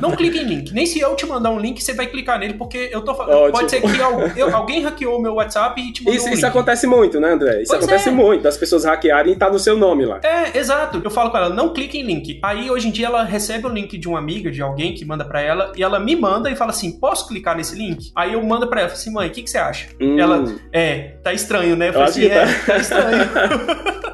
Não 0.00 0.12
clique 0.12 0.38
em 0.38 0.44
link. 0.44 0.72
Nem 0.72 0.86
se 0.86 1.00
eu 1.00 1.14
te 1.16 1.26
mandar 1.26 1.50
um 1.50 1.58
link, 1.58 1.82
você 1.82 1.92
vai 1.92 2.06
clicar 2.06 2.38
nele, 2.38 2.54
porque 2.54 2.88
eu 2.92 3.02
tô 3.02 3.14
falando. 3.14 3.50
Pode 3.52 3.70
ser 3.70 3.80
que 3.80 4.38
eu, 4.38 4.54
alguém 4.54 4.82
hackeou 4.82 5.18
o 5.18 5.22
meu 5.22 5.34
WhatsApp 5.34 5.80
e 5.80 5.92
te 5.92 6.02
mandou 6.02 6.14
isso, 6.14 6.28
um 6.28 6.32
isso 6.32 6.46
acontece 6.46 6.86
muito, 6.86 7.20
né, 7.20 7.32
André? 7.32 7.62
Isso 7.62 7.72
pois 7.72 7.82
acontece 7.82 8.08
é. 8.08 8.12
muito, 8.12 8.42
das 8.42 8.56
pessoas 8.56 8.84
hackearem 8.84 9.32
e 9.32 9.36
tá 9.36 9.50
no 9.50 9.58
seu 9.58 9.76
nome 9.76 10.04
lá. 10.04 10.20
É, 10.22 10.56
exato. 10.58 11.00
Eu 11.02 11.10
falo 11.10 11.30
com 11.30 11.36
ela, 11.36 11.48
não 11.48 11.72
clique 11.72 11.98
em 11.98 12.02
link. 12.02 12.38
Aí 12.42 12.70
hoje 12.70 12.88
em 12.88 12.90
dia 12.90 13.06
ela 13.06 13.24
recebe 13.24 13.66
o 13.66 13.68
link 13.68 13.96
de 13.96 14.08
uma 14.08 14.18
amiga, 14.18 14.50
de 14.50 14.62
alguém 14.62 14.94
que 14.94 15.04
manda 15.04 15.24
para 15.38 15.42
ela, 15.42 15.72
e 15.76 15.82
ela 15.82 16.00
me 16.00 16.16
manda 16.16 16.50
e 16.50 16.56
fala 16.56 16.70
assim: 16.70 16.98
posso 16.98 17.28
clicar 17.28 17.56
nesse 17.56 17.76
link? 17.76 18.10
Aí 18.14 18.32
eu 18.32 18.42
mando 18.42 18.66
para 18.66 18.80
ela, 18.80 18.92
assim, 18.92 19.12
mãe, 19.12 19.28
o 19.28 19.30
que, 19.30 19.42
que 19.42 19.50
você 19.50 19.58
acha? 19.58 19.88
Hum. 20.00 20.18
Ela, 20.18 20.44
é, 20.72 21.16
tá 21.22 21.32
estranho, 21.32 21.76
né? 21.76 21.88
Eu 21.88 21.92
falei 21.92 22.08
assim, 22.08 22.26
é, 22.26 22.46
tá... 22.46 22.64
tá 22.66 22.76
estranho. 22.78 23.30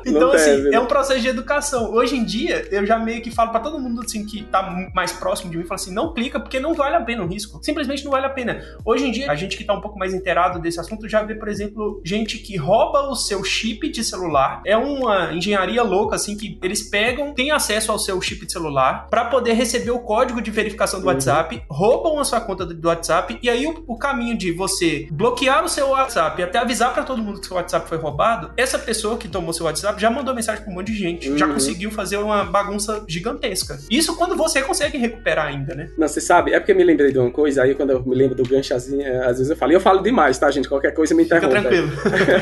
então, 0.05 0.33
assim, 0.33 0.51
deve, 0.51 0.71
né? 0.71 0.77
é 0.77 0.81
um 0.81 0.87
processo 0.87 1.21
de 1.21 1.29
educação. 1.29 1.93
Hoje 1.93 2.17
em 2.17 2.25
dia, 2.25 2.67
eu 2.71 2.85
já 2.85 2.99
meio 2.99 3.23
que 3.23 3.31
falo 3.31 3.51
para 3.51 3.61
todo 3.61 3.79
mundo 3.79 4.03
assim 4.03 4.27
que 4.27 4.43
tá 4.45 4.91
mais 4.95 5.13
próximo 5.13 5.51
de 5.51 5.57
mim, 5.57 5.65
falo 5.65 5.81
assim, 5.81 5.93
não 5.93 6.13
clica, 6.13 6.39
porque 6.39 6.61
não 6.61 6.75
vale 6.75 6.97
a 6.97 7.01
pena 7.01 7.23
o 7.23 7.27
risco. 7.27 7.59
Simplesmente 7.63 8.05
não 8.05 8.11
vale 8.11 8.27
a 8.27 8.31
pena. 8.31 8.61
Hoje 8.85 9.07
em 9.07 9.11
dia, 9.11 9.31
a 9.31 9.35
gente 9.35 9.57
que 9.57 9.65
tá 9.65 9.73
um 9.73 9.81
pouco 9.81 9.99
mais 9.99 10.13
inteirado 10.13 10.59
desse 10.59 10.79
assunto 10.79 11.09
já 11.09 11.23
vê, 11.23 11.35
por 11.35 11.49
exemplo, 11.49 12.03
gente 12.05 12.39
que 12.39 12.57
rouba 12.57 13.09
o 13.09 13.15
seu 13.15 13.43
chip 13.43 13.89
de 13.89 14.05
celular. 14.05 14.63
É 14.67 14.77
uma 14.77 15.33
engenharia 15.33 15.83
louca, 15.83 16.17
assim, 16.17 16.37
que 16.37 16.59
eles 16.63 16.83
pegam, 16.91 17.33
têm 17.33 17.51
acesso 17.51 17.91
ao 17.91 17.99
seu 17.99 18.21
chip 18.21 18.45
de 18.45 18.53
celular 18.53 19.09
para 19.09 19.25
poder 19.25 19.55
receber 19.55 19.91
o 19.91 20.01
código 20.01 20.41
de 20.43 20.51
verificação 20.51 21.01
do. 21.01 21.14
WhatsApp, 21.15 21.63
roubam 21.69 22.19
a 22.19 22.25
sua 22.25 22.41
conta 22.41 22.67
do 22.67 22.89
WhatsApp 22.89 23.39
e 23.43 23.49
aí 23.49 23.67
o, 23.67 23.85
o, 23.87 23.97
caminho 23.97 24.37
de 24.37 24.53
você 24.53 25.09
bloquear 25.11 25.65
o 25.65 25.69
seu 25.69 25.89
WhatsApp 25.89 26.41
e 26.41 26.45
até 26.45 26.59
avisar 26.59 26.93
para 26.93 27.03
todo 27.03 27.23
mundo 27.23 27.41
que 27.41 27.47
seu 27.47 27.57
WhatsApp 27.57 27.89
foi 27.89 27.99
roubado, 27.99 28.51
essa 28.57 28.79
pessoa 28.79 29.17
que 29.17 29.29
tomou 29.29 29.53
seu 29.53 29.67
WhatsApp 29.67 30.01
já 30.01 30.11
mandou 30.11 30.35
mensagem 30.35 30.63
para 30.63 30.71
um 30.71 30.75
monte 30.75 30.93
de 30.93 30.99
gente, 30.99 31.31
uhum. 31.31 31.39
já 31.39 31.47
conseguiu 31.47 31.91
fazer 31.91 32.17
uma 32.19 32.45
bagunça 32.45 33.05
gigantesca. 33.09 33.79
Isso 33.91 34.17
quando 34.17 34.37
você 34.37 34.63
consegue 34.63 34.99
recuperar 34.99 35.47
ainda, 35.47 35.75
né? 35.75 35.91
Não, 35.97 36.09
você 36.09 36.21
sabe, 36.21 36.53
é 36.53 36.59
porque 36.59 36.73
eu 36.73 36.77
me 36.77 36.85
lembrei 36.85 37.13
de 37.13 37.19
uma 37.19 37.31
coisa, 37.31 37.63
aí 37.63 37.75
quando 37.75 37.91
eu 37.91 38.05
me 38.05 38.15
lembro 38.15 38.35
do 38.35 38.49
ganchazinho, 38.49 39.03
é, 39.03 39.27
às 39.27 39.39
vezes 39.39 39.51
eu 39.51 39.57
falo, 39.57 39.73
e 39.73 39.75
eu 39.75 39.81
falo 39.81 40.03
demais, 40.03 40.39
tá, 40.39 40.51
gente? 40.51 40.69
Qualquer 40.69 40.93
coisa 40.93 41.15
me 41.15 41.25
interrompe. 41.25 41.57
Fica 41.57 41.61
tranquilo. 41.61 41.91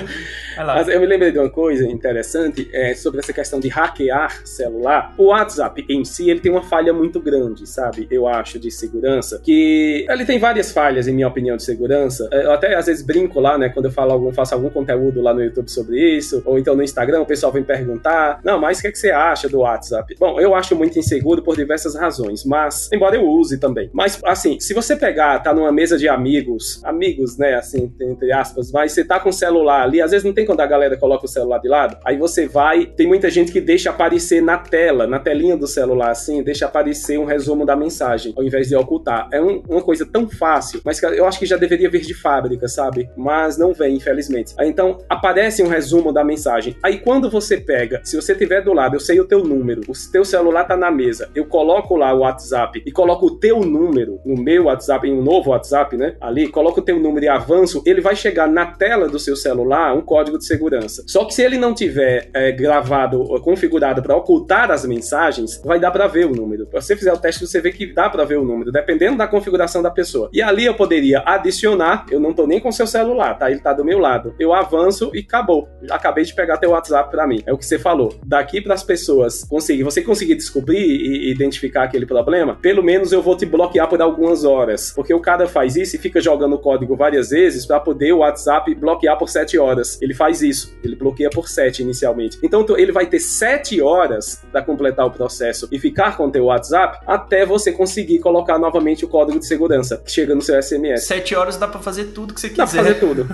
Mas 0.56 0.88
eu 0.88 1.00
me 1.00 1.06
lembrei 1.06 1.32
de 1.32 1.38
uma 1.38 1.48
coisa 1.48 1.86
interessante 1.86 2.68
é, 2.72 2.94
sobre 2.94 3.20
essa 3.20 3.32
questão 3.32 3.58
de 3.58 3.68
hackear 3.68 4.46
celular. 4.46 5.14
O 5.16 5.26
WhatsApp 5.26 5.84
em 5.88 6.04
si, 6.04 6.30
ele 6.30 6.40
tem 6.40 6.52
uma 6.52 6.62
falha 6.62 6.92
muito 6.92 7.20
grande, 7.20 7.66
sabe? 7.66 8.06
Eu 8.10 8.26
acho, 8.26 8.58
de 8.62 8.70
segurança, 8.70 9.40
que 9.42 10.06
ele 10.08 10.24
tem 10.24 10.38
várias 10.38 10.72
falhas, 10.72 11.08
em 11.08 11.12
minha 11.12 11.28
opinião, 11.28 11.56
de 11.56 11.64
segurança. 11.64 12.28
É, 12.32 12.44
eu 12.44 12.52
até 12.52 12.74
às 12.74 12.86
vezes 12.86 13.04
brinco 13.04 13.40
lá, 13.40 13.58
né, 13.58 13.68
quando 13.68 13.86
eu 13.86 13.92
falo 13.92 14.12
algum, 14.12 14.32
faço 14.32 14.54
algum 14.54 14.70
conteúdo 14.70 15.20
lá 15.20 15.34
no 15.34 15.42
YouTube 15.42 15.70
sobre 15.70 16.00
isso, 16.16 16.42
ou 16.44 16.58
então 16.58 16.74
no 16.74 16.82
Instagram, 16.82 17.20
o 17.20 17.26
pessoal 17.26 17.52
vem 17.52 17.64
perguntar, 17.64 18.40
não, 18.44 18.58
mas 18.58 18.78
o 18.78 18.82
que, 18.82 18.88
é 18.88 18.92
que 18.92 18.98
você 18.98 19.10
acha 19.10 19.48
do 19.48 19.60
WhatsApp? 19.60 20.14
Bom, 20.18 20.40
eu 20.40 20.54
acho 20.54 20.76
muito 20.76 20.98
inseguro 20.98 21.42
por 21.42 21.56
diversas 21.56 21.94
razões, 21.94 22.44
mas, 22.44 22.88
embora 22.92 23.16
eu 23.16 23.26
use 23.26 23.58
também. 23.58 23.90
Mas, 23.92 24.18
assim, 24.24 24.60
se 24.60 24.72
você 24.72 24.94
pegar, 24.94 25.40
tá 25.40 25.52
numa 25.52 25.72
mesa 25.72 25.98
de 25.98 26.08
amigos, 26.08 26.80
amigos, 26.84 27.36
né, 27.36 27.54
assim, 27.54 27.92
entre 28.00 28.32
aspas, 28.32 28.70
mas 28.70 28.92
você 28.92 29.04
tá 29.04 29.18
com 29.18 29.30
o 29.30 29.32
celular 29.32 29.82
ali, 29.82 30.00
às 30.00 30.12
vezes 30.12 30.24
não 30.24 30.32
tem 30.32 30.46
quando 30.46 30.60
a 30.60 30.66
galera 30.66 30.96
coloca 30.96 31.24
o 31.24 31.28
celular 31.28 31.58
de 31.58 31.68
lado, 31.68 31.96
aí 32.04 32.16
você 32.16 32.46
vai, 32.46 32.86
tem 32.86 33.06
muita 33.06 33.28
gente 33.30 33.50
que 33.50 33.60
deixa 33.60 33.90
aparecer 33.90 34.40
na 34.40 34.58
tela, 34.58 35.06
na 35.06 35.18
telinha 35.18 35.56
do 35.56 35.66
celular, 35.66 36.10
assim, 36.10 36.42
deixa 36.42 36.66
aparecer 36.66 37.18
um 37.18 37.24
resumo 37.24 37.66
da 37.66 37.74
mensagem, 37.74 38.32
ao 38.42 38.46
invés 38.46 38.68
de 38.68 38.76
ocultar. 38.76 39.28
É 39.32 39.40
um, 39.40 39.62
uma 39.68 39.82
coisa 39.82 40.04
tão 40.04 40.28
fácil, 40.28 40.80
mas 40.84 41.00
que 41.00 41.06
eu 41.06 41.26
acho 41.26 41.38
que 41.38 41.46
já 41.46 41.56
deveria 41.56 41.88
vir 41.88 42.02
de 42.02 42.14
fábrica, 42.14 42.68
sabe? 42.68 43.08
Mas 43.16 43.56
não 43.56 43.72
vem, 43.72 43.96
infelizmente. 43.96 44.54
Aí, 44.58 44.68
então, 44.68 44.98
aparece 45.08 45.62
um 45.62 45.68
resumo 45.68 46.12
da 46.12 46.24
mensagem. 46.24 46.76
Aí 46.82 46.98
quando 46.98 47.30
você 47.30 47.56
pega, 47.56 48.00
se 48.04 48.16
você 48.16 48.34
tiver 48.34 48.62
do 48.62 48.72
lado, 48.72 48.96
eu 48.96 49.00
sei 49.00 49.20
o 49.20 49.24
teu 49.24 49.44
número, 49.44 49.82
o 49.88 49.92
teu 50.10 50.24
celular 50.24 50.64
tá 50.64 50.76
na 50.76 50.90
mesa, 50.90 51.30
eu 51.34 51.46
coloco 51.46 51.96
lá 51.96 52.12
o 52.12 52.20
WhatsApp 52.20 52.82
e 52.84 52.90
coloco 52.90 53.26
o 53.26 53.38
teu 53.38 53.60
número 53.60 54.20
no 54.24 54.40
meu 54.40 54.64
WhatsApp, 54.64 55.08
em 55.08 55.12
um 55.12 55.22
novo 55.22 55.50
WhatsApp, 55.50 55.96
né? 55.96 56.16
Ali, 56.20 56.48
coloco 56.48 56.80
o 56.80 56.82
teu 56.82 56.98
número 56.98 57.24
e 57.26 57.28
avanço, 57.28 57.82
ele 57.86 58.00
vai 58.00 58.16
chegar 58.16 58.48
na 58.48 58.66
tela 58.66 59.08
do 59.08 59.18
seu 59.18 59.36
celular 59.36 59.94
um 59.94 60.00
código 60.00 60.38
de 60.38 60.44
segurança. 60.44 61.04
Só 61.06 61.24
que 61.24 61.34
se 61.34 61.42
ele 61.42 61.58
não 61.58 61.74
tiver 61.74 62.28
é, 62.34 62.50
gravado, 62.52 63.24
configurado 63.42 64.02
para 64.02 64.16
ocultar 64.16 64.70
as 64.70 64.84
mensagens, 64.84 65.60
vai 65.64 65.78
dar 65.78 65.90
para 65.90 66.06
ver 66.06 66.26
o 66.26 66.34
número. 66.34 66.66
Se 66.66 66.72
você 66.72 66.96
fizer 66.96 67.12
o 67.12 67.18
teste, 67.18 67.46
você 67.46 67.60
vê 67.60 67.72
que 67.72 67.92
dá 67.92 68.08
para 68.08 68.24
ver 68.24 68.31
o 68.36 68.44
número, 68.44 68.72
dependendo 68.72 69.16
da 69.16 69.26
configuração 69.26 69.82
da 69.82 69.90
pessoa. 69.90 70.30
E 70.32 70.40
ali 70.42 70.64
eu 70.64 70.74
poderia 70.74 71.22
adicionar, 71.24 72.06
eu 72.10 72.20
não 72.20 72.32
tô 72.32 72.46
nem 72.46 72.60
com 72.60 72.72
seu 72.72 72.86
celular, 72.86 73.38
tá? 73.38 73.50
Ele 73.50 73.60
tá 73.60 73.72
do 73.72 73.84
meu 73.84 73.98
lado. 73.98 74.34
Eu 74.38 74.52
avanço 74.52 75.10
e 75.14 75.20
acabou. 75.20 75.68
Acabei 75.90 76.24
de 76.24 76.34
pegar 76.34 76.58
teu 76.58 76.70
WhatsApp 76.70 77.10
para 77.10 77.26
mim. 77.26 77.42
É 77.46 77.52
o 77.52 77.58
que 77.58 77.66
você 77.66 77.78
falou. 77.78 78.14
Daqui 78.24 78.60
para 78.60 78.74
as 78.74 78.82
pessoas 78.82 79.44
conseguir, 79.44 79.82
você 79.82 80.02
conseguir 80.02 80.34
descobrir 80.34 80.78
e 80.78 81.30
identificar 81.30 81.84
aquele 81.84 82.06
problema, 82.06 82.56
pelo 82.56 82.82
menos 82.82 83.12
eu 83.12 83.22
vou 83.22 83.36
te 83.36 83.46
bloquear 83.46 83.88
por 83.88 84.00
algumas 84.00 84.44
horas, 84.44 84.92
porque 84.94 85.12
o 85.12 85.20
cara 85.20 85.46
faz 85.46 85.76
isso 85.76 85.96
e 85.96 85.98
fica 85.98 86.20
jogando 86.20 86.54
o 86.54 86.58
código 86.58 86.96
várias 86.96 87.30
vezes 87.30 87.66
para 87.66 87.80
poder 87.80 88.12
o 88.12 88.18
WhatsApp 88.18 88.74
bloquear 88.74 89.18
por 89.18 89.28
7 89.28 89.58
horas. 89.58 90.00
Ele 90.00 90.14
faz 90.14 90.42
isso. 90.42 90.74
Ele 90.82 90.96
bloqueia 90.96 91.30
por 91.30 91.48
7 91.48 91.82
inicialmente. 91.82 92.38
Então 92.42 92.64
ele 92.76 92.92
vai 92.92 93.06
ter 93.06 93.20
7 93.20 93.80
horas 93.80 94.42
para 94.50 94.62
completar 94.62 95.06
o 95.06 95.10
processo 95.10 95.68
e 95.70 95.78
ficar 95.78 96.16
com 96.16 96.30
teu 96.30 96.46
WhatsApp 96.46 96.98
até 97.06 97.44
você 97.44 97.72
conseguir 97.72 98.18
colocar 98.22 98.58
novamente 98.58 99.04
o 99.04 99.08
código 99.08 99.38
de 99.38 99.46
segurança 99.46 99.96
que 99.98 100.10
chega 100.10 100.34
no 100.34 100.40
seu 100.40 100.60
SMS. 100.62 101.04
7 101.06 101.34
horas 101.34 101.56
dá 101.56 101.68
para 101.68 101.80
fazer 101.80 102.06
tudo 102.06 102.32
que 102.32 102.40
você 102.40 102.48
quiser. 102.48 102.64
Dá 102.64 102.70
pra 102.70 102.82
fazer 102.82 102.94
tudo. 102.94 103.28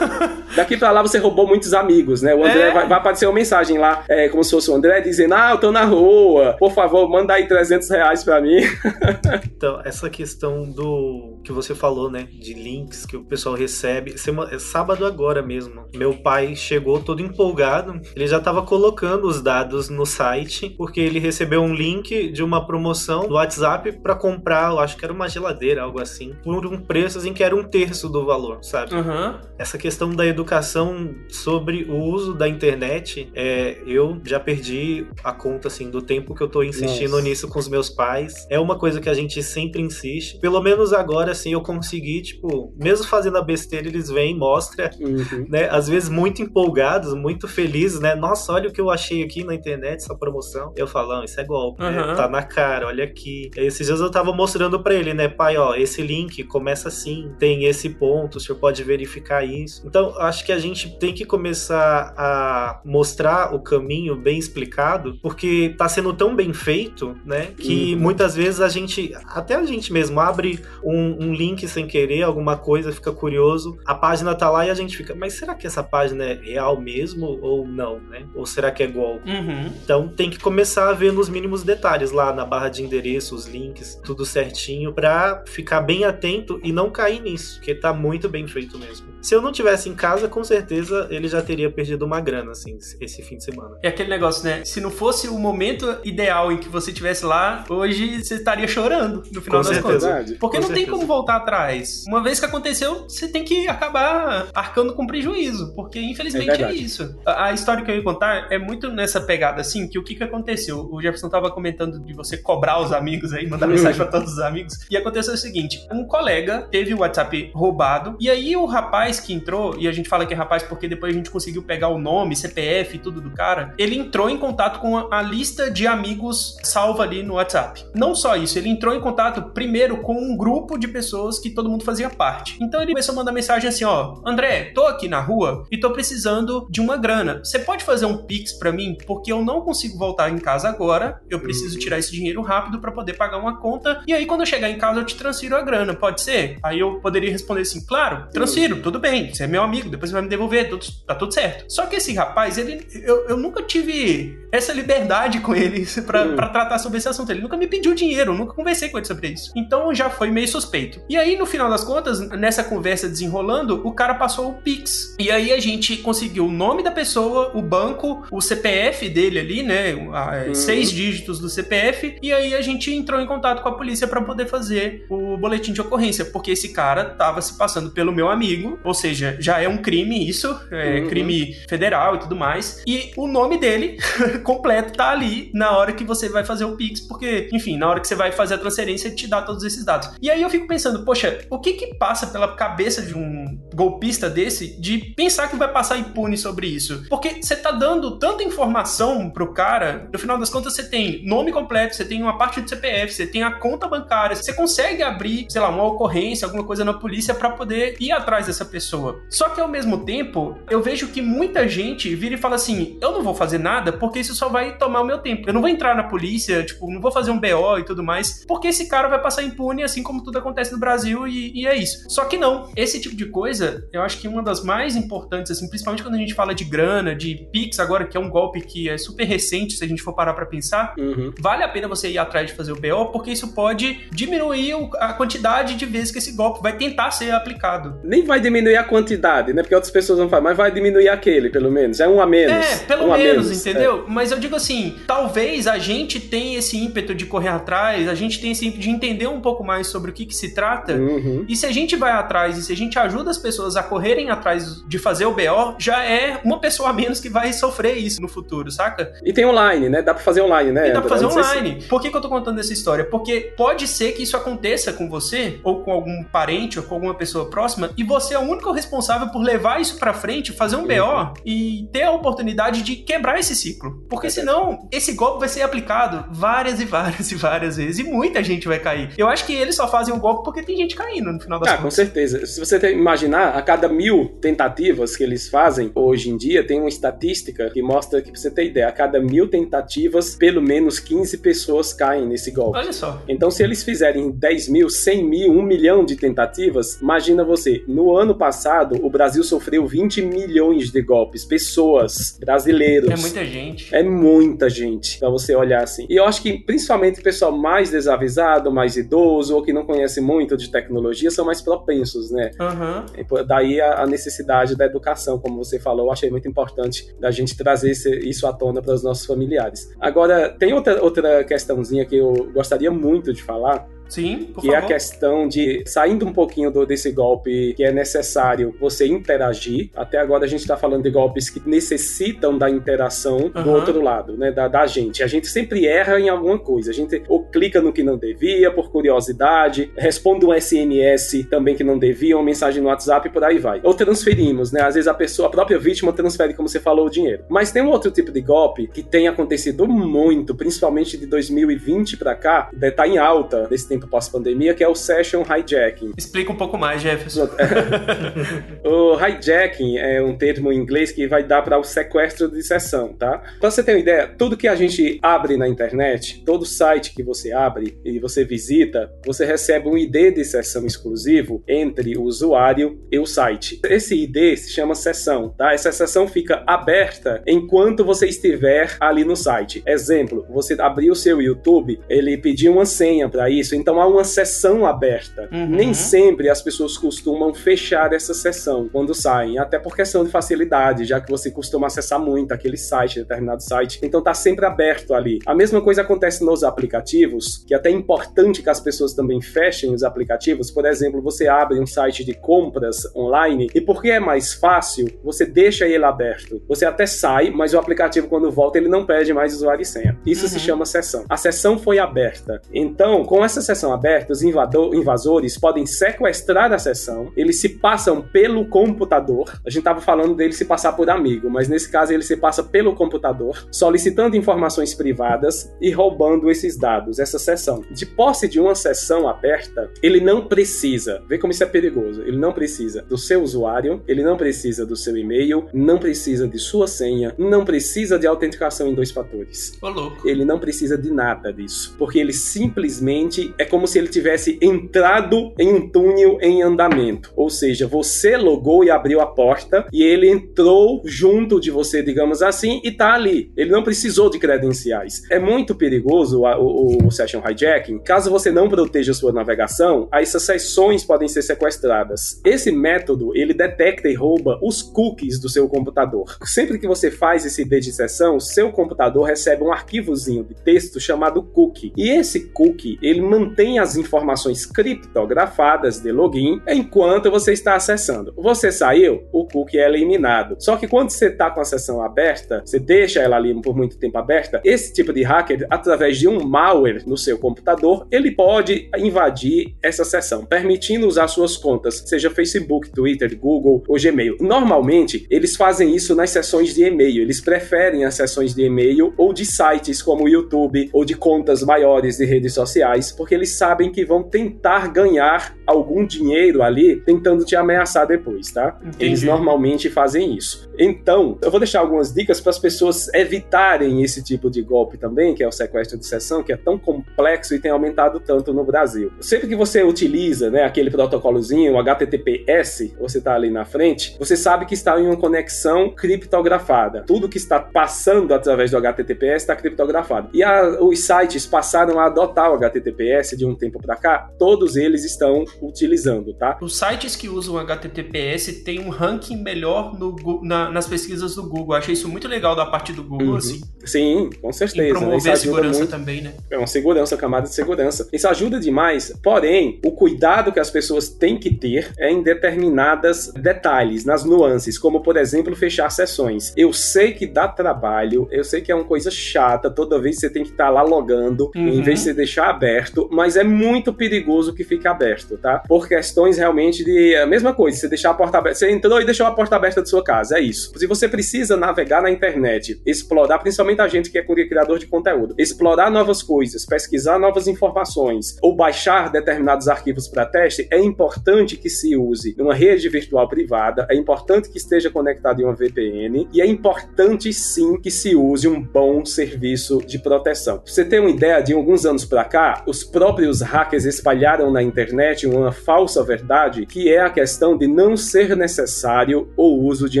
Daqui 0.54 0.76
para 0.76 0.90
lá 0.90 1.02
você 1.02 1.18
roubou 1.18 1.46
muitos 1.46 1.72
amigos, 1.72 2.20
né? 2.22 2.34
O 2.34 2.44
André 2.44 2.68
é. 2.68 2.72
vai, 2.72 2.88
vai, 2.88 2.98
aparecer 2.98 3.26
uma 3.26 3.34
mensagem 3.34 3.78
lá, 3.78 4.04
é, 4.08 4.28
como 4.28 4.44
se 4.44 4.50
fosse 4.50 4.70
o 4.70 4.74
André 4.74 5.00
dizendo: 5.00 5.34
Ah, 5.34 5.52
eu 5.52 5.58
tô 5.58 5.72
na 5.72 5.84
rua, 5.84 6.56
por 6.58 6.72
favor, 6.72 7.08
manda 7.08 7.34
aí 7.34 7.46
300 7.46 7.88
reais 7.88 8.24
para 8.24 8.40
mim. 8.40 8.60
então, 9.46 9.80
essa 9.84 10.10
questão 10.10 10.70
do 10.70 11.40
que 11.42 11.52
você 11.52 11.74
falou, 11.74 12.10
né? 12.10 12.28
De 12.32 12.54
links 12.54 13.06
que 13.06 13.16
o 13.16 13.24
pessoal 13.24 13.54
recebe. 13.54 14.14
É 14.50 14.58
sábado 14.58 15.06
agora 15.06 15.42
mesmo. 15.42 15.86
Meu 15.94 16.14
pai 16.14 16.54
chegou 16.54 17.00
todo 17.00 17.22
empolgado. 17.22 18.00
Ele 18.14 18.26
já 18.26 18.38
estava 18.38 18.62
colocando 18.62 19.26
os 19.26 19.42
dados 19.42 19.88
no 19.88 20.06
site, 20.06 20.70
porque 20.70 21.00
ele 21.00 21.18
recebeu 21.18 21.62
um 21.62 21.74
link 21.74 22.30
de 22.30 22.42
uma 22.42 22.66
promoção 22.66 23.26
do 23.26 23.34
WhatsApp 23.34 23.92
para 23.92 24.14
comprar, 24.14 24.31
eu 24.44 24.78
acho 24.78 24.96
que 24.96 25.04
era 25.04 25.12
uma 25.12 25.28
geladeira, 25.28 25.82
algo 25.82 26.00
assim, 26.00 26.34
por 26.42 26.66
um 26.66 26.80
preço 26.80 27.18
assim 27.18 27.32
que 27.32 27.42
era 27.42 27.54
um 27.54 27.64
terço 27.64 28.08
do 28.08 28.24
valor, 28.24 28.58
sabe? 28.62 28.94
Uhum. 28.94 29.38
Essa 29.58 29.78
questão 29.78 30.10
da 30.10 30.26
educação 30.26 31.14
sobre 31.28 31.84
o 31.84 31.96
uso 31.96 32.34
da 32.34 32.48
internet, 32.48 33.30
é, 33.34 33.78
eu 33.86 34.20
já 34.24 34.38
perdi 34.38 35.06
a 35.22 35.32
conta 35.32 35.68
assim 35.68 35.90
do 35.90 36.02
tempo 36.02 36.34
que 36.34 36.42
eu 36.42 36.48
tô 36.48 36.62
insistindo 36.62 37.12
Nossa. 37.12 37.22
nisso 37.22 37.48
com 37.48 37.58
os 37.58 37.68
meus 37.68 37.88
pais. 37.88 38.46
É 38.50 38.58
uma 38.58 38.78
coisa 38.78 39.00
que 39.00 39.08
a 39.08 39.14
gente 39.14 39.42
sempre 39.42 39.80
insiste. 39.80 40.38
Pelo 40.38 40.60
menos 40.60 40.92
agora 40.92 41.32
assim 41.32 41.52
eu 41.52 41.60
consegui, 41.60 42.22
tipo, 42.22 42.72
mesmo 42.76 43.06
fazendo 43.06 43.38
a 43.38 43.42
besteira, 43.42 43.88
eles 43.88 44.08
vêm, 44.08 44.36
mostra, 44.36 44.90
uhum. 45.00 45.46
né? 45.48 45.68
Às 45.70 45.88
vezes 45.88 46.08
muito 46.08 46.42
empolgados, 46.42 47.14
muito 47.14 47.48
felizes, 47.48 48.00
né? 48.00 48.14
Nossa, 48.14 48.52
olha 48.52 48.68
o 48.68 48.72
que 48.72 48.80
eu 48.80 48.90
achei 48.90 49.22
aqui 49.22 49.44
na 49.44 49.54
internet, 49.54 50.00
essa 50.00 50.16
promoção. 50.16 50.72
Eu 50.76 50.86
falando, 50.86 51.24
isso 51.24 51.40
é 51.40 51.44
golpe, 51.44 51.82
uhum. 51.82 51.90
né? 51.90 52.14
Tá 52.14 52.28
na 52.28 52.42
cara, 52.42 52.86
olha 52.86 53.04
aqui. 53.04 53.50
Esses 53.56 53.86
dias 53.86 54.00
eu 54.00 54.10
tava 54.10 54.21
mostrando 54.30 54.78
para 54.80 54.94
ele, 54.94 55.14
né, 55.14 55.26
pai, 55.28 55.56
ó, 55.56 55.74
esse 55.74 56.02
link 56.02 56.44
começa 56.44 56.88
assim, 56.88 57.32
tem 57.38 57.64
esse 57.64 57.88
ponto, 57.88 58.36
o 58.36 58.40
senhor 58.40 58.58
pode 58.58 58.82
verificar 58.84 59.42
isso. 59.42 59.82
Então, 59.86 60.14
acho 60.18 60.44
que 60.44 60.52
a 60.52 60.58
gente 60.58 60.98
tem 60.98 61.14
que 61.14 61.24
começar 61.24 62.14
a 62.16 62.80
mostrar 62.84 63.54
o 63.54 63.60
caminho 63.60 64.14
bem 64.14 64.38
explicado, 64.38 65.18
porque 65.22 65.74
tá 65.78 65.88
sendo 65.88 66.12
tão 66.12 66.36
bem 66.36 66.52
feito, 66.52 67.16
né, 67.24 67.48
que 67.56 67.94
uhum. 67.94 68.00
muitas 68.00 68.36
vezes 68.36 68.60
a 68.60 68.68
gente, 68.68 69.12
até 69.26 69.54
a 69.54 69.64
gente 69.64 69.92
mesmo, 69.92 70.20
abre 70.20 70.60
um, 70.84 71.26
um 71.26 71.34
link 71.34 71.66
sem 71.66 71.86
querer, 71.86 72.22
alguma 72.22 72.56
coisa, 72.56 72.92
fica 72.92 73.12
curioso, 73.12 73.78
a 73.86 73.94
página 73.94 74.34
tá 74.34 74.50
lá 74.50 74.66
e 74.66 74.70
a 74.70 74.74
gente 74.74 74.96
fica, 74.96 75.14
mas 75.14 75.34
será 75.34 75.54
que 75.54 75.66
essa 75.66 75.82
página 75.82 76.24
é 76.24 76.34
real 76.34 76.80
mesmo 76.80 77.38
ou 77.40 77.66
não, 77.66 77.98
né? 78.00 78.26
Ou 78.34 78.44
será 78.44 78.70
que 78.70 78.82
é 78.82 78.86
golpe? 78.86 79.30
Uhum. 79.30 79.72
Então 79.82 80.08
tem 80.08 80.28
que 80.28 80.38
começar 80.38 80.88
a 80.88 80.92
ver 80.92 81.12
nos 81.12 81.28
mínimos 81.28 81.62
detalhes 81.62 82.12
lá 82.12 82.32
na 82.32 82.44
barra 82.44 82.68
de 82.68 82.82
endereço, 82.82 83.34
os 83.34 83.46
links, 83.46 83.98
tudo 84.04 84.11
certinho, 84.24 84.92
pra 84.92 85.42
ficar 85.46 85.80
bem 85.80 86.04
atento 86.04 86.60
e 86.62 86.72
não 86.72 86.90
cair 86.90 87.20
nisso, 87.20 87.56
porque 87.56 87.74
tá 87.74 87.92
muito 87.92 88.28
bem 88.28 88.46
feito 88.46 88.78
mesmo. 88.78 89.06
Se 89.20 89.34
eu 89.34 89.40
não 89.40 89.52
tivesse 89.52 89.88
em 89.88 89.94
casa, 89.94 90.28
com 90.28 90.42
certeza 90.42 91.06
ele 91.10 91.28
já 91.28 91.40
teria 91.40 91.70
perdido 91.70 92.04
uma 92.04 92.20
grana, 92.20 92.52
assim, 92.52 92.78
esse 93.00 93.22
fim 93.22 93.36
de 93.36 93.44
semana. 93.44 93.76
É 93.82 93.88
aquele 93.88 94.08
negócio, 94.08 94.44
né? 94.44 94.64
Se 94.64 94.80
não 94.80 94.90
fosse 94.90 95.28
o 95.28 95.38
momento 95.38 95.98
ideal 96.04 96.50
em 96.50 96.58
que 96.58 96.68
você 96.68 96.90
estivesse 96.90 97.24
lá, 97.24 97.64
hoje 97.68 98.22
você 98.22 98.34
estaria 98.34 98.66
chorando 98.66 99.22
no 99.32 99.40
final 99.40 99.62
com 99.62 99.68
das 99.68 99.76
certeza. 99.76 100.12
contas. 100.12 100.38
Porque 100.38 100.56
com 100.56 100.62
não 100.62 100.68
certeza. 100.68 100.74
tem 100.74 100.86
como 100.86 101.06
voltar 101.06 101.36
atrás. 101.36 102.04
Uma 102.06 102.22
vez 102.22 102.40
que 102.40 102.46
aconteceu, 102.46 103.04
você 103.08 103.28
tem 103.28 103.44
que 103.44 103.68
acabar 103.68 104.48
arcando 104.54 104.94
com 104.94 105.06
prejuízo, 105.06 105.72
porque 105.74 106.00
infelizmente 106.00 106.62
é, 106.62 106.70
é 106.70 106.72
isso. 106.72 107.16
A, 107.24 107.46
a, 107.46 107.52
história 107.52 107.84
que 107.84 107.90
eu 107.90 107.96
ia 107.96 108.02
contar 108.02 108.48
é 108.50 108.58
muito 108.58 108.90
nessa 108.90 109.20
pegada, 109.20 109.60
assim, 109.60 109.86
que 109.88 109.98
o 109.98 110.04
que 110.04 110.14
que 110.14 110.24
aconteceu? 110.24 110.88
O 110.90 111.00
Jefferson 111.00 111.28
tava 111.28 111.50
comentando 111.50 112.00
de 112.00 112.12
você 112.12 112.36
cobrar 112.36 112.80
os 112.80 112.92
amigos 112.92 113.32
aí, 113.32 113.48
mandar 113.48 113.66
mensagem 113.66 113.98
para 114.02 114.10
todos 114.10 114.32
os 114.32 114.38
amigos. 114.38 114.78
E 114.90 114.96
aconteceu 114.96 115.34
o 115.34 115.36
seguinte: 115.36 115.86
um 115.90 116.04
colega 116.04 116.66
teve 116.70 116.94
o 116.94 117.00
WhatsApp 117.00 117.50
roubado, 117.54 118.16
e 118.18 118.28
aí 118.28 118.56
o 118.56 118.66
rapaz 118.66 119.20
que 119.20 119.32
entrou, 119.32 119.76
e 119.78 119.86
a 119.86 119.92
gente 119.92 120.08
fala 120.08 120.26
que 120.26 120.34
é 120.34 120.36
rapaz 120.36 120.62
porque 120.62 120.88
depois 120.88 121.12
a 121.12 121.16
gente 121.16 121.30
conseguiu 121.30 121.62
pegar 121.62 121.88
o 121.88 121.98
nome, 121.98 122.36
CPF 122.36 122.96
e 122.96 122.98
tudo 122.98 123.20
do 123.20 123.30
cara, 123.30 123.74
ele 123.78 123.96
entrou 123.96 124.28
em 124.28 124.38
contato 124.38 124.80
com 124.80 124.96
a, 124.96 125.08
a 125.10 125.22
lista 125.22 125.70
de 125.70 125.86
amigos 125.86 126.56
salva 126.62 127.02
ali 127.02 127.22
no 127.22 127.34
WhatsApp. 127.34 127.84
Não 127.94 128.14
só 128.14 128.36
isso, 128.36 128.58
ele 128.58 128.68
entrou 128.68 128.94
em 128.94 129.00
contato 129.00 129.42
primeiro 129.52 129.98
com 129.98 130.14
um 130.14 130.36
grupo 130.36 130.78
de 130.78 130.88
pessoas 130.88 131.38
que 131.38 131.50
todo 131.50 131.68
mundo 131.68 131.84
fazia 131.84 132.10
parte. 132.10 132.58
Então 132.60 132.80
ele 132.80 132.92
começou 132.92 133.12
a 133.12 133.16
mandar 133.16 133.32
mensagem 133.32 133.68
assim, 133.68 133.84
ó, 133.84 134.20
André, 134.24 134.72
tô 134.74 134.86
aqui 134.86 135.08
na 135.08 135.20
rua 135.20 135.66
e 135.70 135.78
tô 135.78 135.90
precisando 135.92 136.66
de 136.70 136.80
uma 136.80 136.96
grana. 136.96 137.40
Você 137.44 137.58
pode 137.58 137.84
fazer 137.84 138.06
um 138.06 138.18
Pix 138.18 138.52
para 138.52 138.72
mim? 138.72 138.96
Porque 139.06 139.32
eu 139.32 139.44
não 139.44 139.60
consigo 139.60 139.98
voltar 139.98 140.30
em 140.30 140.38
casa 140.38 140.68
agora, 140.68 141.20
eu 141.28 141.40
preciso 141.40 141.74
uhum. 141.74 141.80
tirar 141.80 141.98
esse 141.98 142.12
dinheiro 142.12 142.42
rápido 142.42 142.80
para 142.80 142.92
poder 142.92 143.14
pagar 143.14 143.38
uma 143.38 143.58
conta 143.58 143.91
e 144.06 144.12
aí 144.12 144.26
quando 144.26 144.40
eu 144.40 144.46
chegar 144.46 144.70
em 144.70 144.78
casa 144.78 145.00
eu 145.00 145.04
te 145.04 145.16
transfiro 145.16 145.56
a 145.56 145.62
grana, 145.62 145.94
pode 145.94 146.20
ser? 146.20 146.58
Aí 146.62 146.80
eu 146.80 147.00
poderia 147.00 147.30
responder 147.30 147.62
assim, 147.62 147.84
claro, 147.86 148.26
transfiro, 148.32 148.80
tudo 148.80 148.98
bem, 148.98 149.32
você 149.32 149.44
é 149.44 149.46
meu 149.46 149.62
amigo, 149.62 149.88
depois 149.88 150.10
você 150.10 150.14
vai 150.14 150.22
me 150.22 150.28
devolver, 150.28 150.68
tudo, 150.68 150.86
tá 151.06 151.14
tudo 151.14 151.32
certo. 151.32 151.64
Só 151.68 151.86
que 151.86 151.96
esse 151.96 152.12
rapaz, 152.14 152.58
ele, 152.58 152.86
eu, 152.94 153.28
eu 153.28 153.36
nunca 153.36 153.62
tive 153.62 154.38
essa 154.52 154.72
liberdade 154.72 155.40
com 155.40 155.54
ele 155.54 155.86
para 156.06 156.26
uhum. 156.26 156.36
tratar 156.36 156.78
sobre 156.78 156.98
esse 156.98 157.08
assunto. 157.08 157.30
Ele 157.30 157.40
nunca 157.40 157.56
me 157.56 157.66
pediu 157.66 157.94
dinheiro, 157.94 158.34
nunca 158.34 158.52
conversei 158.52 158.90
com 158.90 158.98
ele 158.98 159.06
sobre 159.06 159.28
isso. 159.28 159.50
Então 159.56 159.94
já 159.94 160.10
foi 160.10 160.30
meio 160.30 160.46
suspeito. 160.46 161.00
E 161.08 161.16
aí, 161.16 161.36
no 161.36 161.46
final 161.46 161.70
das 161.70 161.82
contas, 161.82 162.20
nessa 162.30 162.62
conversa 162.62 163.08
desenrolando, 163.08 163.80
o 163.86 163.92
cara 163.92 164.14
passou 164.14 164.50
o 164.50 164.54
Pix. 164.54 165.16
E 165.18 165.30
aí 165.30 165.52
a 165.52 165.60
gente 165.60 165.96
conseguiu 165.98 166.46
o 166.46 166.52
nome 166.52 166.82
da 166.82 166.90
pessoa, 166.90 167.52
o 167.54 167.62
banco, 167.62 168.26
o 168.30 168.40
CPF 168.40 169.08
dele 169.08 169.38
ali, 169.38 169.62
né? 169.62 169.94
Uhum. 169.94 170.54
Seis 170.54 170.90
dígitos 170.90 171.38
do 171.38 171.48
CPF. 171.48 172.18
E 172.22 172.32
aí 172.32 172.54
a 172.54 172.60
gente 172.60 172.92
entrou 172.92 173.20
em 173.20 173.26
contato 173.26 173.62
com 173.62 173.68
a 173.68 173.71
polícia 173.72 174.06
para 174.06 174.20
poder 174.22 174.46
fazer 174.46 175.06
o 175.08 175.36
boletim 175.36 175.72
de 175.72 175.80
ocorrência, 175.80 176.24
porque 176.24 176.50
esse 176.50 176.72
cara 176.72 177.04
tava 177.04 177.40
se 177.40 177.56
passando 177.56 177.90
pelo 177.90 178.12
meu 178.12 178.28
amigo, 178.28 178.78
ou 178.84 178.94
seja, 178.94 179.36
já 179.40 179.60
é 179.60 179.68
um 179.68 179.78
crime 179.78 180.28
isso, 180.28 180.58
é 180.70 181.00
uhum. 181.00 181.08
crime 181.08 181.54
federal 181.68 182.16
e 182.16 182.18
tudo 182.18 182.36
mais. 182.36 182.82
E 182.86 183.12
o 183.16 183.26
nome 183.26 183.58
dele 183.58 183.96
completo 184.42 184.92
tá 184.92 185.10
ali 185.10 185.50
na 185.54 185.76
hora 185.76 185.92
que 185.92 186.04
você 186.04 186.28
vai 186.28 186.44
fazer 186.44 186.64
o 186.64 186.76
Pix, 186.76 187.00
porque, 187.00 187.48
enfim, 187.52 187.76
na 187.76 187.88
hora 187.88 188.00
que 188.00 188.08
você 188.08 188.14
vai 188.14 188.32
fazer 188.32 188.54
a 188.54 188.58
transferência, 188.58 189.10
te 189.10 189.26
dá 189.26 189.42
todos 189.42 189.64
esses 189.64 189.84
dados. 189.84 190.10
E 190.20 190.30
aí 190.30 190.42
eu 190.42 190.50
fico 190.50 190.66
pensando, 190.66 191.04
poxa, 191.04 191.40
o 191.50 191.58
que 191.58 191.74
que 191.74 191.94
passa 191.94 192.26
pela 192.26 192.54
cabeça 192.54 193.02
de 193.02 193.16
um 193.16 193.58
golpista 193.74 194.28
desse 194.28 194.80
de 194.80 194.98
pensar 195.16 195.48
que 195.48 195.56
vai 195.56 195.70
passar 195.72 195.98
impune 195.98 196.36
sobre 196.36 196.66
isso? 196.66 197.04
Porque 197.08 197.42
você 197.42 197.56
tá 197.56 197.70
dando 197.70 198.18
tanta 198.18 198.42
informação 198.42 199.30
pro 199.30 199.52
cara, 199.52 200.08
no 200.12 200.18
final 200.18 200.38
das 200.38 200.50
contas 200.50 200.74
você 200.74 200.88
tem 200.88 201.24
nome 201.24 201.52
completo, 201.52 201.94
você 201.94 202.04
tem 202.04 202.22
uma 202.22 202.38
parte 202.38 202.60
do 202.60 202.68
CPF, 202.68 203.12
você 203.12 203.26
tem 203.26 203.42
a 203.42 203.50
conta 203.62 203.86
bancária, 203.86 204.34
você 204.34 204.52
consegue 204.52 205.04
abrir, 205.04 205.46
sei 205.48 205.60
lá, 205.60 205.68
uma 205.68 205.84
ocorrência, 205.84 206.44
alguma 206.44 206.64
coisa 206.64 206.84
na 206.84 206.92
polícia 206.92 207.32
para 207.32 207.50
poder 207.50 207.96
ir 208.00 208.10
atrás 208.10 208.46
dessa 208.46 208.64
pessoa. 208.64 209.22
Só 209.30 209.50
que 209.50 209.60
ao 209.60 209.68
mesmo 209.68 210.04
tempo, 210.04 210.58
eu 210.68 210.82
vejo 210.82 211.06
que 211.06 211.22
muita 211.22 211.68
gente 211.68 212.12
vira 212.16 212.34
e 212.34 212.38
fala 212.38 212.56
assim: 212.56 212.98
eu 213.00 213.12
não 213.12 213.22
vou 213.22 213.36
fazer 213.36 213.58
nada 213.58 213.92
porque 213.92 214.18
isso 214.18 214.34
só 214.34 214.48
vai 214.48 214.76
tomar 214.76 215.02
o 215.02 215.04
meu 215.04 215.18
tempo. 215.18 215.48
Eu 215.48 215.54
não 215.54 215.60
vou 215.60 215.70
entrar 215.70 215.94
na 215.94 216.02
polícia, 216.02 216.64
tipo, 216.64 216.90
não 216.90 217.00
vou 217.00 217.12
fazer 217.12 217.30
um 217.30 217.38
BO 217.38 217.78
e 217.78 217.84
tudo 217.84 218.02
mais, 218.02 218.44
porque 218.46 218.66
esse 218.66 218.88
cara 218.88 219.06
vai 219.06 219.22
passar 219.22 219.44
impune, 219.44 219.84
assim 219.84 220.02
como 220.02 220.24
tudo 220.24 220.38
acontece 220.38 220.72
no 220.72 220.80
Brasil, 220.80 221.28
e, 221.28 221.52
e, 221.60 221.66
é 221.66 221.76
isso. 221.76 222.10
Só 222.10 222.24
que 222.24 222.36
não. 222.36 222.72
Esse 222.74 223.00
tipo 223.00 223.14
de 223.14 223.26
coisa, 223.26 223.88
eu 223.92 224.02
acho 224.02 224.18
que 224.18 224.26
uma 224.26 224.42
das 224.42 224.64
mais 224.64 224.96
importantes, 224.96 225.52
assim, 225.52 225.68
principalmente 225.68 226.02
quando 226.02 226.16
a 226.16 226.18
gente 226.18 226.34
fala 226.34 226.52
de 226.52 226.64
grana, 226.64 227.14
de 227.14 227.48
Pix 227.52 227.78
agora, 227.78 228.06
que 228.06 228.16
é 228.16 228.20
um 228.20 228.28
golpe 228.28 228.60
que 228.60 228.88
é 228.88 228.98
super 228.98 229.24
recente, 229.24 229.74
se 229.74 229.84
a 229.84 229.88
gente 229.88 230.02
for 230.02 230.14
parar 230.14 230.34
pra 230.34 230.46
pensar, 230.46 230.94
uhum. 230.98 231.32
vale 231.38 231.62
a 231.62 231.68
pena 231.68 231.86
você 231.86 232.10
ir 232.10 232.18
atrás 232.18 232.48
de 232.48 232.56
fazer 232.56 232.72
o 232.72 232.76
BO, 232.80 233.12
porque 233.12 233.30
isso 233.30 233.51
pode 233.54 234.08
diminuir 234.10 234.74
a 234.98 235.12
quantidade 235.12 235.74
de 235.74 235.86
vezes 235.86 236.10
que 236.10 236.18
esse 236.18 236.32
golpe 236.32 236.62
vai 236.62 236.76
tentar 236.76 237.10
ser 237.10 237.30
aplicado. 237.32 237.98
Nem 238.02 238.24
vai 238.24 238.40
diminuir 238.40 238.76
a 238.76 238.84
quantidade, 238.84 239.52
né? 239.52 239.62
Porque 239.62 239.74
outras 239.74 239.92
pessoas 239.92 240.18
vão 240.18 240.28
falar, 240.28 240.42
mas 240.42 240.56
vai 240.56 240.70
diminuir 240.70 241.08
aquele, 241.08 241.50
pelo 241.50 241.70
menos. 241.70 242.00
É 242.00 242.08
um 242.08 242.20
a 242.20 242.26
menos. 242.26 242.66
É, 242.66 242.78
pelo 242.78 243.04
um 243.04 243.12
menos, 243.12 243.46
menos, 243.46 243.66
entendeu? 243.66 244.04
É. 244.06 244.10
Mas 244.10 244.32
eu 244.32 244.38
digo 244.38 244.56
assim, 244.56 244.96
talvez 245.06 245.66
a 245.66 245.78
gente 245.78 246.20
tenha 246.20 246.58
esse 246.58 246.76
ímpeto 246.76 247.14
de 247.14 247.26
correr 247.26 247.48
atrás, 247.48 248.08
a 248.08 248.14
gente 248.14 248.40
tem 248.40 248.52
esse 248.52 248.66
ímpeto 248.66 248.80
de 248.80 248.90
entender 248.90 249.26
um 249.26 249.40
pouco 249.40 249.64
mais 249.64 249.86
sobre 249.86 250.10
o 250.10 250.14
que, 250.14 250.26
que 250.26 250.34
se 250.34 250.54
trata. 250.54 250.94
Uhum. 250.94 251.44
E 251.48 251.56
se 251.56 251.66
a 251.66 251.72
gente 251.72 251.96
vai 251.96 252.12
atrás 252.12 252.58
e 252.58 252.62
se 252.62 252.72
a 252.72 252.76
gente 252.76 252.98
ajuda 252.98 253.30
as 253.30 253.38
pessoas 253.38 253.76
a 253.76 253.82
correrem 253.82 254.30
atrás 254.30 254.82
de 254.86 254.98
fazer 254.98 255.26
o 255.26 255.32
BO, 255.32 255.76
já 255.78 256.04
é 256.04 256.40
uma 256.44 256.60
pessoa 256.60 256.90
a 256.90 256.92
menos 256.92 257.20
que 257.20 257.28
vai 257.28 257.52
sofrer 257.52 257.96
isso 257.96 258.20
no 258.20 258.28
futuro, 258.28 258.70
saca? 258.70 259.12
E 259.24 259.32
tem 259.32 259.44
online, 259.44 259.88
né? 259.88 260.02
Dá 260.02 260.14
pra 260.14 260.22
fazer 260.22 260.40
online, 260.40 260.72
né? 260.72 260.88
E 260.88 260.92
dá 260.92 261.00
pra 261.00 261.10
fazer 261.10 261.26
online. 261.26 261.82
Se... 261.82 261.88
Por 261.88 262.00
que, 262.00 262.10
que 262.10 262.16
eu 262.16 262.20
tô 262.20 262.28
contando 262.28 262.58
essa 262.58 262.72
história? 262.72 263.04
Porque 263.04 263.41
pode 263.42 263.86
ser 263.86 264.12
que 264.12 264.22
isso 264.22 264.36
aconteça 264.36 264.92
com 264.92 265.08
você, 265.08 265.60
ou 265.62 265.82
com 265.82 265.92
algum 265.92 266.24
parente, 266.24 266.78
ou 266.78 266.84
com 266.84 266.94
alguma 266.94 267.14
pessoa 267.14 267.50
próxima, 267.50 267.90
e 267.96 268.04
você 268.04 268.34
é 268.34 268.38
o 268.38 268.42
único 268.42 268.72
responsável 268.72 269.28
por 269.28 269.42
levar 269.42 269.80
isso 269.80 269.98
pra 269.98 270.14
frente, 270.14 270.52
fazer 270.52 270.76
um 270.76 270.86
BO 270.86 271.34
e 271.44 271.88
ter 271.92 272.02
a 272.02 272.12
oportunidade 272.12 272.82
de 272.82 272.96
quebrar 272.96 273.38
esse 273.38 273.54
ciclo. 273.54 274.04
Porque 274.08 274.26
é 274.26 274.30
senão, 274.30 274.88
esse 274.90 275.12
golpe 275.12 275.40
vai 275.40 275.48
ser 275.48 275.62
aplicado 275.62 276.24
várias 276.30 276.80
e 276.80 276.84
várias 276.84 277.30
e 277.30 277.34
várias 277.34 277.76
vezes, 277.76 277.98
e 277.98 278.04
muita 278.04 278.42
gente 278.42 278.68
vai 278.68 278.78
cair. 278.78 279.10
Eu 279.16 279.28
acho 279.28 279.44
que 279.46 279.52
eles 279.52 279.76
só 279.76 279.88
fazem 279.88 280.14
o 280.14 280.18
golpe 280.18 280.44
porque 280.44 280.62
tem 280.62 280.76
gente 280.76 280.94
caindo 280.94 281.32
no 281.32 281.40
final 281.40 281.58
das 281.58 281.68
ah, 281.68 281.76
contas. 281.76 281.84
com 281.84 281.90
certeza. 281.90 282.46
Se 282.46 282.58
você 282.58 282.92
imaginar, 282.92 283.56
a 283.56 283.62
cada 283.62 283.88
mil 283.88 284.36
tentativas 284.40 285.16
que 285.16 285.22
eles 285.22 285.48
fazem 285.48 285.90
hoje 285.94 286.30
em 286.30 286.36
dia, 286.36 286.66
tem 286.66 286.78
uma 286.78 286.88
estatística 286.88 287.70
que 287.70 287.82
mostra 287.82 288.20
que, 288.20 288.30
pra 288.30 288.40
você 288.40 288.50
ter 288.50 288.66
ideia, 288.66 288.88
a 288.88 288.92
cada 288.92 289.20
mil 289.20 289.48
tentativas, 289.48 290.34
pelo 290.34 290.62
menos 290.62 290.98
15 290.98 291.38
pessoas 291.38 291.92
caem 291.92 292.26
nesse 292.26 292.50
golpe. 292.50 292.78
Olha 292.78 292.92
só. 292.92 293.22
Então, 293.32 293.50
se 293.50 293.62
eles 293.62 293.82
fizerem 293.82 294.30
10 294.30 294.68
mil, 294.68 294.88
100 294.88 295.24
mil, 295.24 295.52
1 295.52 295.62
milhão 295.62 296.04
de 296.04 296.16
tentativas, 296.16 297.00
imagina 297.00 297.44
você, 297.44 297.82
no 297.88 298.16
ano 298.16 298.34
passado, 298.34 299.04
o 299.04 299.10
Brasil 299.10 299.42
sofreu 299.42 299.86
20 299.86 300.22
milhões 300.22 300.90
de 300.90 301.02
golpes, 301.02 301.44
pessoas, 301.44 302.38
brasileiros. 302.38 303.10
É 303.10 303.16
muita 303.16 303.44
gente. 303.44 303.94
É 303.94 304.02
muita 304.02 304.70
gente, 304.70 305.18
pra 305.18 305.28
você 305.28 305.54
olhar 305.54 305.82
assim. 305.82 306.06
E 306.08 306.16
eu 306.16 306.24
acho 306.24 306.42
que, 306.42 306.58
principalmente 306.58 307.20
o 307.20 307.22
pessoal 307.22 307.56
mais 307.56 307.90
desavisado, 307.90 308.70
mais 308.70 308.96
idoso, 308.96 309.54
ou 309.54 309.62
que 309.62 309.72
não 309.72 309.84
conhece 309.84 310.20
muito 310.20 310.56
de 310.56 310.70
tecnologia, 310.70 311.30
são 311.30 311.44
mais 311.44 311.60
propensos, 311.60 312.30
né? 312.30 312.50
Uhum. 312.60 313.44
Daí 313.46 313.80
a, 313.80 314.06
necessidade 314.06 314.76
da 314.76 314.84
educação, 314.84 315.38
como 315.38 315.64
você 315.64 315.78
falou, 315.78 316.06
eu 316.06 316.12
achei 316.12 316.30
muito 316.30 316.46
importante 316.48 317.14
da 317.18 317.30
gente 317.30 317.56
trazer 317.56 317.90
isso 317.90 318.46
à 318.46 318.52
tona 318.52 318.82
para 318.82 318.94
os 318.94 319.02
nossos 319.02 319.24
familiares. 319.24 319.94
Agora, 320.00 320.50
tem 320.50 320.72
outra, 320.72 321.02
outra 321.02 321.44
questãozinha 321.44 322.04
que 322.04 322.16
eu 322.16 322.50
gostaria 322.52 322.90
muito 322.90 323.21
de 323.30 323.42
falar, 323.42 323.86
Sim, 324.12 324.50
por 324.52 324.60
que 324.60 324.66
favor. 324.66 324.74
é 324.74 324.76
a 324.76 324.86
questão 324.86 325.48
de, 325.48 325.82
saindo 325.86 326.26
um 326.26 326.32
pouquinho 326.34 326.70
do, 326.70 326.84
desse 326.84 327.10
golpe 327.10 327.72
que 327.74 327.82
é 327.82 327.90
necessário 327.90 328.74
você 328.78 329.06
interagir, 329.06 329.90
até 329.96 330.18
agora 330.18 330.44
a 330.44 330.48
gente 330.48 330.60
está 330.60 330.76
falando 330.76 331.02
de 331.02 331.10
golpes 331.10 331.48
que 331.48 331.66
necessitam 331.66 332.58
da 332.58 332.68
interação 332.68 333.50
uhum. 333.54 333.62
do 333.62 333.70
outro 333.70 334.02
lado, 334.02 334.36
né, 334.36 334.52
da, 334.52 334.68
da 334.68 334.86
gente. 334.86 335.22
A 335.22 335.26
gente 335.26 335.46
sempre 335.46 335.86
erra 335.86 336.20
em 336.20 336.28
alguma 336.28 336.58
coisa, 336.58 336.90
a 336.90 336.94
gente 336.94 337.22
ou 337.26 337.41
clica 337.52 337.80
no 337.80 337.92
que 337.92 338.02
não 338.02 338.16
devia, 338.16 338.70
por 338.70 338.90
curiosidade, 338.90 339.92
responde 339.96 340.46
um 340.46 340.58
SMS 340.58 341.46
também 341.50 341.76
que 341.76 341.84
não 341.84 341.98
devia, 341.98 342.36
uma 342.36 342.44
mensagem 342.44 342.82
no 342.82 342.88
WhatsApp 342.88 343.28
e 343.28 343.30
por 343.30 343.44
aí 343.44 343.58
vai. 343.58 343.80
Ou 343.84 343.94
transferimos, 343.94 344.72
né, 344.72 344.80
às 344.80 344.94
vezes 344.94 345.06
a 345.06 345.14
pessoa, 345.14 345.48
a 345.48 345.50
própria 345.50 345.78
vítima 345.78 346.12
transfere, 346.12 346.54
como 346.54 346.68
você 346.68 346.80
falou, 346.80 347.06
o 347.06 347.10
dinheiro. 347.10 347.44
Mas 347.48 347.70
tem 347.70 347.82
um 347.82 347.90
outro 347.90 348.10
tipo 348.10 348.32
de 348.32 348.40
golpe 348.40 348.88
que 348.88 349.02
tem 349.02 349.28
acontecido 349.28 349.86
muito, 349.86 350.54
principalmente 350.54 351.16
de 351.16 351.26
2020 351.26 352.16
para 352.16 352.34
cá, 352.34 352.70
está 352.80 353.06
em 353.06 353.18
alta 353.18 353.68
nesse 353.70 353.88
tempo 353.88 354.06
pós-pandemia, 354.06 354.74
que 354.74 354.82
é 354.82 354.88
o 354.88 354.94
Session 354.94 355.42
Hijacking. 355.42 356.12
Explica 356.16 356.52
um 356.52 356.56
pouco 356.56 356.78
mais, 356.78 357.02
Jefferson. 357.02 357.48
o 358.84 359.16
hijacking 359.16 359.98
é 359.98 360.22
um 360.22 360.36
termo 360.36 360.72
em 360.72 360.76
inglês 360.76 361.12
que 361.12 361.26
vai 361.26 361.42
dar 361.42 361.62
para 361.62 361.78
o 361.78 361.84
sequestro 361.84 362.48
de 362.48 362.62
sessão, 362.62 363.12
tá? 363.12 363.42
Pra 363.60 363.70
você 363.70 363.82
ter 363.82 363.92
uma 363.92 364.00
ideia, 364.00 364.26
tudo 364.26 364.56
que 364.56 364.68
a 364.68 364.74
gente 364.74 365.18
abre 365.22 365.56
na 365.56 365.68
internet, 365.68 366.42
todo 366.44 366.64
site 366.64 367.14
que 367.14 367.22
você 367.22 367.41
abre 367.50 367.98
e 368.04 368.18
você 368.18 368.44
visita, 368.44 369.10
você 369.24 369.46
recebe 369.46 369.88
um 369.88 369.96
ID 369.96 370.34
de 370.34 370.44
sessão 370.44 370.84
exclusivo 370.84 371.64
entre 371.66 372.18
o 372.18 372.24
usuário 372.24 373.00
e 373.10 373.18
o 373.18 373.24
site. 373.24 373.80
Esse 373.88 374.14
ID 374.14 374.56
se 374.58 374.72
chama 374.72 374.94
sessão, 374.94 375.48
tá? 375.48 375.72
Essa 375.72 375.90
sessão 375.90 376.28
fica 376.28 376.62
aberta 376.66 377.42
enquanto 377.46 378.04
você 378.04 378.26
estiver 378.26 378.96
ali 379.00 379.24
no 379.24 379.36
site. 379.36 379.82
Exemplo, 379.86 380.46
você 380.50 380.74
abriu 380.78 381.12
o 381.12 381.16
seu 381.16 381.40
YouTube, 381.40 381.98
ele 382.08 382.36
pediu 382.36 382.72
uma 382.72 382.84
senha 382.84 383.26
para 383.28 383.48
isso, 383.48 383.74
então 383.74 383.92
Então 383.92 384.00
há 384.00 384.06
uma 384.06 384.24
sessão 384.24 384.86
aberta. 384.86 385.50
Uhum. 385.52 385.68
Nem 385.68 385.92
sempre 385.92 386.48
as 386.48 386.62
pessoas 386.62 386.96
costumam 386.96 387.52
fechar 387.52 388.10
essa 388.14 388.32
sessão 388.32 388.88
quando 388.90 389.14
saem, 389.14 389.58
até 389.58 389.78
por 389.78 389.94
questão 389.94 390.24
de 390.24 390.30
facilidade, 390.30 391.04
já 391.04 391.20
que 391.20 391.30
você 391.30 391.50
costuma 391.50 391.88
acessar 391.88 392.18
muito 392.18 392.52
aquele 392.52 392.78
site, 392.78 393.18
determinado 393.18 393.62
site. 393.62 394.00
Então 394.02 394.22
tá 394.22 394.32
sempre 394.32 394.64
aberto 394.64 395.12
ali. 395.12 395.40
A 395.44 395.54
mesma 395.54 395.82
coisa 395.82 396.00
acontece 396.00 396.42
nos 396.42 396.64
aplicativos, 396.64 397.31
que 397.66 397.74
é 397.74 397.76
até 397.76 397.92
é 397.92 397.94
importante 397.94 398.62
que 398.62 398.70
as 398.70 398.80
pessoas 398.80 399.12
também 399.12 399.40
fechem 399.40 399.92
os 399.92 400.02
aplicativos. 400.02 400.70
Por 400.70 400.86
exemplo, 400.86 401.20
você 401.20 401.46
abre 401.46 401.78
um 401.78 401.86
site 401.86 402.24
de 402.24 402.32
compras 402.32 403.04
online 403.14 403.68
e 403.74 403.80
porque 403.80 404.10
é 404.10 404.18
mais 404.18 404.54
fácil, 404.54 405.06
você 405.22 405.44
deixa 405.44 405.86
ele 405.86 406.04
aberto. 406.04 406.62
Você 406.68 406.86
até 406.86 407.04
sai, 407.04 407.50
mas 407.50 407.74
o 407.74 407.78
aplicativo 407.78 408.28
quando 408.28 408.50
volta 408.50 408.78
ele 408.78 408.88
não 408.88 409.04
pede 409.04 409.34
mais 409.34 409.54
usuário 409.54 409.82
e 409.82 409.86
senha. 409.86 410.18
Isso 410.24 410.44
uhum. 410.44 410.50
se 410.50 410.58
chama 410.58 410.86
sessão. 410.86 411.24
A 411.28 411.36
sessão 411.36 411.78
foi 411.78 411.98
aberta. 411.98 412.62
Então, 412.72 413.24
com 413.24 413.44
essa 413.44 413.60
sessão 413.60 413.92
aberta, 413.92 414.32
os 414.32 414.42
invasores 414.42 415.58
podem 415.58 415.84
sequestrar 415.84 416.72
a 416.72 416.78
sessão, 416.78 417.30
eles 417.36 417.60
se 417.60 417.68
passam 417.68 418.22
pelo 418.22 418.66
computador. 418.68 419.60
A 419.66 419.70
gente 419.70 419.80
estava 419.80 420.00
falando 420.00 420.34
dele 420.34 420.52
se 420.52 420.64
passar 420.64 420.92
por 420.92 421.10
amigo, 421.10 421.50
mas 421.50 421.68
nesse 421.68 421.90
caso 421.90 422.12
ele 422.12 422.22
se 422.22 422.36
passa 422.36 422.62
pelo 422.62 422.94
computador, 422.94 423.66
solicitando 423.70 424.36
informações 424.36 424.94
privadas 424.94 425.72
e 425.80 425.90
roubando 425.90 426.50
esses 426.50 426.78
dados, 426.78 427.18
essa 427.22 427.38
sessão. 427.38 427.84
De 427.90 428.06
posse 428.06 428.48
de 428.48 428.60
uma 428.60 428.74
sessão 428.74 429.28
aberta, 429.28 429.90
ele 430.02 430.20
não 430.20 430.46
precisa, 430.46 431.22
vê 431.28 431.38
como 431.38 431.52
isso 431.52 431.62
é 431.62 431.66
perigoso, 431.66 432.22
ele 432.22 432.36
não 432.36 432.52
precisa 432.52 433.02
do 433.02 433.16
seu 433.16 433.42
usuário, 433.42 434.02
ele 434.06 434.22
não 434.22 434.36
precisa 434.36 434.84
do 434.84 434.96
seu 434.96 435.16
e-mail, 435.16 435.66
não 435.72 435.98
precisa 435.98 436.46
de 436.46 436.58
sua 436.58 436.86
senha, 436.86 437.34
não 437.38 437.64
precisa 437.64 438.18
de 438.18 438.26
autenticação 438.26 438.88
em 438.88 438.94
dois 438.94 439.10
fatores. 439.10 439.78
Ô, 439.80 439.88
louco. 439.88 440.28
Ele 440.28 440.44
não 440.44 440.58
precisa 440.58 440.96
de 440.98 441.10
nada 441.10 441.52
disso, 441.52 441.94
porque 441.98 442.18
ele 442.18 442.32
simplesmente 442.32 443.54
é 443.58 443.64
como 443.64 443.86
se 443.86 443.98
ele 443.98 444.08
tivesse 444.08 444.58
entrado 444.60 445.52
em 445.58 445.72
um 445.72 445.88
túnel 445.88 446.38
em 446.40 446.62
andamento. 446.62 447.32
Ou 447.36 447.50
seja, 447.50 447.86
você 447.86 448.36
logou 448.36 448.84
e 448.84 448.90
abriu 448.90 449.20
a 449.20 449.26
porta 449.26 449.86
e 449.92 450.02
ele 450.02 450.28
entrou 450.28 451.02
junto 451.04 451.60
de 451.60 451.70
você, 451.70 452.02
digamos 452.02 452.42
assim, 452.42 452.80
e 452.84 452.90
tá 452.90 453.14
ali. 453.14 453.52
Ele 453.56 453.70
não 453.70 453.82
precisou 453.82 454.30
de 454.30 454.38
credenciais. 454.38 455.22
É 455.30 455.38
muito 455.38 455.74
perigoso 455.74 456.42
o, 456.42 457.01
o, 457.01 457.01
o 457.06 457.10
session 457.10 457.42
hijacking. 457.44 457.98
Caso 457.98 458.30
você 458.30 458.50
não 458.50 458.68
proteja 458.68 459.14
sua 459.14 459.32
navegação, 459.32 460.08
essas 460.12 460.42
sessões 460.42 461.04
podem 461.04 461.28
ser 461.28 461.42
sequestradas. 461.42 462.40
Esse 462.44 462.70
método, 462.70 463.36
ele 463.36 463.54
detecta 463.54 464.08
e 464.08 464.14
rouba 464.14 464.58
os 464.62 464.82
cookies 464.82 465.40
do 465.40 465.48
seu 465.48 465.68
computador. 465.68 466.36
Sempre 466.44 466.78
que 466.78 466.86
você 466.86 467.10
faz 467.10 467.44
esse 467.44 467.62
ID 467.62 467.82
de 467.82 467.92
sessão, 467.92 468.38
seu 468.40 468.70
computador 468.70 469.26
recebe 469.26 469.62
um 469.62 469.72
arquivozinho 469.72 470.44
de 470.44 470.54
texto 470.54 471.00
chamado 471.00 471.42
cookie. 471.42 471.92
E 471.96 472.10
esse 472.10 472.40
cookie, 472.48 472.98
ele 473.02 473.20
mantém 473.20 473.78
as 473.78 473.96
informações 473.96 474.66
criptografadas 474.66 476.00
de 476.00 476.12
login 476.12 476.60
enquanto 476.68 477.30
você 477.30 477.52
está 477.52 477.74
acessando. 477.74 478.32
Você 478.36 478.70
saiu, 478.70 479.24
o 479.32 479.46
cookie 479.46 479.78
é 479.78 479.88
eliminado. 479.88 480.56
Só 480.58 480.76
que 480.76 480.88
quando 480.88 481.10
você 481.10 481.26
está 481.26 481.50
com 481.50 481.60
a 481.60 481.64
sessão 481.64 482.02
aberta, 482.02 482.62
você 482.64 482.78
deixa 482.78 483.20
ela 483.20 483.36
ali 483.36 483.52
por 483.60 483.76
muito 483.76 483.98
tempo 483.98 484.18
aberta, 484.18 484.60
esse 484.64 484.92
tipo 484.92 485.12
de 485.12 485.22
hacker, 485.22 485.66
através 485.70 486.18
de 486.18 486.28
um 486.28 486.44
malware 486.44 486.91
no 487.06 487.16
seu 487.16 487.38
computador, 487.38 488.06
ele 488.10 488.30
pode 488.30 488.88
invadir 488.98 489.74
essa 489.82 490.04
sessão, 490.04 490.44
permitindo 490.44 491.06
usar 491.06 491.28
suas 491.28 491.56
contas, 491.56 492.02
seja 492.06 492.30
Facebook, 492.30 492.90
Twitter, 492.90 493.36
Google 493.38 493.82
ou 493.86 493.96
Gmail. 493.98 494.36
Normalmente, 494.40 495.26
eles 495.30 495.56
fazem 495.56 495.94
isso 495.94 496.14
nas 496.14 496.30
sessões 496.30 496.74
de 496.74 496.84
e-mail. 496.84 497.22
Eles 497.22 497.40
preferem 497.40 498.04
as 498.04 498.14
sessões 498.14 498.54
de 498.54 498.62
e-mail 498.62 499.12
ou 499.16 499.32
de 499.32 499.44
sites 499.44 500.02
como 500.02 500.24
o 500.24 500.28
YouTube 500.28 500.90
ou 500.92 501.04
de 501.04 501.14
contas 501.14 501.62
maiores 501.62 502.16
de 502.16 502.24
redes 502.24 502.54
sociais, 502.54 503.12
porque 503.12 503.34
eles 503.34 503.50
sabem 503.50 503.90
que 503.90 504.04
vão 504.04 504.22
tentar 504.22 504.88
ganhar 504.88 505.56
algum 505.66 506.06
dinheiro 506.06 506.62
ali 506.62 506.96
tentando 506.96 507.44
te 507.44 507.56
ameaçar 507.56 508.06
depois, 508.06 508.50
tá? 508.50 508.78
Entendi. 508.82 509.04
Eles 509.04 509.22
normalmente 509.22 509.88
fazem 509.88 510.36
isso. 510.36 510.70
Então, 510.78 511.38
eu 511.42 511.50
vou 511.50 511.60
deixar 511.60 511.80
algumas 511.80 512.12
dicas 512.12 512.40
para 512.40 512.50
as 512.50 512.58
pessoas 512.58 513.12
evitarem 513.14 514.02
esse 514.02 514.22
tipo 514.22 514.50
de 514.50 514.62
golpe 514.62 514.98
também, 514.98 515.34
que 515.34 515.42
é 515.42 515.48
o 515.48 515.52
sequestro 515.52 515.98
de 515.98 516.06
sessão, 516.06 516.42
que 516.42 516.52
é 516.52 516.56
tão 516.56 516.78
complexo 516.82 517.54
e 517.54 517.58
tem 517.58 517.70
aumentado 517.70 518.20
tanto 518.20 518.52
no 518.52 518.64
Brasil. 518.64 519.12
Sempre 519.20 519.48
que 519.48 519.56
você 519.56 519.82
utiliza, 519.82 520.50
né, 520.50 520.64
aquele 520.64 520.90
protocolozinho, 520.90 521.72
o 521.72 521.78
HTTPS, 521.78 522.94
você 523.00 523.18
está 523.18 523.34
ali 523.34 523.50
na 523.50 523.64
frente, 523.64 524.16
você 524.18 524.36
sabe 524.36 524.66
que 524.66 524.74
está 524.74 525.00
em 525.00 525.06
uma 525.06 525.16
conexão 525.16 525.90
criptografada. 525.90 527.04
Tudo 527.06 527.28
que 527.28 527.38
está 527.38 527.58
passando 527.60 528.34
através 528.34 528.70
do 528.70 528.76
HTTPS 528.76 529.44
está 529.44 529.56
criptografado. 529.56 530.28
E 530.32 530.42
a, 530.42 530.78
os 530.80 531.00
sites 531.00 531.46
passaram 531.46 531.98
a 531.98 532.06
adotar 532.06 532.50
o 532.50 532.54
HTTPS 532.54 533.36
de 533.36 533.46
um 533.46 533.54
tempo 533.54 533.80
para 533.80 533.96
cá, 533.96 534.30
todos 534.38 534.76
eles 534.76 535.04
estão 535.04 535.44
utilizando, 535.60 536.34
tá? 536.34 536.58
Os 536.60 536.76
sites 536.76 537.16
que 537.16 537.28
usam 537.28 537.58
HTTPS 537.58 538.64
têm 538.64 538.80
um 538.80 538.88
ranking 538.90 539.42
melhor 539.42 539.98
no, 539.98 540.16
na, 540.42 540.70
nas 540.70 540.86
pesquisas 540.86 541.34
do 541.34 541.42
Google. 541.42 541.74
Eu 541.74 541.78
achei 541.78 541.94
isso 541.94 542.08
muito 542.08 542.28
legal 542.28 542.54
da 542.56 542.66
parte 542.66 542.92
do 542.92 543.02
Google, 543.02 543.28
uhum. 543.28 543.36
assim. 543.36 543.60
Sim, 543.84 544.30
com 544.40 544.52
certeza. 544.52 544.88
E 544.88 544.90
promover 544.90 545.24
né? 545.24 545.32
a 545.32 545.36
segurança 545.36 545.78
muito. 545.78 545.90
também, 545.90 546.20
né? 546.22 546.34
É 546.50 546.58
uma 546.58 546.66
segurança, 546.72 547.16
camada 547.16 547.48
de 547.48 547.54
segurança. 547.54 548.08
Isso 548.12 548.28
ajuda 548.28 548.58
demais, 548.58 549.12
porém, 549.22 549.78
o 549.84 549.92
cuidado 549.92 550.52
que 550.52 550.60
as 550.60 550.70
pessoas 550.70 551.08
têm 551.08 551.38
que 551.38 551.54
ter 551.54 551.92
é 551.98 552.10
em 552.10 552.22
determinadas 552.22 553.32
detalhes, 553.34 554.04
nas 554.04 554.24
nuances, 554.24 554.78
como, 554.78 555.00
por 555.00 555.16
exemplo, 555.16 555.54
fechar 555.54 555.90
sessões. 555.90 556.52
Eu 556.56 556.72
sei 556.72 557.12
que 557.12 557.26
dá 557.26 557.46
trabalho, 557.48 558.28
eu 558.30 558.44
sei 558.44 558.60
que 558.60 558.72
é 558.72 558.74
uma 558.74 558.84
coisa 558.84 559.10
chata, 559.10 559.70
toda 559.70 560.00
vez 560.00 560.18
você 560.18 560.30
tem 560.30 560.42
que 560.42 560.50
estar 560.50 560.64
tá 560.64 560.70
lá 560.70 560.82
logando, 560.82 561.50
uhum. 561.54 561.68
em 561.68 561.82
vez 561.82 562.00
de 562.00 562.04
você 562.06 562.14
deixar 562.14 562.48
aberto, 562.48 563.08
mas 563.12 563.36
é 563.36 563.44
muito 563.44 563.92
perigoso 563.92 564.54
que 564.54 564.64
fique 564.64 564.88
aberto, 564.88 565.36
tá? 565.36 565.62
Por 565.68 565.88
questões 565.88 566.38
realmente 566.38 566.84
de 566.84 567.14
a 567.16 567.26
mesma 567.26 567.54
coisa, 567.54 567.78
você 567.78 567.88
deixar 567.88 568.10
a 568.10 568.14
porta 568.14 568.38
aberta, 568.38 568.58
você 568.58 568.70
entrou 568.70 569.00
e 569.00 569.04
deixou 569.04 569.26
a 569.26 569.32
porta 569.32 569.56
aberta 569.56 569.82
de 569.82 569.88
sua 569.88 570.02
casa, 570.02 570.38
é 570.38 570.40
isso. 570.40 570.72
Se 570.76 570.86
você 570.86 571.08
precisa 571.08 571.56
navegar 571.56 572.02
na 572.02 572.10
internet, 572.10 572.80
explorar, 572.86 573.38
principalmente 573.38 573.80
a 573.80 573.88
gente 573.88 574.10
que 574.10 574.18
é 574.18 574.22
criador 574.46 574.78
de 574.78 574.86
conteúdo, 574.86 575.34
explorar 575.38 575.90
novas 575.90 576.22
coisas, 576.22 576.61
pesquisar 576.64 577.18
novas 577.18 577.46
informações 577.46 578.36
ou 578.40 578.54
baixar 578.54 579.10
determinados 579.10 579.68
arquivos 579.68 580.08
para 580.08 580.26
teste, 580.26 580.66
é 580.70 580.78
importante 580.78 581.56
que 581.56 581.68
se 581.68 581.96
use 581.96 582.34
uma 582.38 582.54
rede 582.54 582.88
virtual 582.88 583.28
privada, 583.28 583.86
é 583.90 583.94
importante 583.94 584.48
que 584.48 584.58
esteja 584.58 584.90
conectado 584.90 585.40
em 585.40 585.44
uma 585.44 585.54
VPN 585.54 586.28
e 586.32 586.40
é 586.40 586.46
importante 586.46 587.32
sim 587.32 587.78
que 587.80 587.90
se 587.90 588.14
use 588.14 588.48
um 588.48 588.60
bom 588.60 589.04
serviço 589.04 589.78
de 589.86 589.98
proteção. 589.98 590.58
Pra 590.58 590.72
você 590.72 590.84
ter 590.84 591.00
uma 591.00 591.10
ideia, 591.10 591.40
de 591.40 591.52
alguns 591.52 591.86
anos 591.86 592.04
para 592.04 592.24
cá, 592.24 592.62
os 592.66 592.84
próprios 592.84 593.40
hackers 593.40 593.84
espalharam 593.84 594.50
na 594.50 594.62
internet 594.62 595.26
uma 595.26 595.52
falsa 595.52 596.02
verdade 596.02 596.66
que 596.66 596.92
é 596.92 597.00
a 597.00 597.10
questão 597.10 597.56
de 597.56 597.66
não 597.66 597.96
ser 597.96 598.36
necessário 598.36 599.30
o 599.36 599.66
uso 599.66 599.88
de 599.88 600.00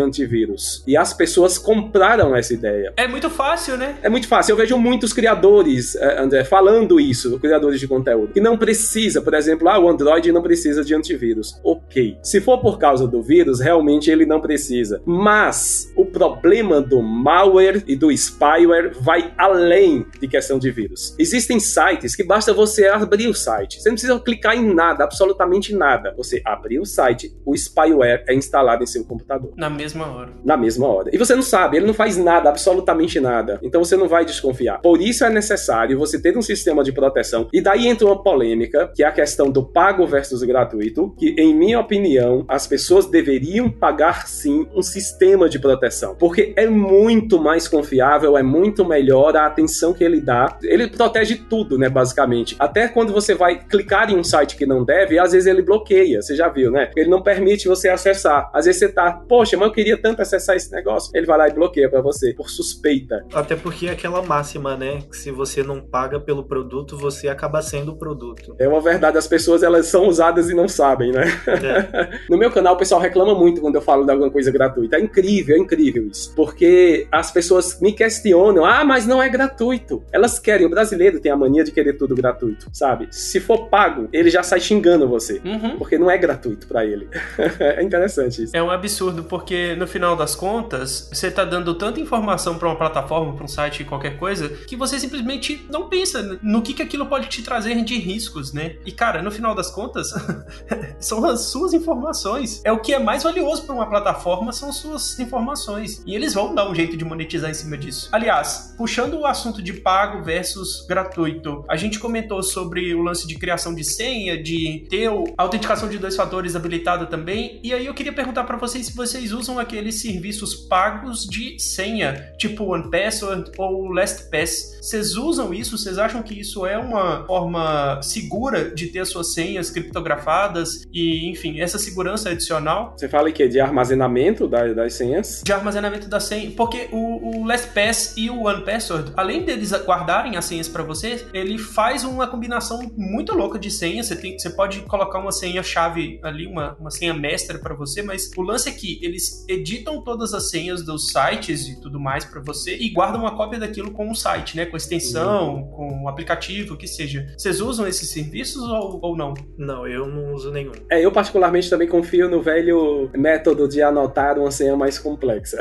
antivírus. 0.00 0.82
E 0.86 0.96
as 0.96 1.12
pessoas 1.12 1.58
compraram 1.58 2.34
essa 2.34 2.52
ideia. 2.52 2.92
É 2.96 3.06
muito 3.06 3.30
fácil, 3.30 3.76
né? 3.76 3.96
É 4.02 4.08
muito 4.08 4.28
fácil. 4.28 4.52
Eu 4.52 4.56
vejo 4.56 4.76
muitos 4.76 5.12
criadores, 5.12 5.94
eh, 5.96 6.20
André, 6.20 6.44
falando 6.52 7.00
isso, 7.00 7.40
criadores 7.40 7.80
de 7.80 7.88
conteúdo, 7.88 8.34
que 8.34 8.40
não 8.40 8.58
precisa, 8.58 9.22
por 9.22 9.32
exemplo, 9.32 9.70
ah, 9.70 9.78
o 9.78 9.88
Android 9.88 10.30
não 10.30 10.42
precisa 10.42 10.84
de 10.84 10.94
antivírus. 10.94 11.58
Ok. 11.64 12.18
Se 12.22 12.42
for 12.42 12.58
por 12.58 12.78
causa 12.78 13.08
do 13.08 13.22
vírus, 13.22 13.58
realmente 13.58 14.10
ele 14.10 14.26
não 14.26 14.38
precisa. 14.38 15.00
Mas 15.06 15.90
o 15.96 16.04
problema 16.04 16.82
do 16.82 17.00
malware 17.00 17.82
e 17.86 17.96
do 17.96 18.12
spyware 18.12 18.92
vai 19.00 19.32
além 19.38 20.04
de 20.20 20.28
questão 20.28 20.58
de 20.58 20.70
vírus. 20.70 21.16
Existem 21.18 21.58
sites 21.58 22.14
que 22.14 22.22
basta 22.22 22.52
você 22.52 22.86
abrir 22.86 23.28
o 23.28 23.34
site. 23.34 23.80
Você 23.80 23.88
não 23.88 23.94
precisa 23.94 24.20
clicar 24.20 24.54
em 24.54 24.74
nada, 24.74 25.04
absolutamente 25.04 25.74
nada. 25.74 26.12
Você 26.18 26.42
abrir 26.44 26.80
o 26.80 26.84
site, 26.84 27.34
o 27.46 27.56
spyware 27.56 28.24
é 28.28 28.34
instalado 28.34 28.82
em 28.82 28.86
seu 28.86 29.06
computador. 29.06 29.54
Na 29.56 29.70
mesma 29.70 30.06
hora. 30.06 30.32
Na 30.44 30.58
mesma 30.58 30.86
hora. 30.86 31.08
E 31.14 31.16
você 31.16 31.34
não 31.34 31.42
sabe, 31.42 31.78
ele 31.78 31.86
não 31.86 31.94
faz 31.94 32.18
nada, 32.18 32.50
absolutamente 32.50 33.18
nada. 33.20 33.58
Então 33.62 33.82
você 33.82 33.96
não 33.96 34.06
vai 34.06 34.26
desconfiar. 34.26 34.82
Por 34.82 35.00
isso 35.00 35.24
é 35.24 35.30
necessário 35.30 35.98
você 35.98 36.20
ter 36.20 36.41
um 36.41 36.41
sistema 36.42 36.82
de 36.82 36.92
proteção. 36.92 37.48
E 37.52 37.60
daí 37.60 37.88
entra 37.88 38.06
uma 38.06 38.22
polêmica, 38.22 38.90
que 38.94 39.02
é 39.02 39.06
a 39.06 39.12
questão 39.12 39.50
do 39.50 39.62
pago 39.62 40.06
versus 40.06 40.42
gratuito, 40.42 41.14
que 41.18 41.34
em 41.38 41.54
minha 41.54 41.80
opinião, 41.80 42.44
as 42.48 42.66
pessoas 42.66 43.06
deveriam 43.06 43.70
pagar 43.70 44.26
sim 44.26 44.66
um 44.74 44.82
sistema 44.82 45.48
de 45.48 45.58
proteção, 45.58 46.14
porque 46.14 46.52
é 46.56 46.66
muito 46.66 47.40
mais 47.40 47.68
confiável, 47.68 48.36
é 48.36 48.42
muito 48.42 48.84
melhor 48.84 49.36
a 49.36 49.46
atenção 49.46 49.92
que 49.92 50.04
ele 50.04 50.20
dá. 50.20 50.58
Ele 50.62 50.88
protege 50.88 51.36
tudo, 51.48 51.78
né, 51.78 51.88
basicamente. 51.88 52.56
Até 52.58 52.88
quando 52.88 53.12
você 53.12 53.34
vai 53.34 53.58
clicar 53.64 54.10
em 54.10 54.16
um 54.16 54.24
site 54.24 54.56
que 54.56 54.64
não 54.64 54.84
deve, 54.84 55.18
às 55.18 55.32
vezes 55.32 55.46
ele 55.46 55.62
bloqueia, 55.62 56.22
você 56.22 56.34
já 56.34 56.48
viu, 56.48 56.70
né? 56.70 56.90
Ele 56.96 57.10
não 57.10 57.22
permite 57.22 57.68
você 57.68 57.88
acessar. 57.88 58.50
Às 58.52 58.64
vezes 58.64 58.78
você 58.78 58.88
tá, 58.88 59.12
poxa, 59.12 59.56
mas 59.56 59.68
eu 59.68 59.74
queria 59.74 59.96
tanto 59.96 60.22
acessar 60.22 60.56
esse 60.56 60.72
negócio. 60.72 61.10
Ele 61.14 61.26
vai 61.26 61.36
lá 61.36 61.48
e 61.48 61.52
bloqueia 61.52 61.88
para 61.88 62.00
você, 62.00 62.32
por 62.32 62.48
suspeita. 62.48 63.24
Até 63.32 63.56
porque 63.56 63.86
é 63.86 63.90
aquela 63.90 64.22
máxima, 64.22 64.76
né, 64.76 65.00
que 65.10 65.16
se 65.16 65.30
você 65.30 65.62
não 65.62 65.80
paga 65.80 66.18
pelo 66.18 66.31
produto, 66.40 66.96
você 66.96 67.28
acaba 67.28 67.60
sendo 67.60 67.92
o 67.92 67.96
produto. 67.96 68.54
É 68.58 68.68
uma 68.68 68.80
verdade, 68.80 69.18
as 69.18 69.26
pessoas 69.26 69.62
elas 69.62 69.86
são 69.86 70.06
usadas 70.06 70.48
e 70.48 70.54
não 70.54 70.68
sabem, 70.68 71.10
né? 71.10 71.24
É. 71.46 72.20
no 72.30 72.38
meu 72.38 72.50
canal 72.50 72.74
o 72.74 72.76
pessoal 72.78 73.00
reclama 73.00 73.34
muito 73.34 73.60
quando 73.60 73.74
eu 73.74 73.82
falo 73.82 74.04
de 74.04 74.12
alguma 74.12 74.30
coisa 74.30 74.50
gratuita. 74.50 74.96
É 74.96 75.00
incrível, 75.00 75.56
é 75.56 75.58
incrível 75.58 76.06
isso, 76.06 76.32
porque 76.34 77.06
as 77.10 77.32
pessoas 77.32 77.80
me 77.80 77.92
questionam, 77.92 78.64
ah, 78.64 78.84
mas 78.84 79.06
não 79.06 79.22
é 79.22 79.28
gratuito. 79.28 80.02
Elas 80.12 80.38
querem, 80.38 80.66
o 80.66 80.70
brasileiro 80.70 81.18
tem 81.18 81.32
a 81.32 81.36
mania 81.36 81.64
de 81.64 81.72
querer 81.72 81.94
tudo 81.94 82.14
gratuito, 82.14 82.68
sabe? 82.72 83.08
Se 83.10 83.40
for 83.40 83.68
pago, 83.68 84.08
ele 84.12 84.30
já 84.30 84.42
sai 84.42 84.60
xingando 84.60 85.08
você, 85.08 85.40
uhum. 85.44 85.76
porque 85.76 85.98
não 85.98 86.10
é 86.10 86.16
gratuito 86.16 86.66
para 86.66 86.84
ele. 86.84 87.08
é 87.58 87.82
interessante 87.82 88.44
isso. 88.44 88.56
É 88.56 88.62
um 88.62 88.70
absurdo, 88.70 89.24
porque 89.24 89.74
no 89.74 89.86
final 89.86 90.14
das 90.14 90.34
contas, 90.34 91.08
você 91.12 91.30
tá 91.30 91.44
dando 91.44 91.74
tanta 91.74 92.00
informação 92.00 92.58
para 92.58 92.68
uma 92.68 92.76
plataforma, 92.76 93.34
para 93.34 93.44
um 93.44 93.48
site, 93.48 93.84
qualquer 93.84 94.18
coisa, 94.18 94.48
que 94.48 94.76
você 94.76 94.98
simplesmente 94.98 95.66
não 95.70 95.88
pensa 95.88 96.11
no 96.42 96.62
que, 96.62 96.74
que 96.74 96.82
aquilo 96.82 97.06
pode 97.06 97.28
te 97.28 97.42
trazer 97.42 97.82
de 97.82 97.98
riscos, 97.98 98.52
né? 98.52 98.76
E 98.84 98.92
cara, 98.92 99.22
no 99.22 99.30
final 99.30 99.54
das 99.54 99.70
contas, 99.70 100.12
são 100.98 101.24
as 101.24 101.46
suas 101.46 101.72
informações. 101.72 102.60
É 102.64 102.72
o 102.72 102.80
que 102.80 102.92
é 102.92 102.98
mais 102.98 103.22
valioso 103.22 103.64
para 103.64 103.74
uma 103.74 103.88
plataforma, 103.88 104.52
são 104.52 104.72
suas 104.72 105.18
informações. 105.18 106.02
E 106.06 106.14
eles 106.14 106.34
vão 106.34 106.54
dar 106.54 106.68
um 106.68 106.74
jeito 106.74 106.96
de 106.96 107.04
monetizar 107.04 107.50
em 107.50 107.54
cima 107.54 107.76
disso. 107.76 108.08
Aliás, 108.12 108.74
puxando 108.76 109.14
o 109.14 109.26
assunto 109.26 109.62
de 109.62 109.72
pago 109.72 110.22
versus 110.22 110.84
gratuito, 110.86 111.64
a 111.68 111.76
gente 111.76 111.98
comentou 111.98 112.42
sobre 112.42 112.94
o 112.94 113.02
lance 113.02 113.26
de 113.26 113.34
criação 113.36 113.74
de 113.74 113.84
senha, 113.84 114.40
de 114.40 114.86
ter 114.88 115.08
a 115.08 115.42
autenticação 115.42 115.88
de 115.88 115.98
dois 115.98 116.16
fatores 116.16 116.56
habilitada 116.56 117.06
também. 117.06 117.60
E 117.62 117.72
aí 117.72 117.86
eu 117.86 117.94
queria 117.94 118.12
perguntar 118.12 118.44
para 118.44 118.56
vocês 118.56 118.86
se 118.86 118.94
vocês 118.94 119.32
usam 119.32 119.58
aqueles 119.58 120.00
serviços 120.00 120.54
pagos 120.54 121.24
de 121.24 121.58
senha, 121.58 122.32
tipo 122.38 122.64
OnePassword 122.64 123.52
ou 123.58 123.88
LastPass. 123.92 124.78
Vocês 124.80 125.16
usam 125.16 125.52
isso? 125.54 125.78
Vocês 125.78 125.98
acham 126.02 126.22
que 126.22 126.38
isso 126.38 126.66
é 126.66 126.78
uma 126.78 127.24
forma 127.26 128.00
segura 128.02 128.70
de 128.74 128.88
ter 128.88 129.00
as 129.00 129.08
suas 129.08 129.32
senhas 129.32 129.70
criptografadas 129.70 130.86
e, 130.92 131.30
enfim, 131.30 131.60
essa 131.60 131.78
segurança 131.78 132.30
adicional? 132.30 132.94
Você 132.96 133.08
fala 133.08 133.30
que 133.30 133.46
de 133.48 133.60
armazenamento 133.60 134.46
das, 134.48 134.74
das 134.74 134.94
senhas? 134.94 135.42
De 135.44 135.52
armazenamento 135.52 136.08
da 136.08 136.20
senha, 136.20 136.50
porque 136.56 136.88
o, 136.92 137.40
o 137.40 137.44
LastPass 137.44 138.14
e 138.16 138.30
o 138.30 138.46
OnePassword, 138.46 139.12
além 139.16 139.44
deles 139.44 139.72
guardarem 139.84 140.36
as 140.36 140.44
senhas 140.44 140.68
para 140.68 140.82
você, 140.82 141.24
ele 141.32 141.58
faz 141.58 142.04
uma 142.04 142.26
combinação 142.26 142.80
muito 142.96 143.34
louca 143.34 143.58
de 143.58 143.70
senhas. 143.70 144.06
Você, 144.06 144.16
tem, 144.16 144.38
você 144.38 144.50
pode 144.50 144.80
colocar 144.82 145.18
uma 145.18 145.32
senha-chave 145.32 146.20
ali, 146.22 146.46
uma, 146.46 146.76
uma 146.78 146.90
senha 146.90 147.14
mestra 147.14 147.58
para 147.58 147.74
você, 147.74 148.02
mas 148.02 148.30
o 148.36 148.42
lance 148.42 148.68
é 148.68 148.72
que 148.72 148.98
eles 149.02 149.44
editam 149.48 150.02
todas 150.02 150.34
as 150.34 150.50
senhas 150.50 150.84
dos 150.84 151.08
sites 151.08 151.68
e 151.68 151.80
tudo 151.80 152.00
mais 152.00 152.24
para 152.24 152.40
você 152.40 152.76
e 152.76 152.90
guardam 152.90 153.22
uma 153.22 153.36
cópia 153.36 153.58
daquilo 153.58 153.90
com 153.90 154.10
o 154.10 154.14
site, 154.14 154.56
né? 154.56 154.66
Com 154.66 154.76
extensão, 154.76 155.56
uhum. 155.56 155.70
com 155.70 155.91
o 156.02 156.08
aplicativo, 156.08 156.74
o 156.74 156.76
que 156.76 156.86
seja. 156.86 157.26
Vocês 157.36 157.60
usam 157.60 157.86
esses 157.86 158.08
serviços 158.10 158.62
ou, 158.62 158.98
ou 159.02 159.16
não? 159.16 159.34
Não, 159.58 159.86
eu 159.86 160.06
não 160.06 160.32
uso 160.34 160.50
nenhum. 160.50 160.72
É, 160.90 161.04
eu 161.04 161.10
particularmente 161.10 161.68
também 161.68 161.88
confio 161.88 162.28
no 162.28 162.40
velho 162.40 163.10
método 163.14 163.68
de 163.68 163.82
anotar 163.82 164.38
uma 164.38 164.50
senha 164.50 164.76
mais 164.76 164.98
complexa. 164.98 165.58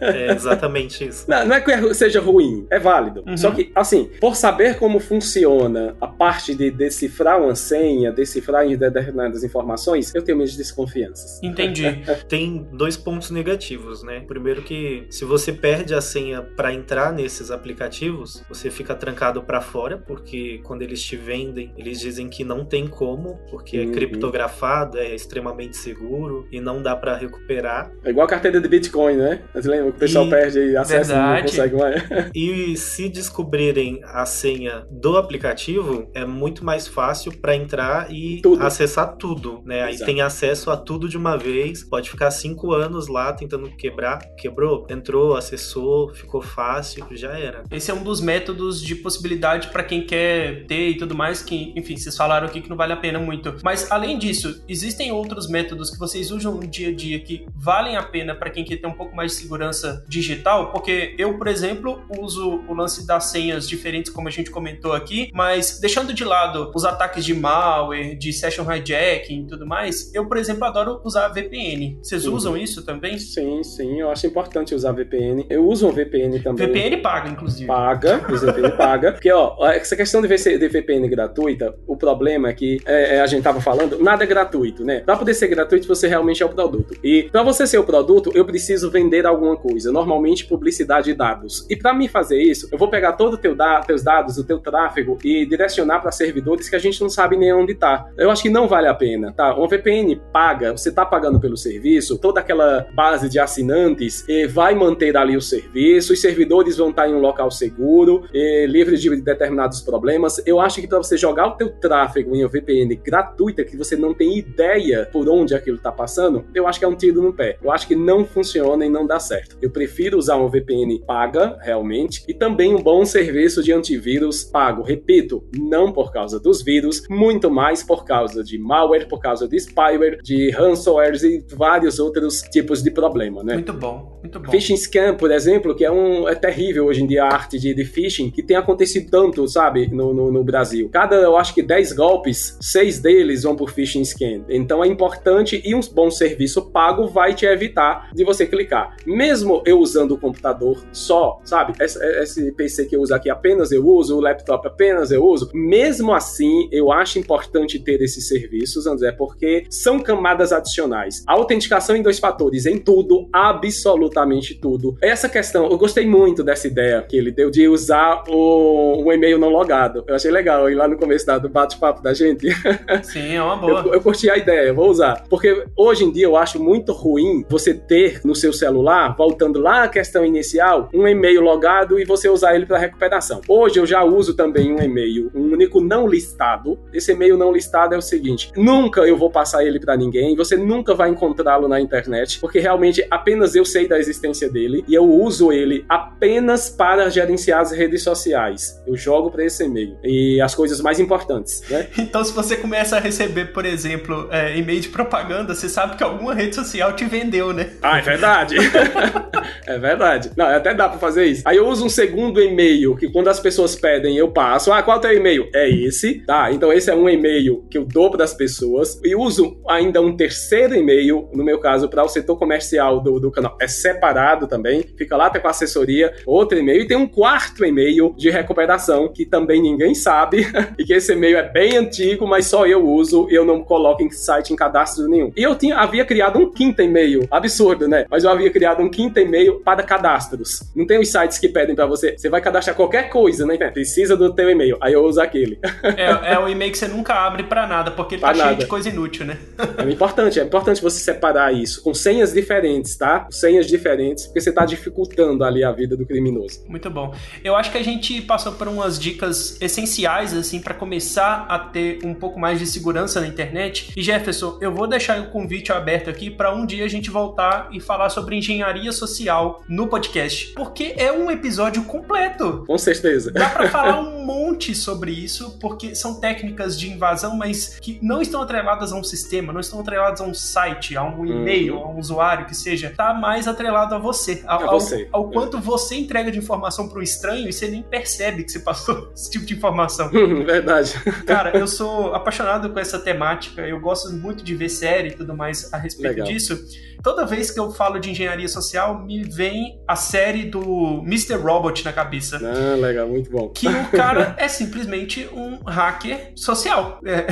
É 0.00 0.32
exatamente 0.32 1.06
isso. 1.06 1.24
Não, 1.34 1.46
não 1.46 1.56
é 1.56 1.60
que 1.60 1.94
seja 1.94 2.20
ruim, 2.20 2.66
é 2.70 2.78
válido. 2.78 3.24
Uhum. 3.26 3.36
Só 3.36 3.50
que, 3.50 3.72
assim, 3.74 4.10
por 4.20 4.36
saber 4.36 4.78
como 4.78 5.00
funciona 5.00 5.96
a 6.00 6.06
parte 6.06 6.54
de 6.54 6.70
decifrar 6.70 7.40
uma 7.40 7.54
senha, 7.54 8.12
decifrar 8.12 8.66
determinadas 8.76 9.42
informações, 9.42 10.14
eu 10.14 10.22
tenho 10.22 10.36
minhas 10.36 10.56
desconfianças. 10.56 11.42
Entendi. 11.42 12.02
Tem 12.28 12.66
dois 12.72 12.96
pontos 12.96 13.30
negativos, 13.30 14.02
né? 14.02 14.20
Primeiro 14.20 14.62
que 14.62 15.06
se 15.10 15.24
você 15.24 15.52
perde 15.52 15.94
a 15.94 16.00
senha 16.00 16.42
para 16.42 16.72
entrar 16.72 17.12
nesses 17.12 17.50
aplicativos, 17.50 18.42
você 18.48 18.70
fica 18.70 18.94
trancado 18.94 19.42
para 19.42 19.60
fora, 19.64 19.98
porque 19.98 20.60
quando 20.62 20.82
eles 20.82 21.02
te 21.02 21.16
vendem, 21.16 21.72
eles 21.76 21.98
dizem 21.98 22.28
que 22.28 22.44
não 22.44 22.64
tem 22.64 22.86
como, 22.86 23.38
porque 23.50 23.78
é 23.78 23.84
uhum. 23.84 23.90
é 23.90 23.92
criptografado, 23.92 24.98
é 24.98 25.14
extremamente 25.14 25.76
seguro 25.76 26.46
e 26.52 26.60
não 26.60 26.82
dá 26.82 26.94
para 26.94 27.16
recuperar. 27.16 27.90
É 28.04 28.10
igual 28.10 28.26
a 28.26 28.28
carteira 28.28 28.60
de 28.60 28.68
Bitcoin, 28.68 29.16
né? 29.16 29.42
Você 29.54 29.68
lembra 29.68 29.90
que 29.90 29.96
o 29.96 30.00
pessoal 30.00 30.26
e... 30.26 30.30
perde 30.30 30.76
acesso 30.76 31.12
e 31.12 31.16
não 31.16 31.42
consegue 31.42 31.76
mais. 31.76 32.02
e 32.34 32.76
se 32.76 33.08
descobrirem 33.08 34.00
a 34.04 34.26
senha 34.26 34.86
do 34.90 35.16
aplicativo, 35.16 36.10
é 36.14 36.24
muito 36.24 36.64
mais 36.64 36.86
fácil 36.86 37.36
para 37.38 37.56
entrar 37.56 38.12
e 38.12 38.40
tudo. 38.42 38.62
acessar 38.62 39.16
tudo, 39.16 39.62
né? 39.64 39.82
Aí 39.82 39.98
tem 39.98 40.20
acesso 40.20 40.70
a 40.70 40.76
tudo 40.76 41.08
de 41.08 41.16
uma 41.16 41.36
vez, 41.36 41.82
pode 41.82 42.10
ficar 42.10 42.30
cinco 42.30 42.72
anos 42.72 43.08
lá 43.08 43.32
tentando 43.32 43.68
quebrar, 43.76 44.18
quebrou, 44.36 44.86
entrou, 44.90 45.36
acessou, 45.36 46.12
ficou 46.14 46.42
fácil, 46.42 47.06
já 47.12 47.38
era. 47.38 47.62
Esse 47.70 47.90
é 47.90 47.94
um 47.94 48.02
dos 48.02 48.20
métodos 48.20 48.80
de 48.80 48.94
possibilidade 48.96 49.53
para 49.68 49.82
quem 49.82 50.02
quer 50.02 50.64
ter 50.66 50.90
e 50.90 50.96
tudo 50.96 51.14
mais, 51.14 51.42
que, 51.42 51.72
enfim, 51.76 51.96
vocês 51.96 52.16
falaram 52.16 52.46
aqui 52.46 52.60
que 52.60 52.68
não 52.68 52.76
vale 52.76 52.92
a 52.92 52.96
pena 52.96 53.18
muito. 53.18 53.56
Mas 53.62 53.90
além 53.90 54.18
disso, 54.18 54.62
existem 54.68 55.12
outros 55.12 55.48
métodos 55.48 55.90
que 55.90 55.98
vocês 55.98 56.30
usam 56.30 56.54
no 56.54 56.66
dia 56.66 56.88
a 56.88 56.94
dia 56.94 57.18
que 57.20 57.46
valem 57.54 57.96
a 57.96 58.02
pena 58.02 58.34
para 58.34 58.50
quem 58.50 58.64
quer 58.64 58.76
ter 58.76 58.86
um 58.86 58.92
pouco 58.92 59.14
mais 59.14 59.32
de 59.32 59.38
segurança 59.38 60.04
digital? 60.08 60.70
Porque 60.70 61.14
eu, 61.18 61.36
por 61.38 61.48
exemplo, 61.48 62.02
uso 62.18 62.62
o 62.68 62.74
lance 62.74 63.06
das 63.06 63.24
senhas 63.24 63.68
diferentes, 63.68 64.10
como 64.10 64.28
a 64.28 64.30
gente 64.30 64.50
comentou 64.50 64.92
aqui, 64.92 65.30
mas 65.32 65.78
deixando 65.80 66.12
de 66.12 66.24
lado 66.24 66.70
os 66.74 66.84
ataques 66.84 67.24
de 67.24 67.34
malware, 67.34 68.16
de 68.16 68.32
session 68.32 68.64
hijacking 68.70 69.42
e 69.42 69.46
tudo 69.46 69.66
mais, 69.66 70.14
eu, 70.14 70.26
por 70.26 70.36
exemplo, 70.36 70.64
adoro 70.64 71.00
usar 71.04 71.28
VPN. 71.28 71.98
Vocês 72.02 72.26
uhum. 72.26 72.34
usam 72.34 72.56
isso 72.56 72.84
também? 72.84 73.18
Sim, 73.18 73.62
sim, 73.62 74.00
eu 74.00 74.10
acho 74.10 74.26
importante 74.26 74.74
usar 74.74 74.92
VPN. 74.92 75.46
Eu 75.48 75.66
uso 75.66 75.88
um 75.88 75.92
VPN 75.92 76.40
também. 76.40 76.66
VPN 76.66 76.96
paga, 76.98 77.30
inclusive. 77.30 77.66
Paga, 77.66 78.24
o 78.30 78.36
VPN 78.36 78.70
paga. 78.76 79.12
Porque, 79.12 79.30
ó, 79.30 79.43
essa 79.72 79.96
questão 79.96 80.20
de 80.20 80.28
VPN 80.28 81.08
gratuita, 81.08 81.74
o 81.86 81.96
problema 81.96 82.48
é 82.48 82.52
que 82.52 82.80
é, 82.86 83.16
é, 83.16 83.20
a 83.20 83.26
gente 83.26 83.42
tava 83.42 83.60
falando, 83.60 83.98
nada 83.98 84.24
é 84.24 84.26
gratuito, 84.26 84.84
né? 84.84 85.00
Pra 85.00 85.16
poder 85.16 85.34
ser 85.34 85.48
gratuito, 85.48 85.86
você 85.86 86.08
realmente 86.08 86.42
é 86.42 86.46
o 86.46 86.48
produto. 86.48 86.94
E 87.02 87.24
para 87.30 87.42
você 87.42 87.66
ser 87.66 87.78
o 87.78 87.84
produto, 87.84 88.30
eu 88.34 88.44
preciso 88.44 88.90
vender 88.90 89.26
alguma 89.26 89.56
coisa. 89.56 89.92
Normalmente, 89.92 90.46
publicidade 90.46 91.06
de 91.06 91.14
dados. 91.14 91.66
E 91.68 91.76
para 91.76 91.92
mim 91.92 92.08
fazer 92.08 92.40
isso, 92.40 92.68
eu 92.72 92.78
vou 92.78 92.88
pegar 92.88 93.12
todo 93.12 93.36
teu 93.36 93.54
da 93.54 93.80
teus 93.80 94.02
dados, 94.02 94.38
o 94.38 94.44
teu 94.44 94.58
tráfego 94.58 95.18
e 95.22 95.44
direcionar 95.46 96.00
para 96.00 96.10
servidores 96.10 96.68
que 96.68 96.76
a 96.76 96.78
gente 96.78 97.00
não 97.00 97.10
sabe 97.10 97.36
nem 97.36 97.52
onde 97.52 97.74
tá. 97.74 98.08
Eu 98.16 98.30
acho 98.30 98.42
que 98.42 98.48
não 98.48 98.66
vale 98.66 98.88
a 98.88 98.94
pena, 98.94 99.32
tá? 99.32 99.54
Uma 99.54 99.68
VPN 99.68 100.20
paga, 100.32 100.72
você 100.72 100.90
tá 100.90 101.04
pagando 101.04 101.38
pelo 101.38 101.56
serviço, 101.56 102.18
toda 102.18 102.40
aquela 102.40 102.86
base 102.94 103.28
de 103.28 103.38
assinantes 103.38 104.24
e 104.28 104.46
vai 104.46 104.74
manter 104.74 105.16
ali 105.16 105.36
o 105.36 105.40
serviço, 105.40 106.12
os 106.12 106.20
servidores 106.20 106.76
vão 106.76 106.90
estar 106.90 107.08
em 107.08 107.14
um 107.14 107.20
local 107.20 107.50
seguro, 107.50 108.24
livre 108.32 108.96
de 108.96 109.08
determinados 109.34 109.80
problemas. 109.80 110.42
Eu 110.46 110.60
acho 110.60 110.80
que 110.80 110.86
para 110.86 110.98
você 110.98 111.16
jogar 111.16 111.48
o 111.48 111.56
teu 111.56 111.70
tráfego 111.70 112.34
em 112.34 112.42
uma 112.42 112.48
VPN 112.48 112.94
gratuita, 112.96 113.64
que 113.64 113.76
você 113.76 113.96
não 113.96 114.14
tem 114.14 114.38
ideia 114.38 115.08
por 115.12 115.28
onde 115.28 115.54
aquilo 115.54 115.76
está 115.76 115.92
passando, 115.92 116.44
eu 116.54 116.66
acho 116.66 116.78
que 116.78 116.84
é 116.84 116.88
um 116.88 116.94
tiro 116.94 117.22
no 117.22 117.32
pé. 117.32 117.58
Eu 117.62 117.70
acho 117.70 117.86
que 117.86 117.94
não 117.94 118.24
funciona 118.24 118.84
e 118.84 118.88
não 118.88 119.06
dá 119.06 119.18
certo. 119.18 119.56
Eu 119.60 119.70
prefiro 119.70 120.18
usar 120.18 120.36
uma 120.36 120.48
VPN 120.48 121.00
paga, 121.06 121.58
realmente, 121.60 122.24
e 122.28 122.34
também 122.34 122.74
um 122.74 122.82
bom 122.82 123.04
serviço 123.04 123.62
de 123.62 123.72
antivírus 123.72 124.44
pago. 124.44 124.82
Repito, 124.82 125.44
não 125.56 125.92
por 125.92 126.12
causa 126.12 126.38
dos 126.40 126.62
vírus, 126.62 127.06
muito 127.08 127.50
mais 127.50 127.82
por 127.82 128.04
causa 128.04 128.42
de 128.42 128.58
malware, 128.58 129.08
por 129.08 129.20
causa 129.20 129.48
de 129.48 129.58
spyware, 129.58 130.18
de 130.22 130.50
ransomwares 130.50 131.22
e 131.22 131.44
vários 131.54 131.98
outros 131.98 132.42
tipos 132.42 132.82
de 132.82 132.90
problema, 132.90 133.42
né? 133.42 133.54
Muito 133.54 133.72
bom. 133.72 134.13
Phishing 134.50 134.76
scam, 134.76 135.14
por 135.14 135.30
exemplo, 135.30 135.74
que 135.74 135.84
é 135.84 135.90
um 135.90 136.28
é 136.28 136.34
terrível 136.34 136.86
hoje 136.86 137.02
em 137.02 137.06
dia 137.06 137.24
a 137.24 137.32
arte 137.32 137.58
de, 137.58 137.74
de 137.74 137.84
phishing, 137.84 138.30
que 138.30 138.42
tem 138.42 138.56
acontecido 138.56 139.10
tanto, 139.10 139.46
sabe, 139.46 139.88
no, 139.88 140.14
no, 140.14 140.32
no 140.32 140.42
Brasil. 140.42 140.88
Cada, 140.90 141.16
eu 141.16 141.36
acho 141.36 141.54
que 141.54 141.62
10 141.62 141.92
golpes, 141.92 142.56
seis 142.60 142.98
deles 142.98 143.42
vão 143.42 143.54
por 143.54 143.70
phishing 143.70 144.04
scam. 144.04 144.44
Então 144.48 144.82
é 144.82 144.88
importante 144.88 145.60
e 145.64 145.74
um 145.74 145.80
bom 145.92 146.10
serviço 146.10 146.70
pago 146.70 147.06
vai 147.06 147.34
te 147.34 147.44
evitar 147.44 148.10
de 148.14 148.24
você 148.24 148.46
clicar. 148.46 148.96
Mesmo 149.06 149.62
eu 149.66 149.78
usando 149.78 150.12
o 150.12 150.18
computador 150.18 150.82
só, 150.92 151.40
sabe? 151.44 151.74
Esse, 151.80 152.02
esse 152.20 152.52
PC 152.52 152.86
que 152.86 152.96
eu 152.96 153.02
uso 153.02 153.14
aqui 153.14 153.28
apenas 153.28 153.72
eu 153.72 153.86
uso, 153.86 154.16
o 154.16 154.20
laptop 154.20 154.66
apenas 154.66 155.10
eu 155.10 155.24
uso. 155.24 155.50
Mesmo 155.52 156.14
assim, 156.14 156.68
eu 156.72 156.90
acho 156.90 157.18
importante 157.18 157.78
ter 157.78 158.00
esses 158.00 158.26
serviços, 158.26 158.86
André, 158.86 159.12
porque 159.12 159.64
são 159.68 160.00
camadas 160.00 160.52
adicionais. 160.52 161.22
A 161.26 161.34
autenticação 161.34 161.94
em 161.94 162.02
dois 162.02 162.18
fatores, 162.18 162.66
em 162.66 162.78
tudo, 162.78 163.28
absolutamente 163.32 164.13
tudo. 164.54 164.96
Essa 165.00 165.28
questão, 165.28 165.70
eu 165.70 165.76
gostei 165.76 166.06
muito 166.06 166.42
dessa 166.42 166.66
ideia 166.66 167.02
que 167.02 167.16
ele 167.16 167.30
deu 167.30 167.50
de 167.50 167.68
usar 167.68 168.22
o, 168.28 169.04
o 169.04 169.12
e-mail 169.12 169.38
não 169.38 169.48
logado. 169.48 170.04
Eu 170.06 170.14
achei 170.14 170.30
legal 170.30 170.70
ir 170.70 170.74
lá 170.74 170.86
no 170.86 170.96
começo 170.96 171.24
do 171.40 171.48
bate-papo 171.48 172.02
da 172.02 172.12
gente. 172.12 172.48
Sim, 173.02 173.34
é 173.34 173.42
uma 173.42 173.56
boa. 173.56 173.80
Eu, 173.86 173.94
eu 173.94 174.00
curti 174.00 174.28
a 174.28 174.36
ideia, 174.36 174.72
vou 174.72 174.90
usar. 174.90 175.24
Porque 175.28 175.64
hoje 175.76 176.04
em 176.04 176.12
dia 176.12 176.26
eu 176.26 176.36
acho 176.36 176.62
muito 176.62 176.92
ruim 176.92 177.44
você 177.48 177.72
ter 177.72 178.20
no 178.24 178.34
seu 178.34 178.52
celular, 178.52 179.14
voltando 179.16 179.58
lá 179.58 179.84
à 179.84 179.88
questão 179.88 180.24
inicial, 180.24 180.88
um 180.92 181.08
e-mail 181.08 181.40
logado 181.40 181.98
e 181.98 182.04
você 182.04 182.28
usar 182.28 182.54
ele 182.54 182.66
para 182.66 182.78
recuperação. 182.78 183.40
Hoje 183.48 183.78
eu 183.78 183.86
já 183.86 184.04
uso 184.04 184.34
também 184.34 184.72
um 184.72 184.82
e-mail, 184.82 185.30
um 185.34 185.52
único 185.52 185.80
não 185.80 186.06
listado. 186.06 186.78
Esse 186.92 187.12
e-mail 187.12 187.36
não 187.36 187.52
listado 187.52 187.94
é 187.94 187.98
o 187.98 188.02
seguinte: 188.02 188.50
nunca 188.56 189.02
eu 189.02 189.16
vou 189.16 189.30
passar 189.30 189.64
ele 189.64 189.80
para 189.80 189.96
ninguém, 189.96 190.36
você 190.36 190.56
nunca 190.56 190.94
vai 190.94 191.10
encontrá-lo 191.10 191.68
na 191.68 191.80
internet, 191.80 192.38
porque 192.40 192.58
realmente 192.58 193.06
apenas 193.10 193.54
eu 193.54 193.64
sei 193.64 193.88
da 193.88 193.98
existência 194.04 194.48
dele 194.48 194.84
e 194.86 194.94
eu 194.94 195.04
uso 195.04 195.52
ele 195.52 195.84
apenas 195.88 196.68
para 196.68 197.08
gerenciar 197.10 197.60
as 197.60 197.72
redes 197.72 198.02
sociais. 198.02 198.80
Eu 198.86 198.96
jogo 198.96 199.30
para 199.30 199.44
esse 199.44 199.64
e-mail 199.64 199.96
e 200.02 200.40
as 200.40 200.54
coisas 200.54 200.80
mais 200.80 201.00
importantes, 201.00 201.62
né? 201.68 201.88
Então, 202.14 202.22
se 202.22 202.32
você 202.32 202.56
começa 202.56 202.96
a 202.96 203.00
receber, 203.00 203.46
por 203.46 203.64
exemplo, 203.64 204.28
é, 204.30 204.56
e-mail 204.56 204.80
de 204.80 204.88
propaganda, 204.88 205.54
você 205.54 205.68
sabe 205.68 205.96
que 205.96 206.04
alguma 206.04 206.34
rede 206.34 206.54
social 206.54 206.92
te 206.92 207.04
vendeu, 207.06 207.52
né? 207.52 207.70
Ah, 207.82 207.98
é 207.98 208.02
verdade. 208.02 208.56
É 209.66 209.78
verdade. 209.78 210.30
Não, 210.36 210.46
até 210.46 210.74
dá 210.74 210.88
pra 210.88 210.98
fazer 210.98 211.24
isso. 211.26 211.42
Aí 211.44 211.56
eu 211.56 211.66
uso 211.66 211.86
um 211.86 211.88
segundo 211.88 212.40
e-mail, 212.40 212.96
que 212.96 213.08
quando 213.10 213.28
as 213.28 213.40
pessoas 213.40 213.74
pedem, 213.74 214.16
eu 214.16 214.30
passo. 214.30 214.72
Ah, 214.72 214.82
qual 214.82 214.96
é 214.96 214.98
o 214.98 215.02
teu 215.02 215.12
e-mail? 215.12 215.48
É 215.54 215.68
esse, 215.68 216.20
tá? 216.26 216.50
Então 216.52 216.72
esse 216.72 216.90
é 216.90 216.94
um 216.94 217.08
e-mail 217.08 217.64
que 217.70 217.78
eu 217.78 217.84
dou 217.84 218.10
para 218.10 218.24
as 218.24 218.34
pessoas. 218.34 219.00
E 219.02 219.14
uso 219.14 219.60
ainda 219.68 220.00
um 220.00 220.16
terceiro 220.16 220.74
e-mail, 220.74 221.28
no 221.32 221.44
meu 221.44 221.58
caso, 221.58 221.88
para 221.88 222.04
o 222.04 222.08
setor 222.08 222.36
comercial 222.36 223.00
do, 223.00 223.18
do 223.18 223.30
canal. 223.30 223.56
É 223.60 223.68
separado 223.94 224.46
também. 224.46 224.84
Fica 224.96 225.16
lá 225.16 225.26
até 225.26 225.38
com 225.38 225.48
assessoria. 225.48 226.14
Outro 226.26 226.58
e-mail. 226.58 226.82
E 226.82 226.86
tem 226.86 226.96
um 226.96 227.06
quarto 227.06 227.64
e-mail 227.64 228.14
de 228.16 228.30
recuperação, 228.30 229.08
que 229.08 229.24
também 229.24 229.60
ninguém 229.62 229.94
sabe. 229.94 230.46
e 230.78 230.84
que 230.84 230.92
esse 230.92 231.12
e-mail 231.12 231.38
é 231.38 231.42
bem 231.42 231.76
antigo, 231.76 232.26
mas 232.26 232.46
só 232.46 232.66
eu 232.66 232.86
uso. 232.86 233.26
Eu 233.30 233.44
não 233.44 233.62
coloco 233.62 234.02
em 234.02 234.10
site 234.10 234.52
em 234.52 234.56
cadastro 234.56 235.08
nenhum. 235.08 235.32
E 235.36 235.42
eu 235.42 235.54
tinha, 235.54 235.78
havia 235.78 236.04
criado 236.04 236.38
um 236.38 236.50
quinto 236.50 236.82
e-mail. 236.82 237.26
Absurdo, 237.30 237.88
né? 237.88 238.04
Mas 238.10 238.24
eu 238.24 238.30
havia 238.30 238.50
criado 238.50 238.82
um 238.82 238.90
quinto 238.90 239.18
e-mail 239.18 239.60
para 239.60 239.82
cadastros. 239.82 240.62
Não 240.74 240.86
tem 240.86 241.00
os 241.00 241.10
sites 241.10 241.38
que 241.38 241.48
pedem 241.48 241.74
para 241.74 241.86
você. 241.86 242.16
Você 242.16 242.28
vai 242.28 242.40
cadastrar 242.40 242.76
qualquer 242.76 243.08
coisa 243.08 243.44
internet. 243.54 243.72
Precisa 243.74 244.16
do 244.16 244.32
teu 244.32 244.50
e-mail. 244.50 244.76
Aí 244.80 244.92
eu 244.92 245.04
uso 245.04 245.20
aquele. 245.20 245.58
É, 245.96 246.34
é 246.34 246.38
o 246.38 246.48
e-mail 246.48 246.72
que 246.72 246.78
você 246.78 246.88
nunca 246.88 247.14
abre 247.14 247.44
para 247.44 247.66
nada, 247.66 247.90
porque 247.90 248.16
ele 248.16 248.20
pra 248.20 248.32
tá 248.32 248.38
nada. 248.38 248.48
cheio 248.50 248.60
de 248.60 248.66
coisa 248.66 248.88
inútil, 248.88 249.24
né? 249.24 249.38
é 249.78 249.90
importante, 249.90 250.40
é 250.40 250.42
importante 250.42 250.82
você 250.82 250.98
separar 250.98 251.52
isso 251.54 251.82
com 251.82 251.94
senhas 251.94 252.32
diferentes, 252.32 252.96
tá? 252.96 253.26
Senhas 253.30 253.66
diferentes, 253.66 253.83
porque 254.26 254.40
você 254.40 254.52
tá 254.52 254.64
dificultando 254.64 255.44
ali 255.44 255.62
a 255.62 255.70
vida 255.72 255.96
do 255.96 256.06
criminoso. 256.06 256.64
Muito 256.68 256.90
bom. 256.90 257.14
Eu 257.42 257.54
acho 257.54 257.70
que 257.70 257.78
a 257.78 257.82
gente 257.82 258.22
passou 258.22 258.52
por 258.52 258.68
umas 258.68 258.98
dicas 258.98 259.60
essenciais, 259.60 260.34
assim, 260.34 260.60
para 260.60 260.74
começar 260.74 261.46
a 261.48 261.58
ter 261.58 261.98
um 262.04 262.14
pouco 262.14 262.38
mais 262.38 262.58
de 262.58 262.66
segurança 262.66 263.20
na 263.20 263.26
internet. 263.26 263.92
E 263.96 264.02
Jefferson, 264.02 264.58
eu 264.60 264.72
vou 264.72 264.86
deixar 264.86 265.20
o 265.20 265.30
convite 265.30 265.72
aberto 265.72 266.08
aqui 266.08 266.30
para 266.30 266.54
um 266.54 266.64
dia 266.64 266.84
a 266.84 266.88
gente 266.88 267.10
voltar 267.10 267.68
e 267.72 267.80
falar 267.80 268.08
sobre 268.08 268.36
engenharia 268.36 268.92
social 268.92 269.62
no 269.68 269.86
podcast, 269.86 270.52
porque 270.54 270.94
é 270.96 271.12
um 271.12 271.30
episódio 271.30 271.84
completo. 271.84 272.64
Com 272.66 272.78
certeza. 272.78 273.30
Dá 273.30 273.48
para 273.50 273.68
falar 273.70 274.00
um 274.00 274.24
monte 274.24 274.74
sobre 274.74 275.12
isso, 275.12 275.58
porque 275.60 275.94
são 275.94 276.20
técnicas 276.20 276.78
de 276.78 276.90
invasão, 276.90 277.36
mas 277.36 277.78
que 277.80 277.98
não 278.02 278.22
estão 278.22 278.42
atreladas 278.42 278.92
a 278.92 278.96
um 278.96 279.04
sistema, 279.04 279.52
não 279.52 279.60
estão 279.60 279.80
atreladas 279.80 280.20
a 280.20 280.24
um 280.24 280.34
site, 280.34 280.96
a 280.96 281.04
um 281.04 281.26
e-mail, 281.26 281.76
uhum. 281.76 281.84
a 281.84 281.90
um 281.90 281.98
usuário 281.98 282.46
que 282.46 282.54
seja. 282.54 282.92
Tá 282.96 283.12
mais 283.12 283.46
atrelado 283.46 283.63
a 283.68 283.98
você, 283.98 284.42
ao, 284.46 284.70
você. 284.70 285.08
ao, 285.12 285.24
ao 285.24 285.30
quanto 285.30 285.60
você 285.60 285.96
entrega 285.96 286.30
de 286.30 286.38
informação 286.38 286.88
para 286.88 286.98
um 286.98 287.02
estranho 287.02 287.48
e 287.48 287.52
você 287.52 287.68
nem 287.68 287.82
percebe 287.82 288.44
que 288.44 288.52
você 288.52 288.60
passou 288.60 289.10
esse 289.14 289.30
tipo 289.30 289.44
de 289.44 289.54
informação. 289.54 290.08
Verdade. 290.44 290.92
Cara, 291.26 291.56
eu 291.56 291.66
sou 291.66 292.14
apaixonado 292.14 292.70
com 292.70 292.78
essa 292.78 292.98
temática, 292.98 293.62
eu 293.62 293.80
gosto 293.80 294.12
muito 294.12 294.44
de 294.44 294.54
ver 294.54 294.68
série 294.68 295.08
e 295.08 295.12
tudo 295.12 295.36
mais 295.36 295.72
a 295.72 295.76
respeito 295.76 296.18
Legal. 296.18 296.26
disso 296.26 296.58
toda 297.04 297.26
vez 297.26 297.50
que 297.50 297.60
eu 297.60 297.70
falo 297.70 297.98
de 297.98 298.10
engenharia 298.10 298.48
social, 298.48 298.98
me 299.04 299.22
vem 299.22 299.78
a 299.86 299.94
série 299.94 300.44
do 300.44 301.02
Mr. 301.04 301.34
Robot 301.34 301.84
na 301.84 301.92
cabeça. 301.92 302.40
Ah, 302.42 302.74
legal, 302.76 303.06
muito 303.06 303.30
bom. 303.30 303.50
Que 303.50 303.68
o 303.68 303.88
cara 303.92 304.34
é 304.38 304.48
simplesmente 304.48 305.28
um 305.30 305.58
hacker 305.66 306.32
social. 306.34 306.98
É. 307.04 307.26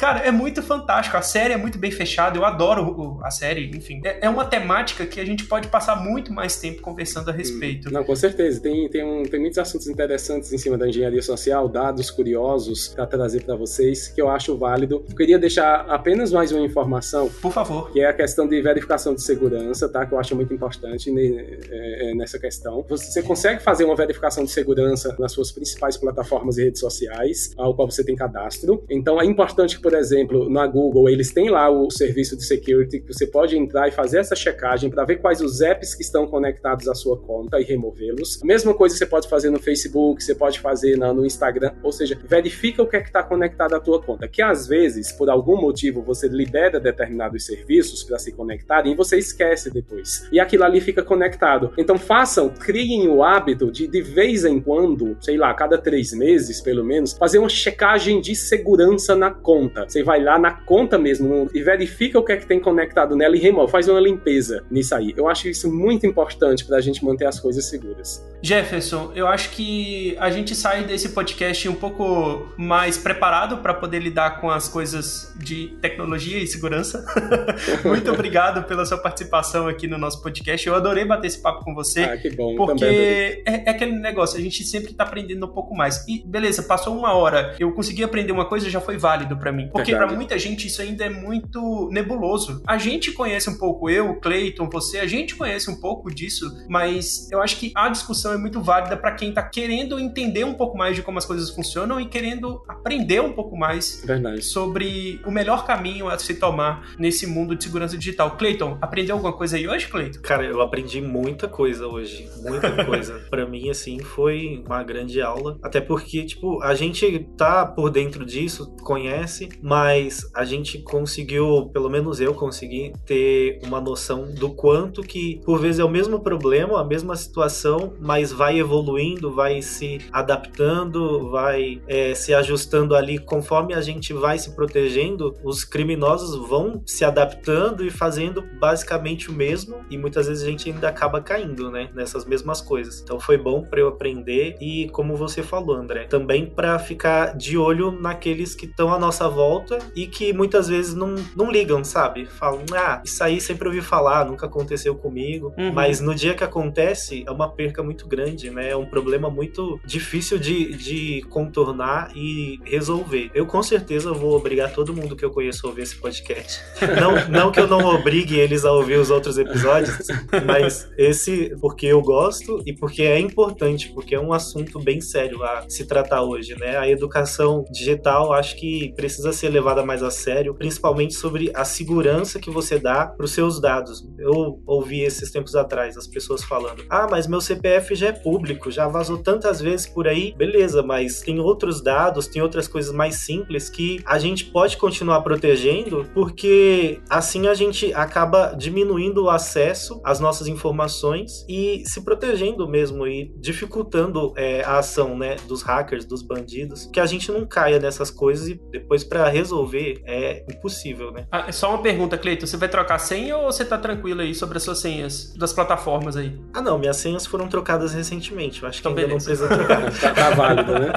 Cara, 0.00 0.20
é 0.20 0.30
muito 0.30 0.62
fantástico. 0.62 1.16
A 1.16 1.22
série 1.22 1.52
é 1.52 1.58
muito 1.58 1.78
bem 1.78 1.90
fechada. 1.90 2.38
Eu 2.38 2.44
adoro 2.44 3.20
a 3.22 3.30
série, 3.30 3.70
enfim. 3.76 4.00
É, 4.02 4.26
é 4.26 4.30
uma 4.30 4.46
temática 4.46 5.04
que 5.04 5.20
a 5.20 5.26
gente 5.26 5.44
pode 5.44 5.61
passar 5.68 5.96
muito 5.96 6.32
mais 6.32 6.56
tempo 6.56 6.82
conversando 6.82 7.30
a 7.30 7.32
respeito. 7.32 7.92
Não, 7.92 8.04
com 8.04 8.14
certeza. 8.14 8.60
Tem, 8.60 8.88
tem, 8.88 9.04
um, 9.04 9.22
tem 9.22 9.40
muitos 9.40 9.58
assuntos 9.58 9.88
interessantes 9.88 10.52
em 10.52 10.58
cima 10.58 10.76
da 10.76 10.88
engenharia 10.88 11.22
social, 11.22 11.68
dados 11.68 12.10
curiosos 12.10 12.88
para 12.88 13.06
trazer 13.06 13.44
para 13.44 13.56
vocês, 13.56 14.08
que 14.08 14.20
eu 14.20 14.28
acho 14.28 14.56
válido. 14.56 15.04
Eu 15.08 15.16
queria 15.16 15.38
deixar 15.38 15.86
apenas 15.88 16.32
mais 16.32 16.52
uma 16.52 16.64
informação. 16.64 17.28
Por 17.40 17.52
favor. 17.52 17.90
Que 17.90 18.00
é 18.00 18.06
a 18.06 18.12
questão 18.12 18.46
de 18.46 18.60
verificação 18.60 19.14
de 19.14 19.22
segurança, 19.22 19.88
tá? 19.88 20.06
Que 20.06 20.14
eu 20.14 20.18
acho 20.18 20.34
muito 20.34 20.52
importante 20.52 21.10
é, 21.10 22.10
é, 22.10 22.14
nessa 22.14 22.38
questão. 22.38 22.84
Você 22.88 23.22
consegue 23.22 23.62
fazer 23.62 23.84
uma 23.84 23.96
verificação 23.96 24.44
de 24.44 24.50
segurança 24.50 25.14
nas 25.18 25.32
suas 25.32 25.52
principais 25.52 25.96
plataformas 25.96 26.58
e 26.58 26.64
redes 26.64 26.80
sociais, 26.80 27.52
ao 27.56 27.74
qual 27.74 27.90
você 27.90 28.04
tem 28.04 28.16
cadastro. 28.16 28.84
Então 28.90 29.20
é 29.20 29.24
importante 29.24 29.76
que, 29.76 29.82
por 29.82 29.94
exemplo, 29.94 30.48
na 30.50 30.66
Google, 30.66 31.08
eles 31.08 31.32
têm 31.32 31.50
lá 31.50 31.70
o 31.70 31.90
serviço 31.90 32.36
de 32.36 32.44
security 32.44 33.00
que 33.00 33.12
você 33.12 33.26
pode 33.26 33.56
entrar 33.56 33.88
e 33.88 33.90
fazer 33.90 34.18
essa 34.18 34.34
checagem 34.34 34.90
para 34.90 35.04
ver 35.04 35.16
quais 35.16 35.40
os 35.40 35.51
apps 35.60 35.94
que 35.94 36.02
estão 36.02 36.26
conectados 36.26 36.88
à 36.88 36.94
sua 36.94 37.16
conta 37.16 37.60
e 37.60 37.64
removê-los. 37.64 38.40
A 38.42 38.46
mesma 38.46 38.74
coisa 38.74 38.96
você 38.96 39.06
pode 39.06 39.28
fazer 39.28 39.50
no 39.50 39.60
Facebook, 39.60 40.22
você 40.22 40.34
pode 40.34 40.60
fazer 40.60 40.96
no 40.96 41.24
Instagram, 41.24 41.72
ou 41.82 41.92
seja, 41.92 42.18
verifica 42.24 42.82
o 42.82 42.86
que 42.86 42.96
é 42.96 43.00
que 43.00 43.08
está 43.08 43.22
conectado 43.22 43.74
à 43.74 43.80
tua 43.80 44.02
conta. 44.02 44.26
Que 44.26 44.42
às 44.42 44.66
vezes, 44.66 45.12
por 45.12 45.28
algum 45.28 45.60
motivo, 45.60 46.02
você 46.02 46.28
libera 46.28 46.80
determinados 46.80 47.46
serviços 47.46 48.02
para 48.02 48.18
se 48.18 48.32
conectarem 48.32 48.92
e 48.92 48.96
você 48.96 49.18
esquece 49.18 49.70
depois. 49.70 50.28
E 50.32 50.40
aquilo 50.40 50.64
ali 50.64 50.80
fica 50.80 51.02
conectado. 51.02 51.72
Então 51.76 51.98
façam, 51.98 52.48
criem 52.48 53.08
o 53.08 53.22
hábito 53.22 53.70
de 53.70 53.86
de 53.86 54.00
vez 54.00 54.44
em 54.44 54.60
quando, 54.60 55.16
sei 55.20 55.36
lá, 55.36 55.52
cada 55.52 55.76
três 55.76 56.12
meses 56.12 56.60
pelo 56.60 56.84
menos, 56.84 57.12
fazer 57.12 57.38
uma 57.38 57.48
checagem 57.48 58.20
de 58.20 58.34
segurança 58.34 59.14
na 59.14 59.30
conta. 59.30 59.84
Você 59.88 60.02
vai 60.02 60.22
lá 60.22 60.38
na 60.38 60.52
conta 60.52 60.98
mesmo 60.98 61.50
e 61.52 61.62
verifica 61.62 62.18
o 62.18 62.24
que 62.24 62.32
é 62.32 62.36
que 62.36 62.46
tem 62.46 62.60
conectado 62.60 63.16
nela 63.16 63.36
e 63.36 63.38
remove, 63.38 63.70
faz 63.70 63.88
uma 63.88 64.00
limpeza 64.00 64.64
nisso 64.70 64.94
aí. 64.94 65.12
Eu 65.16 65.28
acho 65.28 65.41
isso 65.48 65.72
muito 65.72 66.06
importante 66.06 66.64
para 66.64 66.76
a 66.76 66.80
gente 66.80 67.04
manter 67.04 67.26
as 67.26 67.38
coisas 67.38 67.66
seguras. 67.66 68.24
Jefferson, 68.42 69.12
eu 69.14 69.28
acho 69.28 69.50
que 69.50 70.16
a 70.18 70.30
gente 70.30 70.54
sai 70.54 70.84
desse 70.84 71.10
podcast 71.10 71.68
um 71.68 71.74
pouco 71.74 72.52
mais 72.56 72.98
preparado 72.98 73.58
para 73.58 73.72
poder 73.72 74.00
lidar 74.00 74.40
com 74.40 74.50
as 74.50 74.68
coisas 74.68 75.32
de 75.36 75.68
tecnologia 75.80 76.38
e 76.38 76.46
segurança. 76.46 77.04
muito 77.84 78.10
obrigado 78.10 78.66
pela 78.66 78.84
sua 78.84 78.98
participação 78.98 79.68
aqui 79.68 79.86
no 79.86 79.96
nosso 79.96 80.20
podcast. 80.22 80.66
Eu 80.66 80.74
adorei 80.74 81.04
bater 81.04 81.28
esse 81.28 81.40
papo 81.40 81.64
com 81.64 81.74
você. 81.74 82.02
Ah, 82.02 82.16
que 82.16 82.30
bom. 82.30 82.56
Porque 82.56 82.84
é, 82.84 83.64
é, 83.66 83.70
aquele 83.70 83.92
negócio, 83.92 84.38
a 84.38 84.42
gente 84.42 84.64
sempre 84.64 84.92
tá 84.92 85.04
aprendendo 85.04 85.46
um 85.46 85.52
pouco 85.52 85.74
mais. 85.74 86.06
E 86.08 86.22
beleza, 86.26 86.62
passou 86.62 86.96
uma 86.96 87.14
hora, 87.14 87.54
eu 87.58 87.72
consegui 87.72 88.02
aprender 88.02 88.32
uma 88.32 88.46
coisa, 88.46 88.68
já 88.68 88.80
foi 88.80 88.96
válido 88.96 89.36
para 89.36 89.52
mim. 89.52 89.68
Porque 89.72 89.94
para 89.94 90.06
muita 90.06 90.38
gente 90.38 90.66
isso 90.66 90.82
ainda 90.82 91.04
é 91.04 91.10
muito 91.10 91.88
nebuloso. 91.92 92.62
A 92.66 92.78
gente 92.78 93.12
conhece 93.12 93.48
um 93.48 93.56
pouco, 93.56 93.88
eu, 93.88 94.16
Clayton, 94.16 94.68
você, 94.68 94.98
a 94.98 95.06
gente 95.06 95.31
conhece 95.34 95.70
um 95.70 95.80
pouco 95.80 96.12
disso, 96.12 96.50
mas 96.68 97.30
eu 97.30 97.40
acho 97.40 97.56
que 97.58 97.72
a 97.74 97.88
discussão 97.88 98.32
é 98.32 98.36
muito 98.36 98.60
válida 98.60 98.96
para 98.96 99.12
quem 99.12 99.32
tá 99.32 99.42
querendo 99.42 99.98
entender 99.98 100.44
um 100.44 100.54
pouco 100.54 100.76
mais 100.76 100.96
de 100.96 101.02
como 101.02 101.18
as 101.18 101.24
coisas 101.24 101.50
funcionam 101.50 102.00
e 102.00 102.06
querendo 102.06 102.62
aprender 102.68 103.20
um 103.20 103.32
pouco 103.32 103.56
mais 103.56 104.02
Verdade. 104.04 104.42
sobre 104.42 105.20
o 105.24 105.30
melhor 105.30 105.66
caminho 105.66 106.08
a 106.08 106.18
se 106.18 106.34
tomar 106.34 106.94
nesse 106.98 107.26
mundo 107.26 107.54
de 107.54 107.64
segurança 107.64 107.96
digital. 107.96 108.36
Clayton, 108.36 108.78
aprendeu 108.80 109.16
alguma 109.16 109.32
coisa 109.32 109.56
aí 109.56 109.68
hoje, 109.68 109.88
Cleiton? 109.88 110.20
Cara, 110.22 110.44
eu 110.44 110.60
aprendi 110.60 111.00
muita 111.00 111.48
coisa 111.48 111.86
hoje. 111.86 112.28
Muita 112.42 112.72
coisa. 112.84 113.20
para 113.30 113.46
mim, 113.46 113.70
assim, 113.70 114.00
foi 114.00 114.62
uma 114.66 114.82
grande 114.82 115.20
aula. 115.20 115.58
Até 115.62 115.80
porque, 115.80 116.24
tipo, 116.24 116.62
a 116.62 116.74
gente 116.74 117.26
tá 117.36 117.64
por 117.66 117.90
dentro 117.90 118.24
disso, 118.24 118.74
conhece, 118.82 119.48
mas 119.62 120.30
a 120.34 120.44
gente 120.44 120.78
conseguiu, 120.82 121.70
pelo 121.72 121.88
menos 121.88 122.20
eu 122.20 122.34
consegui, 122.34 122.92
ter 123.06 123.60
uma 123.64 123.80
noção 123.80 124.32
do 124.34 124.50
quanto 124.50 125.02
que, 125.02 125.21
por 125.44 125.60
vezes, 125.60 125.78
é 125.78 125.84
o 125.84 125.88
mesmo 125.88 126.20
problema, 126.20 126.80
a 126.80 126.84
mesma 126.84 127.16
situação, 127.16 127.94
mas 128.00 128.32
vai 128.32 128.58
evoluindo, 128.58 129.32
vai 129.32 129.62
se 129.62 130.00
adaptando, 130.12 131.30
vai 131.30 131.80
é, 131.86 132.14
se 132.14 132.34
ajustando 132.34 132.94
ali 132.94 133.18
conforme 133.18 133.74
a 133.74 133.80
gente 133.80 134.12
vai 134.12 134.38
se 134.38 134.54
protegendo. 134.54 135.34
Os 135.44 135.64
criminosos 135.64 136.36
vão 136.48 136.82
se 136.86 137.04
adaptando 137.04 137.84
e 137.84 137.90
fazendo 137.90 138.42
basicamente 138.60 139.30
o 139.30 139.32
mesmo 139.32 139.80
e 139.90 139.98
muitas 139.98 140.26
vezes 140.26 140.42
a 140.42 140.46
gente 140.46 140.70
ainda 140.70 140.88
acaba 140.88 141.20
caindo, 141.20 141.70
né, 141.70 141.90
nessas 141.94 142.24
mesmas 142.24 142.60
coisas. 142.60 143.00
Então 143.00 143.18
foi 143.18 143.36
bom 143.36 143.62
para 143.62 143.80
eu 143.80 143.88
aprender 143.88 144.56
e 144.60 144.88
como 144.90 145.16
você 145.16 145.42
falou, 145.42 145.76
André, 145.76 146.04
também 146.04 146.46
para 146.46 146.78
ficar 146.78 147.36
de 147.36 147.56
olho 147.56 147.90
naqueles 147.92 148.54
que 148.54 148.66
estão 148.66 148.92
à 148.92 148.98
nossa 148.98 149.28
volta 149.28 149.78
e 149.94 150.06
que 150.06 150.32
muitas 150.32 150.68
vezes 150.68 150.94
não, 150.94 151.14
não 151.36 151.50
ligam, 151.50 151.82
sabe? 151.84 152.26
Falam, 152.26 152.64
ah, 152.74 153.02
isso 153.04 153.22
aí 153.22 153.40
sempre 153.40 153.68
ouvi 153.68 153.80
falar, 153.80 154.26
nunca 154.26 154.46
aconteceu 154.46 154.94
comigo, 154.94 155.11
uhum. 155.56 155.72
mas 155.72 156.00
no 156.00 156.14
dia 156.14 156.34
que 156.34 156.44
acontece 156.44 157.24
é 157.26 157.30
uma 157.30 157.48
perca 157.48 157.82
muito 157.82 158.06
grande, 158.06 158.50
né? 158.50 158.70
É 158.70 158.76
um 158.76 158.86
problema 158.86 159.30
muito 159.30 159.80
difícil 159.84 160.38
de, 160.38 160.74
de 160.76 161.22
contornar 161.28 162.10
e 162.14 162.60
resolver. 162.64 163.30
Eu 163.34 163.46
com 163.46 163.62
certeza 163.62 164.12
vou 164.12 164.34
obrigar 164.34 164.72
todo 164.72 164.94
mundo 164.94 165.16
que 165.16 165.24
eu 165.24 165.30
conheço 165.30 165.66
a 165.66 165.70
ouvir 165.70 165.82
esse 165.82 165.96
podcast. 165.96 166.60
Não, 167.00 167.28
não 167.28 167.50
que 167.50 167.58
eu 167.58 167.66
não 167.66 167.84
obrigue 167.86 168.38
eles 168.38 168.64
a 168.64 168.72
ouvir 168.72 168.98
os 168.98 169.10
outros 169.10 169.38
episódios, 169.38 170.06
mas 170.44 170.88
esse 170.96 171.54
porque 171.60 171.86
eu 171.86 172.00
gosto 172.00 172.62
e 172.66 172.72
porque 172.72 173.02
é 173.02 173.18
importante, 173.18 173.90
porque 173.92 174.14
é 174.14 174.20
um 174.20 174.32
assunto 174.32 174.78
bem 174.78 175.00
sério. 175.00 175.42
A 175.42 175.64
se 175.68 175.86
tratar 175.86 176.22
hoje, 176.22 176.56
né? 176.58 176.76
A 176.76 176.88
educação 176.88 177.64
digital 177.70 178.32
acho 178.32 178.56
que 178.56 178.92
precisa 178.94 179.32
ser 179.32 179.48
levada 179.48 179.84
mais 179.84 180.02
a 180.02 180.10
sério, 180.10 180.54
principalmente 180.54 181.14
sobre 181.14 181.50
a 181.54 181.64
segurança 181.64 182.38
que 182.38 182.50
você 182.50 182.78
dá 182.78 183.06
para 183.06 183.24
os 183.24 183.32
seus 183.32 183.60
dados. 183.60 184.06
Eu 184.18 184.60
ouvi 184.66 185.01
esses 185.02 185.30
tempos 185.30 185.54
atrás 185.54 185.96
as 185.96 186.06
pessoas 186.06 186.42
falando: 186.44 186.84
"Ah, 186.88 187.06
mas 187.10 187.26
meu 187.26 187.40
CPF 187.40 187.94
já 187.94 188.08
é 188.08 188.12
público, 188.12 188.70
já 188.70 188.88
vazou 188.88 189.18
tantas 189.18 189.60
vezes 189.60 189.86
por 189.86 190.06
aí". 190.06 190.34
Beleza, 190.36 190.82
mas 190.82 191.20
tem 191.20 191.40
outros 191.40 191.82
dados, 191.82 192.26
tem 192.26 192.42
outras 192.42 192.68
coisas 192.68 192.92
mais 192.92 193.16
simples 193.16 193.68
que 193.68 194.00
a 194.06 194.18
gente 194.18 194.46
pode 194.46 194.76
continuar 194.76 195.22
protegendo, 195.22 196.06
porque 196.14 197.00
assim 197.08 197.46
a 197.46 197.54
gente 197.54 197.92
acaba 197.94 198.54
diminuindo 198.56 199.24
o 199.24 199.30
acesso 199.30 200.00
às 200.04 200.20
nossas 200.20 200.46
informações 200.46 201.44
e 201.48 201.82
se 201.86 202.02
protegendo 202.04 202.68
mesmo 202.68 203.06
e 203.06 203.32
dificultando 203.38 204.32
é, 204.36 204.62
a 204.62 204.78
ação 204.78 205.16
né, 205.16 205.36
dos 205.46 205.62
hackers, 205.62 206.04
dos 206.04 206.22
bandidos, 206.22 206.86
que 206.92 207.00
a 207.00 207.06
gente 207.06 207.30
não 207.30 207.46
caia 207.46 207.78
nessas 207.78 208.10
coisas 208.10 208.48
e 208.48 208.54
depois 208.70 209.04
para 209.04 209.28
resolver 209.28 210.00
é 210.04 210.44
impossível, 210.50 211.10
né? 211.10 211.26
Ah, 211.30 211.50
só 211.52 211.70
uma 211.70 211.82
pergunta, 211.82 212.18
Cleiton, 212.18 212.46
você 212.46 212.56
vai 212.56 212.68
trocar 212.68 212.98
senha 212.98 213.36
ou 213.36 213.50
você 213.50 213.64
tá 213.64 213.78
tranquilo 213.78 214.20
aí 214.20 214.34
sobre 214.34 214.58
as 214.58 214.62
suas 214.62 214.78
senhas 214.82 215.32
das 215.36 215.52
plataformas 215.52 216.16
aí? 216.16 216.36
Ah 216.52 216.60
não, 216.60 216.78
minhas 216.78 216.96
senhas 216.96 217.24
foram 217.24 217.48
trocadas 217.48 217.94
recentemente, 217.94 218.62
eu 218.62 218.68
acho 218.68 218.80
então, 218.80 218.94
que 218.94 219.00
ainda 219.00 219.14
beleza. 219.14 219.46
não 219.46 219.48
precisa 219.48 219.66
trocar. 219.66 219.92
tá, 220.14 220.14
tá 220.14 220.30
válido, 220.34 220.72
né? 220.72 220.92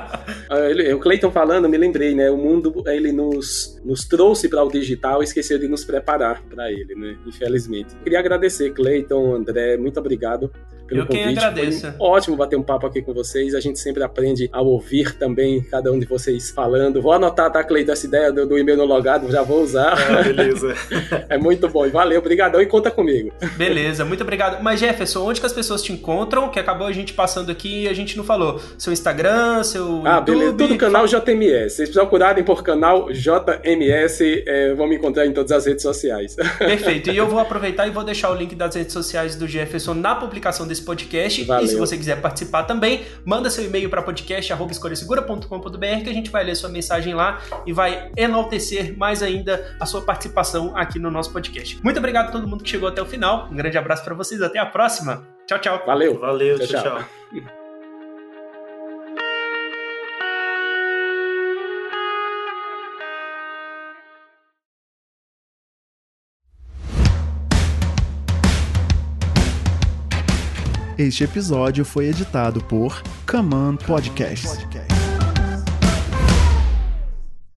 Ah, 0.50 0.96
o 0.96 1.00
Cleiton 1.00 1.32
falando, 1.32 1.70
me 1.70 1.78
lembrei, 1.78 2.14
né? 2.14 2.30
O 2.30 2.38
mundo, 2.38 2.84
ele 2.88 3.12
nos, 3.12 3.80
nos 3.86 4.06
trouxe 4.06 4.50
para 4.50 4.64
o 4.64 4.70
digital 4.70 5.22
e 5.22 5.26
esqueceu 5.26 5.58
de 5.58 5.68
nos 5.68 5.86
preparar 5.86 6.42
para 6.44 6.72
ele, 6.72 6.96
né? 6.96 7.18
Infelizmente. 7.26 7.96
Queria 8.04 8.20
agradecer, 8.20 8.72
Cleiton, 8.72 9.36
André, 9.36 9.78
muito 9.78 10.00
obrigado 10.00 10.52
pelo 10.88 11.02
Eu 11.02 11.06
convite. 11.06 11.24
quem 11.24 11.38
agradeço. 11.38 11.82
Foi 11.82 11.94
ótimo 12.00 12.36
bater 12.36 12.58
um 12.58 12.64
papo 12.64 12.86
aqui 12.88 13.02
com 13.02 13.14
vocês. 13.14 13.54
A 13.56 13.60
gente 13.60 13.80
sempre 13.80 14.04
aprende 14.04 14.50
a 14.52 14.62
ouvir 14.62 15.18
também 15.18 15.62
cada 15.62 15.92
um 15.92 16.00
de 16.00 16.06
vocês 16.06 16.52
falando. 16.52 17.02
Vou 17.02 17.12
anotar, 17.12 17.52
tá, 17.52 17.64
Cleiton, 17.64 17.92
essa 17.92 18.06
ideia 18.06 18.32
do, 18.32 18.46
do 18.46 18.58
e-mail 18.58 18.78
no 18.78 18.86
logado, 18.86 19.32
já 19.32 19.42
vou 19.42 19.62
usar. 19.62 19.94
Ah, 19.94 20.24
beleza. 20.24 20.76
é 21.30 21.38
muito 21.38 21.68
bom. 21.70 21.90
Valeu, 21.90 22.20
obrigadão 22.20 22.62
e 22.62 22.66
conta 22.66 22.90
comigo. 22.92 23.32
Beleza, 23.58 24.06
muito 24.06 24.22
obrigado. 24.22 24.62
Mas 24.64 24.80
Jefferson, 24.80 25.26
onde 25.28 25.40
que 25.40 25.46
as 25.46 25.54
pessoas 25.54 25.82
te 25.82 25.92
encontram? 25.92 26.50
Que 26.50 26.60
acabou 26.60 26.88
a 26.88 26.92
gente 26.92 27.14
passando 27.14 27.52
aqui 27.52 27.84
e 27.84 27.88
a 27.88 27.94
gente 27.94 28.16
não 28.18 28.24
falou. 28.24 28.60
Seu 28.78 28.92
Instagram, 28.94 29.64
seu 29.64 30.02
Ah, 30.06 30.18
YouTube, 30.20 30.26
beleza. 30.38 30.58
Tudo 30.58 30.78
canal 30.78 31.06
JMS. 31.08 31.76
Vocês 31.76 31.90
procurarem 31.90 32.44
por 32.44 32.64
canal 32.64 33.08
JMS, 33.12 34.44
é, 34.46 34.74
vão 34.74 34.88
me 34.88 34.96
encontrar 34.96 35.26
em 35.26 35.32
todas 35.34 35.52
as 35.52 35.66
redes 35.66 35.82
sociais. 35.84 36.36
Perfeito. 36.58 37.10
E 37.12 37.18
eu 37.18 37.28
vou 37.30 37.40
aproveitar 37.40 37.88
e 37.88 37.92
vou 37.92 38.04
deixar 38.04 38.30
o 38.32 38.36
link 38.36 38.56
das 38.56 38.76
redes 38.76 38.94
sociais 38.94 39.36
do 39.36 39.48
Jefferson 39.48 39.94
na 39.94 40.16
publicação 40.16 40.68
desse 40.68 40.75
podcast. 40.84 41.44
Valeu. 41.44 41.66
E 41.66 41.68
se 41.68 41.76
você 41.76 41.98
quiser 41.98 42.22
participar 42.22 42.64
também, 42.64 43.06
manda 43.24 43.50
seu 43.50 43.64
e-mail 43.64 43.90
para 43.90 44.02
podcast@escolhasegura.com.br 44.02 46.04
que 46.04 46.10
a 46.10 46.14
gente 46.14 46.30
vai 46.30 46.44
ler 46.44 46.56
sua 46.56 46.70
mensagem 46.70 47.14
lá 47.14 47.42
e 47.66 47.74
vai 47.74 48.12
enaltecer 48.18 48.98
mais 48.98 49.22
ainda 49.22 49.76
a 49.80 49.86
sua 49.86 50.02
participação 50.02 50.76
aqui 50.76 51.00
no 51.00 51.12
nosso 51.12 51.32
podcast. 51.32 51.80
Muito 51.84 51.98
obrigado 51.98 52.30
a 52.30 52.32
todo 52.32 52.48
mundo 52.48 52.64
que 52.64 52.70
chegou 52.70 52.90
até 52.90 53.02
o 53.02 53.06
final. 53.06 53.48
Um 53.52 53.56
grande 53.56 53.78
abraço 53.78 54.04
para 54.04 54.14
vocês. 54.14 54.42
Até 54.42 54.60
a 54.60 54.66
próxima. 54.66 55.28
Tchau, 55.48 55.60
tchau. 55.60 55.84
Valeu. 55.86 56.20
Valeu, 56.20 56.58
tchau. 56.60 56.68
tchau. 56.68 57.00
tchau. 57.32 57.56
Este 70.98 71.26
episódio 71.26 71.84
foi 71.84 72.06
editado 72.06 72.62
por 72.62 73.04
Command 73.30 73.84
Podcast. 73.84 74.66